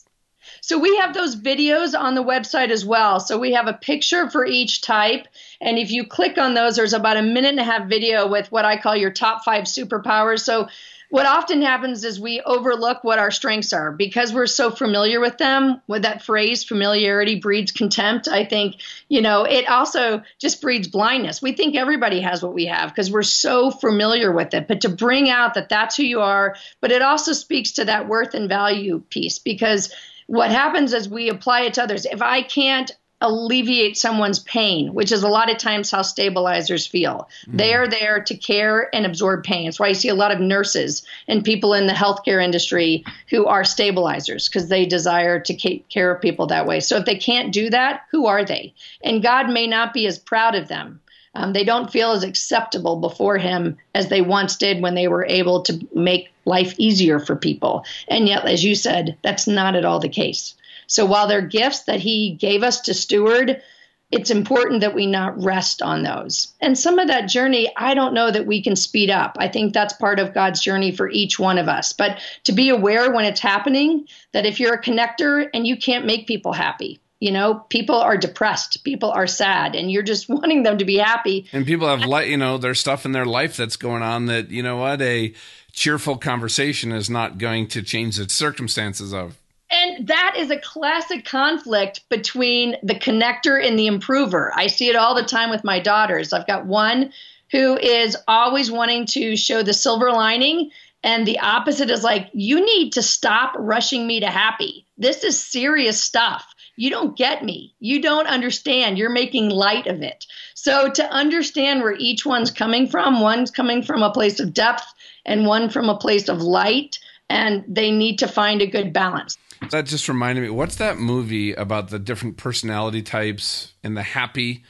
So 0.68 0.78
we 0.78 0.98
have 0.98 1.14
those 1.14 1.34
videos 1.34 1.98
on 1.98 2.14
the 2.14 2.22
website 2.22 2.68
as 2.68 2.84
well. 2.84 3.20
So 3.20 3.38
we 3.38 3.54
have 3.54 3.68
a 3.68 3.72
picture 3.72 4.28
for 4.28 4.44
each 4.44 4.82
type. 4.82 5.26
And 5.62 5.78
if 5.78 5.90
you 5.90 6.06
click 6.06 6.36
on 6.36 6.52
those, 6.52 6.76
there's 6.76 6.92
about 6.92 7.16
a 7.16 7.22
minute 7.22 7.52
and 7.52 7.60
a 7.60 7.64
half 7.64 7.88
video 7.88 8.28
with 8.28 8.52
what 8.52 8.66
I 8.66 8.76
call 8.76 8.94
your 8.94 9.10
top 9.10 9.46
five 9.46 9.64
superpowers. 9.64 10.40
So 10.40 10.68
what 11.08 11.24
often 11.24 11.62
happens 11.62 12.04
is 12.04 12.20
we 12.20 12.42
overlook 12.42 13.02
what 13.02 13.18
our 13.18 13.30
strengths 13.30 13.72
are 13.72 13.92
because 13.92 14.34
we're 14.34 14.46
so 14.46 14.70
familiar 14.70 15.20
with 15.20 15.38
them 15.38 15.80
with 15.86 16.02
that 16.02 16.22
phrase 16.22 16.64
familiarity 16.64 17.40
breeds 17.40 17.72
contempt 17.72 18.28
i 18.28 18.44
think 18.44 18.74
you 19.08 19.22
know 19.22 19.44
it 19.44 19.66
also 19.70 20.22
just 20.38 20.60
breeds 20.60 20.86
blindness 20.86 21.40
we 21.40 21.52
think 21.52 21.76
everybody 21.76 22.20
has 22.20 22.42
what 22.42 22.52
we 22.52 22.66
have 22.66 22.90
because 22.90 23.10
we're 23.10 23.22
so 23.22 23.70
familiar 23.70 24.30
with 24.30 24.52
it 24.52 24.68
but 24.68 24.82
to 24.82 24.90
bring 24.90 25.30
out 25.30 25.54
that 25.54 25.70
that's 25.70 25.96
who 25.96 26.02
you 26.02 26.20
are 26.20 26.54
but 26.82 26.92
it 26.92 27.00
also 27.00 27.32
speaks 27.32 27.72
to 27.72 27.86
that 27.86 28.06
worth 28.06 28.34
and 28.34 28.50
value 28.50 29.02
piece 29.08 29.38
because 29.38 29.90
what 30.28 30.50
happens 30.50 30.92
is 30.92 31.08
we 31.08 31.30
apply 31.30 31.62
it 31.62 31.74
to 31.74 31.82
others. 31.82 32.04
If 32.04 32.22
I 32.22 32.42
can't 32.42 32.90
alleviate 33.20 33.96
someone's 33.96 34.38
pain, 34.40 34.94
which 34.94 35.10
is 35.10 35.24
a 35.24 35.28
lot 35.28 35.50
of 35.50 35.58
times 35.58 35.90
how 35.90 36.02
stabilizers 36.02 36.86
feel. 36.86 37.28
Mm. 37.48 37.58
They 37.58 37.74
are 37.74 37.88
there 37.88 38.22
to 38.22 38.36
care 38.36 38.94
and 38.94 39.04
absorb 39.04 39.42
pain. 39.42 39.64
That's 39.64 39.80
why 39.80 39.88
you 39.88 39.94
see 39.94 40.08
a 40.08 40.14
lot 40.14 40.30
of 40.30 40.38
nurses 40.38 41.04
and 41.26 41.42
people 41.42 41.74
in 41.74 41.88
the 41.88 41.92
healthcare 41.92 42.44
industry 42.44 43.04
who 43.28 43.46
are 43.46 43.64
stabilizers 43.64 44.48
because 44.48 44.68
they 44.68 44.86
desire 44.86 45.40
to 45.40 45.56
take 45.56 45.88
care 45.88 46.12
of 46.12 46.22
people 46.22 46.46
that 46.46 46.66
way. 46.66 46.78
So 46.78 46.96
if 46.96 47.06
they 47.06 47.16
can't 47.16 47.52
do 47.52 47.70
that, 47.70 48.02
who 48.12 48.26
are 48.26 48.44
they? 48.44 48.72
And 49.02 49.22
God 49.22 49.50
may 49.50 49.66
not 49.66 49.92
be 49.92 50.06
as 50.06 50.18
proud 50.18 50.54
of 50.54 50.68
them 50.68 51.00
um, 51.38 51.52
they 51.52 51.64
don't 51.64 51.90
feel 51.90 52.12
as 52.12 52.24
acceptable 52.24 52.96
before 52.96 53.38
him 53.38 53.76
as 53.94 54.08
they 54.08 54.22
once 54.22 54.56
did 54.56 54.82
when 54.82 54.94
they 54.94 55.06
were 55.08 55.24
able 55.24 55.62
to 55.62 55.86
make 55.94 56.32
life 56.48 56.74
easier 56.78 57.20
for 57.20 57.36
people. 57.36 57.84
And 58.08 58.26
yet, 58.26 58.44
as 58.46 58.64
you 58.64 58.74
said, 58.74 59.16
that's 59.22 59.46
not 59.46 59.76
at 59.76 59.84
all 59.84 60.00
the 60.00 60.08
case. 60.08 60.54
So 60.86 61.04
while 61.04 61.28
they're 61.28 61.42
gifts 61.42 61.84
that 61.84 62.00
he 62.00 62.34
gave 62.34 62.62
us 62.62 62.80
to 62.82 62.94
steward, 62.94 63.62
it's 64.10 64.30
important 64.30 64.80
that 64.80 64.94
we 64.94 65.06
not 65.06 65.42
rest 65.42 65.82
on 65.82 66.02
those. 66.02 66.54
And 66.60 66.78
some 66.78 66.98
of 66.98 67.08
that 67.08 67.28
journey, 67.28 67.70
I 67.76 67.92
don't 67.92 68.14
know 68.14 68.30
that 68.30 68.46
we 68.46 68.62
can 68.62 68.74
speed 68.74 69.10
up. 69.10 69.36
I 69.38 69.48
think 69.48 69.74
that's 69.74 69.92
part 69.92 70.18
of 70.18 70.32
God's 70.32 70.60
journey 70.60 70.92
for 70.92 71.10
each 71.10 71.38
one 71.38 71.58
of 71.58 71.68
us. 71.68 71.92
But 71.92 72.18
to 72.44 72.52
be 72.52 72.70
aware 72.70 73.12
when 73.12 73.26
it's 73.26 73.40
happening 73.40 74.06
that 74.32 74.46
if 74.46 74.58
you're 74.58 74.74
a 74.74 74.82
connector 74.82 75.48
and 75.52 75.66
you 75.66 75.76
can't 75.76 76.06
make 76.06 76.26
people 76.26 76.54
happy, 76.54 77.00
you 77.20 77.32
know 77.32 77.54
people 77.68 77.96
are 77.96 78.16
depressed 78.16 78.84
people 78.84 79.10
are 79.10 79.26
sad 79.26 79.74
and 79.74 79.90
you're 79.90 80.04
just 80.04 80.28
wanting 80.28 80.62
them 80.62 80.78
to 80.78 80.84
be 80.84 80.96
happy 80.96 81.48
and 81.52 81.66
people 81.66 81.88
have 81.88 82.28
you 82.28 82.36
know 82.36 82.58
there's 82.58 82.78
stuff 82.78 83.04
in 83.04 83.10
their 83.10 83.26
life 83.26 83.56
that's 83.56 83.76
going 83.76 84.02
on 84.02 84.26
that 84.26 84.50
you 84.50 84.62
know 84.62 84.76
what 84.76 85.02
a 85.02 85.34
cheerful 85.78 86.18
conversation 86.18 86.92
is 86.92 87.08
not 87.08 87.38
going 87.38 87.68
to 87.68 87.82
change 87.82 88.16
the 88.16 88.28
circumstances 88.28 89.14
of. 89.14 89.38
And 89.70 90.08
that 90.08 90.34
is 90.36 90.50
a 90.50 90.58
classic 90.58 91.24
conflict 91.24 92.08
between 92.08 92.76
the 92.82 92.94
connector 92.94 93.64
and 93.64 93.78
the 93.78 93.86
improver. 93.86 94.52
I 94.56 94.66
see 94.66 94.88
it 94.88 94.96
all 94.96 95.14
the 95.14 95.22
time 95.22 95.50
with 95.50 95.62
my 95.62 95.78
daughters. 95.78 96.32
I've 96.32 96.46
got 96.46 96.66
one 96.66 97.12
who 97.52 97.76
is 97.78 98.16
always 98.26 98.70
wanting 98.70 99.06
to 99.06 99.36
show 99.36 99.62
the 99.62 99.74
silver 99.74 100.10
lining 100.10 100.70
and 101.04 101.26
the 101.26 101.38
opposite 101.38 101.90
is 101.90 102.02
like 102.02 102.28
you 102.32 102.64
need 102.64 102.94
to 102.94 103.02
stop 103.02 103.54
rushing 103.56 104.06
me 104.06 104.20
to 104.20 104.26
happy. 104.26 104.84
This 104.96 105.22
is 105.22 105.40
serious 105.40 106.02
stuff 106.02 106.44
You 106.78 106.90
don't 106.90 107.16
get 107.16 107.44
me. 107.44 107.74
You 107.80 108.00
don't 108.00 108.28
understand. 108.28 108.98
You're 108.98 109.10
making 109.10 109.50
light 109.50 109.88
of 109.88 110.00
it. 110.00 110.26
So, 110.54 110.88
to 110.88 111.04
understand 111.10 111.82
where 111.82 111.96
each 111.98 112.24
one's 112.24 112.52
coming 112.52 112.88
from, 112.88 113.20
one's 113.20 113.50
coming 113.50 113.82
from 113.82 114.04
a 114.04 114.12
place 114.12 114.38
of 114.38 114.54
depth 114.54 114.84
and 115.26 115.44
one 115.44 115.70
from 115.70 115.88
a 115.88 115.96
place 115.96 116.28
of 116.28 116.40
light, 116.40 117.00
and 117.28 117.64
they 117.66 117.90
need 117.90 118.20
to 118.20 118.28
find 118.28 118.62
a 118.62 118.66
good 118.66 118.92
balance. 118.92 119.36
That 119.72 119.86
just 119.86 120.08
reminded 120.08 120.42
me 120.42 120.50
what's 120.50 120.76
that 120.76 120.98
movie 120.98 121.52
about 121.52 121.90
the 121.90 121.98
different 121.98 122.36
personality 122.36 123.02
types 123.02 123.74
and 123.82 123.96
the 123.96 124.04
happy? 124.04 124.62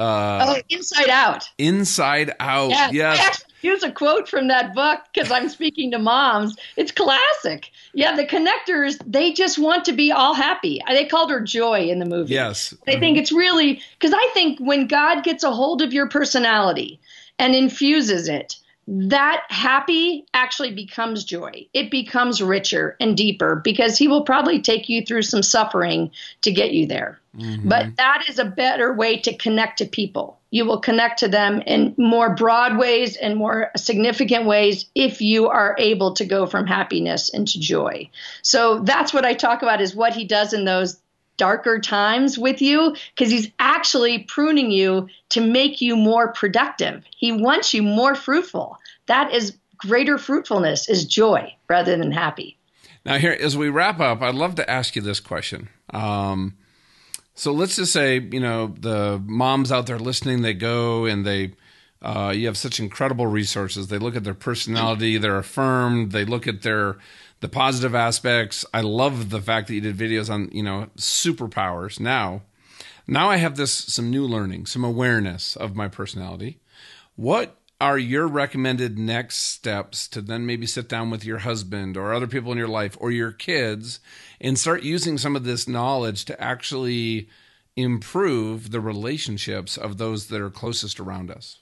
Uh, 0.00 0.56
oh, 0.56 0.62
Inside 0.68 1.08
Out. 1.08 1.48
Inside 1.58 2.34
Out. 2.40 2.70
Yes. 2.70 2.92
yes 2.92 3.44
use 3.66 3.82
a 3.82 3.90
quote 3.90 4.28
from 4.28 4.48
that 4.48 4.74
book 4.74 5.00
because 5.12 5.30
I'm 5.30 5.48
speaking 5.48 5.90
to 5.90 5.98
moms. 5.98 6.56
It's 6.76 6.92
classic. 6.92 7.70
Yeah, 7.92 8.16
the 8.16 8.26
connectors, 8.26 8.98
they 9.06 9.32
just 9.32 9.58
want 9.58 9.84
to 9.86 9.92
be 9.92 10.12
all 10.12 10.34
happy. 10.34 10.80
They 10.88 11.04
called 11.04 11.30
her 11.30 11.40
Joy 11.40 11.88
in 11.88 11.98
the 11.98 12.06
movie. 12.06 12.34
Yes. 12.34 12.72
I 12.86 12.92
mm-hmm. 12.92 13.00
think 13.00 13.18
it's 13.18 13.32
really 13.32 13.82
because 13.98 14.14
I 14.14 14.30
think 14.32 14.58
when 14.60 14.86
God 14.86 15.24
gets 15.24 15.44
a 15.44 15.50
hold 15.50 15.82
of 15.82 15.92
your 15.92 16.08
personality 16.08 17.00
and 17.38 17.54
infuses 17.54 18.28
it, 18.28 18.56
that 18.88 19.42
happy 19.48 20.26
actually 20.32 20.72
becomes 20.72 21.24
joy. 21.24 21.66
It 21.74 21.90
becomes 21.90 22.40
richer 22.40 22.96
and 23.00 23.16
deeper 23.16 23.56
because 23.56 23.98
he 23.98 24.06
will 24.06 24.22
probably 24.22 24.60
take 24.60 24.88
you 24.88 25.04
through 25.04 25.22
some 25.22 25.42
suffering 25.42 26.12
to 26.42 26.52
get 26.52 26.72
you 26.72 26.86
there. 26.86 27.18
Mm-hmm. 27.36 27.68
But 27.68 27.96
that 27.96 28.24
is 28.28 28.38
a 28.38 28.44
better 28.44 28.94
way 28.94 29.18
to 29.18 29.36
connect 29.36 29.78
to 29.78 29.86
people. 29.86 30.38
You 30.50 30.64
will 30.64 30.78
connect 30.78 31.18
to 31.20 31.28
them 31.28 31.60
in 31.62 31.94
more 31.98 32.34
broad 32.34 32.78
ways 32.78 33.16
and 33.16 33.36
more 33.36 33.72
significant 33.76 34.46
ways 34.46 34.86
if 34.94 35.20
you 35.20 35.48
are 35.48 35.74
able 35.78 36.14
to 36.14 36.24
go 36.24 36.46
from 36.46 36.66
happiness 36.66 37.28
into 37.28 37.58
joy. 37.58 38.08
So 38.42 38.78
that's 38.80 39.12
what 39.12 39.26
I 39.26 39.34
talk 39.34 39.62
about 39.62 39.80
is 39.80 39.96
what 39.96 40.14
he 40.14 40.24
does 40.24 40.52
in 40.52 40.64
those 40.64 40.96
darker 41.36 41.78
times 41.78 42.38
with 42.38 42.62
you 42.62 42.94
because 43.14 43.30
he's 43.30 43.50
actually 43.58 44.20
pruning 44.20 44.70
you 44.70 45.08
to 45.30 45.40
make 45.40 45.80
you 45.80 45.96
more 45.96 46.32
productive. 46.32 47.04
He 47.16 47.32
wants 47.32 47.74
you 47.74 47.82
more 47.82 48.14
fruitful. 48.14 48.78
That 49.06 49.32
is 49.32 49.56
greater 49.76 50.18
fruitfulness 50.18 50.88
is 50.88 51.04
joy 51.04 51.54
rather 51.68 51.96
than 51.96 52.12
happy. 52.12 52.56
Now, 53.04 53.18
here, 53.18 53.36
as 53.38 53.56
we 53.56 53.68
wrap 53.68 54.00
up, 54.00 54.20
I'd 54.22 54.34
love 54.34 54.56
to 54.56 54.68
ask 54.68 54.96
you 54.96 55.02
this 55.02 55.20
question. 55.20 55.68
Um, 55.90 56.56
so 57.34 57.52
let's 57.52 57.76
just 57.76 57.92
say, 57.92 58.18
you 58.18 58.40
know, 58.40 58.74
the 58.78 59.22
moms 59.24 59.70
out 59.70 59.86
there 59.86 59.98
listening, 59.98 60.42
they 60.42 60.54
go 60.54 61.04
and 61.04 61.24
they, 61.24 61.52
uh, 62.02 62.32
you 62.34 62.46
have 62.46 62.56
such 62.56 62.80
incredible 62.80 63.26
resources. 63.26 63.88
They 63.88 63.98
look 63.98 64.16
at 64.16 64.24
their 64.24 64.34
personality, 64.34 65.18
they're 65.18 65.38
affirmed, 65.38 66.12
they 66.12 66.24
look 66.24 66.48
at 66.48 66.62
their, 66.62 66.96
the 67.40 67.48
positive 67.48 67.94
aspects. 67.94 68.64
I 68.72 68.80
love 68.80 69.30
the 69.30 69.40
fact 69.40 69.68
that 69.68 69.74
you 69.74 69.80
did 69.80 69.96
videos 69.96 70.30
on, 70.30 70.50
you 70.52 70.62
know, 70.62 70.88
superpowers. 70.96 72.00
Now, 72.00 72.42
now 73.06 73.30
I 73.30 73.36
have 73.36 73.56
this 73.56 73.72
some 73.72 74.10
new 74.10 74.26
learning, 74.26 74.66
some 74.66 74.84
awareness 74.84 75.56
of 75.56 75.76
my 75.76 75.88
personality. 75.88 76.60
What 77.14 77.56
are 77.80 77.98
your 77.98 78.26
recommended 78.26 78.98
next 78.98 79.36
steps 79.36 80.08
to 80.08 80.22
then 80.22 80.46
maybe 80.46 80.66
sit 80.66 80.88
down 80.88 81.10
with 81.10 81.24
your 81.24 81.38
husband 81.38 81.96
or 81.96 82.12
other 82.12 82.26
people 82.26 82.50
in 82.50 82.58
your 82.58 82.68
life 82.68 82.96
or 83.00 83.10
your 83.10 83.32
kids 83.32 84.00
and 84.40 84.58
start 84.58 84.82
using 84.82 85.18
some 85.18 85.36
of 85.36 85.44
this 85.44 85.68
knowledge 85.68 86.24
to 86.24 86.40
actually 86.40 87.28
improve 87.76 88.70
the 88.70 88.80
relationships 88.80 89.76
of 89.76 89.98
those 89.98 90.28
that 90.28 90.40
are 90.40 90.50
closest 90.50 90.98
around 90.98 91.30
us? 91.30 91.58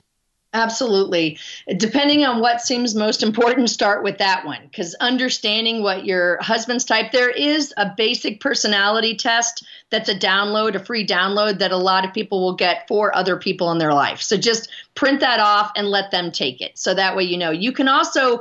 Absolutely. 0.54 1.36
Depending 1.76 2.24
on 2.24 2.40
what 2.40 2.60
seems 2.60 2.94
most 2.94 3.24
important, 3.24 3.68
start 3.70 4.04
with 4.04 4.18
that 4.18 4.46
one 4.46 4.60
because 4.62 4.94
understanding 5.00 5.82
what 5.82 6.06
your 6.06 6.38
husband's 6.40 6.84
type, 6.84 7.10
there 7.10 7.28
is 7.28 7.74
a 7.76 7.92
basic 7.96 8.40
personality 8.40 9.16
test 9.16 9.66
that's 9.90 10.08
a 10.08 10.14
download, 10.14 10.76
a 10.76 10.78
free 10.78 11.04
download 11.04 11.58
that 11.58 11.72
a 11.72 11.76
lot 11.76 12.04
of 12.04 12.14
people 12.14 12.40
will 12.40 12.54
get 12.54 12.86
for 12.86 13.14
other 13.16 13.36
people 13.36 13.72
in 13.72 13.78
their 13.78 13.92
life. 13.92 14.22
So 14.22 14.36
just 14.36 14.70
print 14.94 15.18
that 15.20 15.40
off 15.40 15.72
and 15.74 15.88
let 15.88 16.12
them 16.12 16.30
take 16.30 16.60
it. 16.60 16.78
So 16.78 16.94
that 16.94 17.16
way 17.16 17.24
you 17.24 17.36
know. 17.36 17.50
You 17.50 17.72
can 17.72 17.88
also 17.88 18.40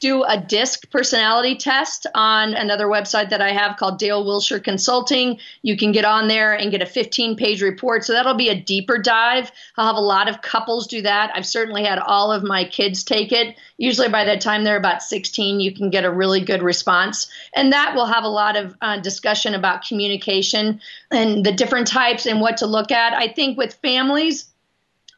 do 0.00 0.24
a 0.24 0.38
disc 0.40 0.90
personality 0.90 1.54
test 1.54 2.06
on 2.14 2.54
another 2.54 2.86
website 2.86 3.28
that 3.28 3.42
I 3.42 3.52
have 3.52 3.76
called 3.76 3.98
Dale 3.98 4.24
Wilshire 4.24 4.58
Consulting. 4.58 5.38
You 5.60 5.76
can 5.76 5.92
get 5.92 6.06
on 6.06 6.26
there 6.26 6.54
and 6.54 6.70
get 6.70 6.80
a 6.80 6.86
15 6.86 7.36
page 7.36 7.60
report. 7.60 8.04
So 8.04 8.14
that'll 8.14 8.34
be 8.34 8.48
a 8.48 8.58
deeper 8.58 8.96
dive. 8.96 9.52
I'll 9.76 9.86
have 9.86 9.96
a 9.96 10.00
lot 10.00 10.28
of 10.28 10.40
couples 10.40 10.86
do 10.86 11.02
that. 11.02 11.30
I've 11.34 11.46
certainly 11.46 11.84
had 11.84 11.98
all 11.98 12.32
of 12.32 12.42
my 12.42 12.64
kids 12.64 13.04
take 13.04 13.30
it. 13.30 13.56
Usually 13.76 14.08
by 14.08 14.24
the 14.24 14.38
time 14.38 14.64
they're 14.64 14.76
about 14.76 15.02
16, 15.02 15.60
you 15.60 15.72
can 15.72 15.90
get 15.90 16.06
a 16.06 16.10
really 16.10 16.40
good 16.40 16.62
response. 16.62 17.30
And 17.54 17.70
that 17.72 17.94
will 17.94 18.06
have 18.06 18.24
a 18.24 18.28
lot 18.28 18.56
of 18.56 18.74
uh, 18.80 19.00
discussion 19.00 19.54
about 19.54 19.86
communication 19.86 20.80
and 21.10 21.44
the 21.44 21.52
different 21.52 21.86
types 21.86 22.24
and 22.24 22.40
what 22.40 22.56
to 22.58 22.66
look 22.66 22.90
at. 22.90 23.12
I 23.12 23.28
think 23.28 23.58
with 23.58 23.74
families, 23.74 24.46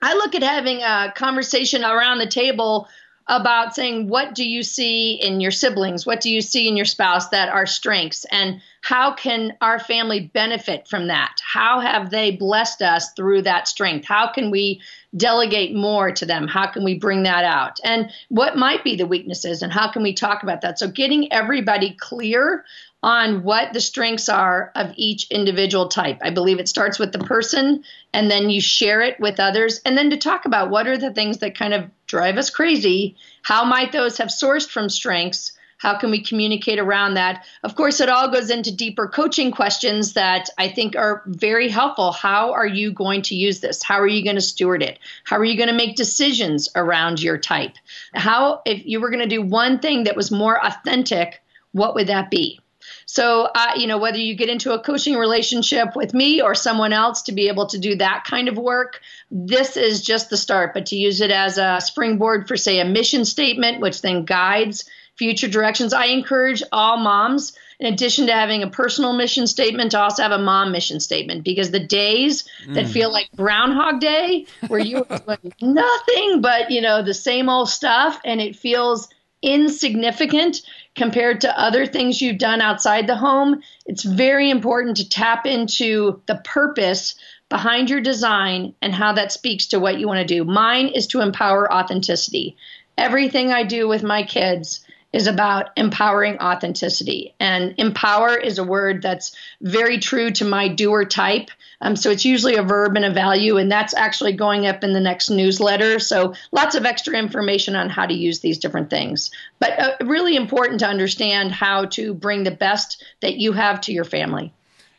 I 0.03 0.14
look 0.14 0.35
at 0.35 0.43
having 0.43 0.83
a 0.83 1.12
conversation 1.14 1.85
around 1.85 2.18
the 2.18 2.26
table 2.26 2.89
about 3.27 3.75
saying 3.75 4.09
what 4.09 4.35
do 4.35 4.45
you 4.45 4.62
see 4.62 5.14
in 5.14 5.41
your 5.41 5.51
siblings? 5.51 6.05
What 6.05 6.20
do 6.20 6.31
you 6.31 6.41
see 6.41 6.68
in 6.68 6.77
your 6.77 6.87
spouse 6.87 7.29
that 7.29 7.49
are 7.49 7.66
strengths? 7.66 8.25
And 8.31 8.61
how 8.83 9.14
can 9.14 9.57
our 9.61 9.79
family 9.79 10.20
benefit 10.20 10.89
from 10.89 11.07
that? 11.07 11.37
How 11.41 11.81
have 11.81 12.11
they 12.11 12.33
blessed 12.33 12.83
us 12.83 13.12
through 13.12 13.43
that 13.43 13.68
strength? 13.68 14.07
How 14.07 14.33
can 14.33 14.51
we 14.51 14.81
delegate 15.16 15.75
more 15.75 16.11
to 16.11 16.27
them? 16.27 16.49
How 16.49 16.66
can 16.66 16.85
we 16.85 16.99
bring 16.99 17.23
that 17.23 17.45
out? 17.45 17.79
And 17.85 18.11
what 18.29 18.57
might 18.57 18.83
be 18.83 18.97
the 18.97 19.07
weaknesses 19.07 19.62
and 19.62 19.73
how 19.73 19.91
can 19.91 20.03
we 20.03 20.14
talk 20.14 20.43
about 20.43 20.62
that? 20.62 20.79
So 20.79 20.89
getting 20.89 21.33
everybody 21.33 21.97
clear 21.99 22.64
on 23.03 23.43
what 23.43 23.73
the 23.73 23.81
strengths 23.81 24.29
are 24.29 24.70
of 24.77 24.93
each 24.97 25.29
individual 25.31 25.89
type. 25.89 26.18
I 26.23 26.31
believe 26.31 26.61
it 26.61 26.68
starts 26.68 26.99
with 26.99 27.12
the 27.12 27.18
person 27.18 27.83
and 28.14 28.31
then 28.31 28.49
you 28.49 28.61
share 28.61 29.01
it 29.01 29.18
with 29.18 29.41
others. 29.41 29.81
And 29.85 29.99
then 29.99 30.11
to 30.11 30.16
talk 30.16 30.45
about 30.45 30.70
what 30.70 30.87
are 30.87 30.97
the 30.97 31.12
things 31.12 31.39
that 31.39 31.57
kind 31.57 31.75
of 31.75 31.91
drive 32.13 32.37
us 32.37 32.51
crazy, 32.51 33.17
how 33.41 33.65
might 33.65 33.91
those 33.91 34.19
have 34.19 34.29
sourced 34.29 34.69
from 34.69 34.91
strengths? 34.91 35.53
How 35.79 35.97
can 35.97 36.11
we 36.11 36.23
communicate 36.23 36.79
around 36.79 37.15
that? 37.15 37.47
Of 37.63 37.75
course, 37.75 38.01
it 38.01 38.11
all 38.11 38.31
goes 38.31 38.51
into 38.51 38.71
deeper 38.71 39.09
coaching 39.09 39.51
questions 39.51 40.13
that 40.13 40.51
I 40.59 40.69
think 40.69 40.95
are 40.95 41.23
very 41.25 41.71
helpful. 41.71 42.13
How 42.13 42.53
are 42.53 42.67
you 42.67 42.93
going 42.93 43.23
to 43.23 43.35
use 43.35 43.61
this? 43.61 43.83
How 43.83 43.99
are 43.99 44.07
you 44.07 44.23
going 44.23 44.37
to 44.37 44.43
steward 44.43 44.83
it? 44.83 44.99
How 45.25 45.39
are 45.39 45.45
you 45.45 45.57
going 45.57 45.71
to 45.71 45.75
make 45.75 45.97
decisions 45.97 46.69
around 46.77 47.23
your 47.23 47.39
type? 47.39 47.77
How, 48.13 48.61
if 48.67 48.85
you 48.85 49.01
were 49.01 49.09
going 49.09 49.27
to 49.27 49.37
do 49.37 49.41
one 49.41 49.79
thing 49.79 50.05
that 50.05 50.15
was 50.15 50.31
more 50.31 50.63
authentic, 50.63 51.43
what 51.73 51.95
would 51.95 52.09
that 52.09 52.31
be? 52.31 52.61
So, 53.07 53.48
uh, 53.55 53.72
you 53.76 53.86
know, 53.86 53.98
whether 53.98 54.18
you 54.18 54.34
get 54.34 54.48
into 54.48 54.72
a 54.72 54.78
coaching 54.78 55.16
relationship 55.16 55.94
with 55.96 56.14
me 56.14 56.40
or 56.40 56.55
someone 56.55 56.92
else 56.92 57.22
to 57.22 57.32
be 57.32 57.48
able 57.48 57.66
to 57.66 57.78
do 57.78 57.96
that 57.96 58.24
kind 58.24 58.48
of 58.48 58.57
work, 58.57 59.00
this 59.30 59.76
is 59.76 60.03
just 60.03 60.30
the 60.30 60.36
start. 60.36 60.74
But 60.74 60.86
to 60.86 60.96
use 60.96 61.20
it 61.20 61.30
as 61.30 61.59
a 61.59 61.80
springboard 61.80 62.48
for, 62.48 62.57
say, 62.57 62.80
a 62.80 62.84
mission 62.84 63.24
statement, 63.24 63.80
which 63.80 64.03
then 64.03 64.24
guides 64.24 64.84
future 65.16 65.48
directions, 65.48 65.92
I 65.92 66.07
encourage 66.07 66.62
all 66.72 66.96
moms, 66.96 67.53
in 67.78 67.92
addition 67.92 68.26
to 68.26 68.32
having 68.32 68.62
a 68.62 68.68
personal 68.68 69.12
mission 69.12 69.46
statement, 69.46 69.90
to 69.90 70.00
also 70.00 70.22
have 70.22 70.32
a 70.32 70.38
mom 70.38 70.72
mission 70.72 71.00
statement 71.00 71.44
because 71.44 71.70
the 71.70 71.84
days 71.84 72.48
mm. 72.66 72.74
that 72.74 72.88
feel 72.88 73.12
like 73.12 73.28
Groundhog 73.36 74.00
Day, 74.00 74.46
where 74.68 74.80
you're 74.80 75.05
doing 75.26 75.53
nothing 75.61 76.40
but, 76.40 76.70
you 76.70 76.80
know, 76.80 77.03
the 77.03 77.14
same 77.14 77.48
old 77.48 77.68
stuff 77.68 78.20
and 78.24 78.40
it 78.40 78.57
feels 78.57 79.09
insignificant 79.43 80.62
compared 80.95 81.40
to 81.40 81.61
other 81.61 81.86
things 81.86 82.20
you've 82.20 82.38
done 82.38 82.61
outside 82.61 83.07
the 83.07 83.16
home, 83.16 83.61
it's 83.86 84.05
very 84.05 84.51
important 84.51 84.97
to 84.97 85.09
tap 85.09 85.47
into 85.47 86.20
the 86.26 86.40
purpose 86.45 87.14
behind 87.49 87.90
your 87.90 88.01
design 88.01 88.74
and 88.80 88.95
how 88.95 89.12
that 89.12 89.32
speaks 89.32 89.66
to 89.66 89.80
what 89.80 89.99
you 89.99 90.07
want 90.07 90.26
to 90.26 90.34
do. 90.34 90.45
Mine 90.45 90.88
is 90.88 91.07
to 91.09 91.20
empower 91.20 91.72
authenticity. 91.72 92.57
Everything 92.97 93.53
I 93.53 93.64
do 93.64 93.88
with 93.88 94.03
my 94.03 94.22
kids 94.22 94.80
is 95.13 95.27
about 95.27 95.71
empowering 95.77 96.39
authenticity. 96.39 97.35
And 97.39 97.75
empower 97.79 98.37
is 98.37 98.59
a 98.59 98.65
word 98.65 99.03
that's 99.03 99.37
very 99.61 99.99
true 99.99 100.31
to 100.33 100.45
my 100.45 100.69
doer 100.69 101.05
type. 101.05 101.51
Um, 101.81 101.97
so 101.97 102.11
it's 102.11 102.25
usually 102.25 102.57
a 102.57 102.63
verb 102.63 102.97
and 102.97 103.05
a 103.05 103.13
value, 103.13 103.57
and 103.57 103.71
that's 103.71 103.93
actually 103.95 104.33
going 104.35 104.67
up 104.67 104.85
in 104.85 104.93
the 104.93 105.01
next 105.01 105.31
newsletter. 105.31 105.99
So 105.99 106.35
lots 106.53 106.75
of 106.77 106.85
extra 106.85 107.19
information 107.19 107.77
on 107.77 107.91
how 107.91 108.07
to 108.07 108.15
use 108.15 108.41
these 108.41 108.59
different 108.59 108.89
things. 108.89 109.31
But 109.59 109.79
uh, 109.79 109.97
really 110.01 110.37
important 110.37 110.81
to 110.81 110.87
understand 110.87 111.53
how 111.53 111.87
to 111.87 112.15
bring 112.15 112.45
the 112.45 112.51
best 112.51 113.05
that 113.21 113.37
you 113.37 113.53
have 113.53 113.81
to 113.83 113.93
your 113.93 114.05
family. 114.05 114.53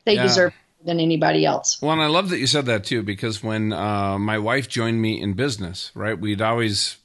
They 0.05 0.15
yeah. 0.15 0.23
deserve 0.23 0.53
than 0.85 0.99
anybody 0.99 1.45
else. 1.45 1.81
Well, 1.81 1.93
and 1.93 2.01
I 2.01 2.07
love 2.07 2.29
that 2.29 2.39
you 2.39 2.47
said 2.47 2.65
that 2.65 2.83
too, 2.83 3.03
because 3.03 3.41
when 3.41 3.71
uh, 3.71 4.19
my 4.19 4.37
wife 4.37 4.67
joined 4.67 5.01
me 5.01 5.21
in 5.21 5.33
business, 5.33 5.91
right, 5.95 6.19
we'd 6.19 6.41
always 6.41 6.97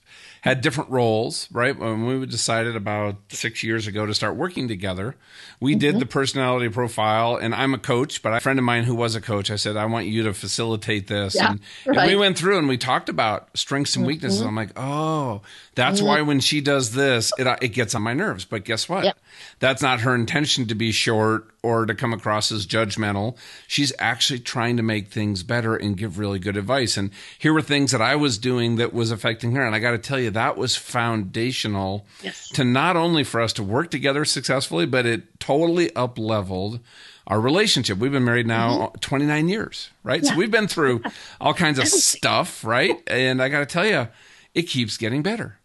had 0.43 0.61
different 0.61 0.91
roles, 0.91 1.49
right? 1.51 1.77
When 1.79 2.07
we 2.07 2.27
decided 2.27 2.77
about 2.77 3.17
six 3.29 3.63
years 3.63 3.87
ago 3.87 4.07
to 4.07 4.15
start 4.15 4.37
working 4.37 4.69
together, 4.69 5.17
we 5.61 5.73
mm-hmm. 5.73 5.79
did 5.79 5.99
the 6.01 6.07
personality 6.07 6.69
profile, 6.69 7.37
and 7.37 7.55
I'm 7.55 7.75
a 7.75 7.79
coach, 7.79 8.23
but 8.23 8.35
a 8.35 8.41
friend 8.41 8.59
of 8.59 8.65
mine 8.65 8.85
who 8.85 8.95
was 8.95 9.15
a 9.15 9.21
coach, 9.21 9.51
I 9.51 9.57
said, 9.57 9.77
I 9.77 9.87
want 9.87 10.07
you 10.07 10.23
to 10.25 10.35
facilitate 10.35 11.07
this. 11.09 11.35
Yeah, 11.35 11.51
and, 11.51 11.61
right. 11.87 11.99
and, 11.99 12.09
we 12.09 12.17
went 12.17 12.39
through 12.39 12.59
and 12.59 12.69
we 12.69 12.79
talked 12.79 13.09
about 13.09 13.49
strengths 13.57 13.97
and 13.97 14.07
weaknesses. 14.07 14.41
Mm-hmm. 14.41 14.49
I'm 14.49 14.57
like, 14.57 14.73
oh, 14.77 15.43
that's 15.79 16.03
why 16.03 16.23
when 16.23 16.41
she 16.41 16.61
does 16.61 16.93
this, 16.93 17.33
it, 17.39 17.47
it 17.63 17.69
gets 17.69 17.95
on 17.95 18.03
my 18.03 18.13
nerves. 18.13 18.45
But 18.45 18.65
guess 18.65 18.89
what? 18.89 19.05
Yep. 19.05 19.19
That's 19.61 19.81
not 19.81 20.01
her 20.01 20.15
intention 20.15 20.67
to 20.67 20.75
be 20.75 20.91
short 20.91 21.49
or 21.63 21.87
to 21.87 21.95
come 21.95 22.13
across 22.13 22.51
as 22.51 22.67
judgmental. 22.67 23.37
She's 23.69 23.93
actually 24.01 24.41
trying 24.41 24.77
to 24.79 24.83
make 24.83 25.09
things 25.09 25.45
better 25.45 25.77
and 25.77 25.97
give 25.97 26.19
really 26.19 26.41
good 26.41 26.57
advice. 26.57 26.97
And 26.97 27.11
here 27.39 27.53
were 27.53 27.63
things 27.63 27.93
that 27.93 28.03
I 28.03 28.17
was 28.17 28.39
doing 28.39 28.77
that 28.77 28.93
was 28.93 29.13
affecting 29.13 29.53
her. 29.53 29.65
And 29.65 29.75
I 29.75 29.79
got 29.79 29.93
to 29.93 29.99
tell 29.99 30.19
you, 30.19 30.31
that 30.31 30.57
was 30.57 30.75
foundational 30.75 32.07
yes. 32.23 32.49
to 32.51 32.65
not 32.65 32.97
only 32.97 33.23
for 33.23 33.41
us 33.41 33.53
to 33.55 33.63
work 33.63 33.91
together 33.93 34.25
successfully, 34.25 34.85
but 34.85 35.07
it 35.07 35.39
totally 35.39 35.95
up 35.95 36.19
leveled 36.19 36.81
our 37.29 37.41
relationship. 37.41 37.99
We've 37.99 38.11
been 38.11 38.25
married 38.25 38.49
now 38.49 38.71
mm-hmm. 38.71 38.99
29 38.99 39.49
years, 39.49 39.91
right? 40.03 40.25
Yeah. 40.25 40.31
So 40.31 40.37
we've 40.37 40.51
been 40.51 40.67
through 40.67 41.03
all 41.41 41.55
kinds 41.55 41.79
of 41.79 41.87
stuff, 41.89 42.65
right? 42.65 43.01
And 43.07 43.41
I 43.41 43.49
got 43.49 43.61
to 43.61 43.67
tell 43.67 43.87
you, 43.87 44.09
it 44.55 44.63
keeps 44.63 44.97
getting 44.97 45.23
better. 45.23 45.59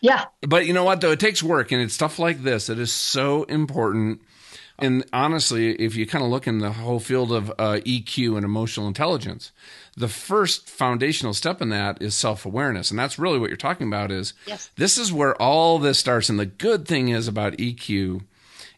Yeah. 0.00 0.26
But 0.42 0.66
you 0.66 0.72
know 0.72 0.84
what, 0.84 1.00
though? 1.00 1.12
It 1.12 1.20
takes 1.20 1.42
work, 1.42 1.72
and 1.72 1.82
it's 1.82 1.94
stuff 1.94 2.18
like 2.18 2.42
this 2.42 2.66
that 2.66 2.78
is 2.78 2.92
so 2.92 3.44
important 3.44 4.20
and 4.78 5.04
honestly, 5.12 5.72
if 5.72 5.96
you 5.96 6.06
kind 6.06 6.24
of 6.24 6.30
look 6.30 6.46
in 6.46 6.58
the 6.58 6.72
whole 6.72 7.00
field 7.00 7.32
of 7.32 7.50
uh, 7.50 7.80
EQ 7.84 8.36
and 8.36 8.44
emotional 8.44 8.86
intelligence, 8.86 9.50
the 9.96 10.06
first 10.06 10.68
foundational 10.68 11.34
step 11.34 11.60
in 11.60 11.70
that 11.70 12.00
is 12.00 12.14
self 12.14 12.46
awareness. 12.46 12.90
And 12.90 12.98
that's 12.98 13.18
really 13.18 13.40
what 13.40 13.50
you're 13.50 13.56
talking 13.56 13.88
about 13.88 14.12
is 14.12 14.34
yes. 14.46 14.70
this 14.76 14.96
is 14.96 15.12
where 15.12 15.34
all 15.42 15.80
this 15.80 15.98
starts. 15.98 16.28
And 16.28 16.38
the 16.38 16.46
good 16.46 16.86
thing 16.86 17.08
is 17.08 17.26
about 17.26 17.54
EQ 17.54 18.22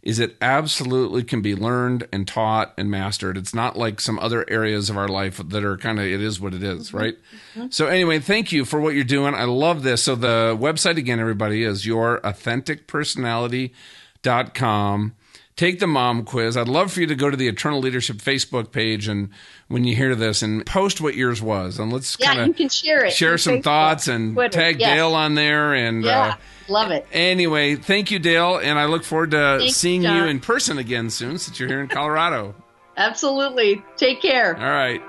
is 0.03 0.19
it 0.19 0.37
absolutely 0.41 1.23
can 1.23 1.43
be 1.43 1.55
learned 1.55 2.09
and 2.13 2.27
taught 2.27 2.73
and 2.79 2.91
mastered. 2.91 3.37
It's 3.37 3.55
not 3.55 3.77
like 3.77 4.01
some 4.01 4.19
other 4.19 4.49
areas 4.49 4.89
of 4.89 4.97
our 4.97 5.09
life 5.09 5.43
that 5.45 5.65
are 5.65 5.77
kind 5.77 5.99
of 5.99 6.07
it 6.07 6.23
is 6.23 6.41
what 6.41 6.55
it 6.55 6.63
is, 6.63 6.89
mm-hmm. 6.89 6.97
right? 6.97 7.19
Mm-hmm. 7.55 7.67
So 7.71 7.87
anyway, 7.87 8.19
thank 8.19 8.51
you 8.53 8.65
for 8.65 8.81
what 8.81 8.95
you're 8.95 9.05
doing. 9.05 9.35
I 9.35 9.45
love 9.45 9.83
this. 9.83 10.03
So 10.03 10.15
the 10.15 10.57
website 10.59 10.97
again, 10.97 11.21
everybody, 11.21 11.65
is 11.65 11.85
your 11.87 12.25
authentic 12.27 12.87
personality.com 12.87 15.15
take 15.57 15.79
the 15.79 15.87
mom 15.87 16.25
quiz. 16.25 16.57
I'd 16.57 16.69
love 16.69 16.93
for 16.93 17.01
you 17.01 17.07
to 17.07 17.15
go 17.15 17.31
to 17.31 17.37
the 17.37 17.49
Eternal 17.49 17.81
Leadership 17.81 18.17
Facebook 18.17 18.73
page 18.73 19.09
and 19.09 19.31
when 19.69 19.85
you 19.85 19.95
hear 19.95 20.15
this 20.15 20.43
and 20.43 20.65
post 20.65 21.01
what 21.01 21.15
yours 21.15 21.43
was 21.43 21.79
and 21.79 21.93
let's 21.93 22.17
yeah, 22.19 22.27
kind 22.27 22.41
of 22.41 22.47
you 22.49 22.55
can 22.55 22.69
share 22.69 23.05
it. 23.05 23.13
Share 23.13 23.39
some 23.39 23.57
Facebook, 23.57 23.65
thoughts 23.65 24.09
and 24.09 24.35
Twitter, 24.35 24.59
tag 24.59 24.81
yes. 24.81 24.97
Dale 24.97 25.15
on 25.15 25.35
there 25.35 25.75
and 25.75 26.05
yeah, 26.05 26.21
uh, 26.21 26.35
love 26.69 26.91
it. 26.91 27.07
Anyway, 27.13 27.77
thank 27.77 28.11
you, 28.11 28.19
Dale, 28.19 28.59
and 28.59 28.79
I 28.79 28.87
look 28.87 29.05
forward 29.05 29.33
to 29.33 29.59
Thanks, 29.61 29.77
seeing 29.77 30.03
John. 30.03 30.17
you 30.17 30.25
in 30.25 30.41
person 30.41 30.79
again 30.79 31.11
soon 31.11 31.39
since 31.39 31.59
you're 31.61 31.69
here 31.69 31.81
in 31.81 31.89
Colorado. 31.89 32.55
Absolutely. 32.97 33.83
Take 33.97 34.21
care. 34.21 34.57
All 34.57 34.63
right. 34.63 35.01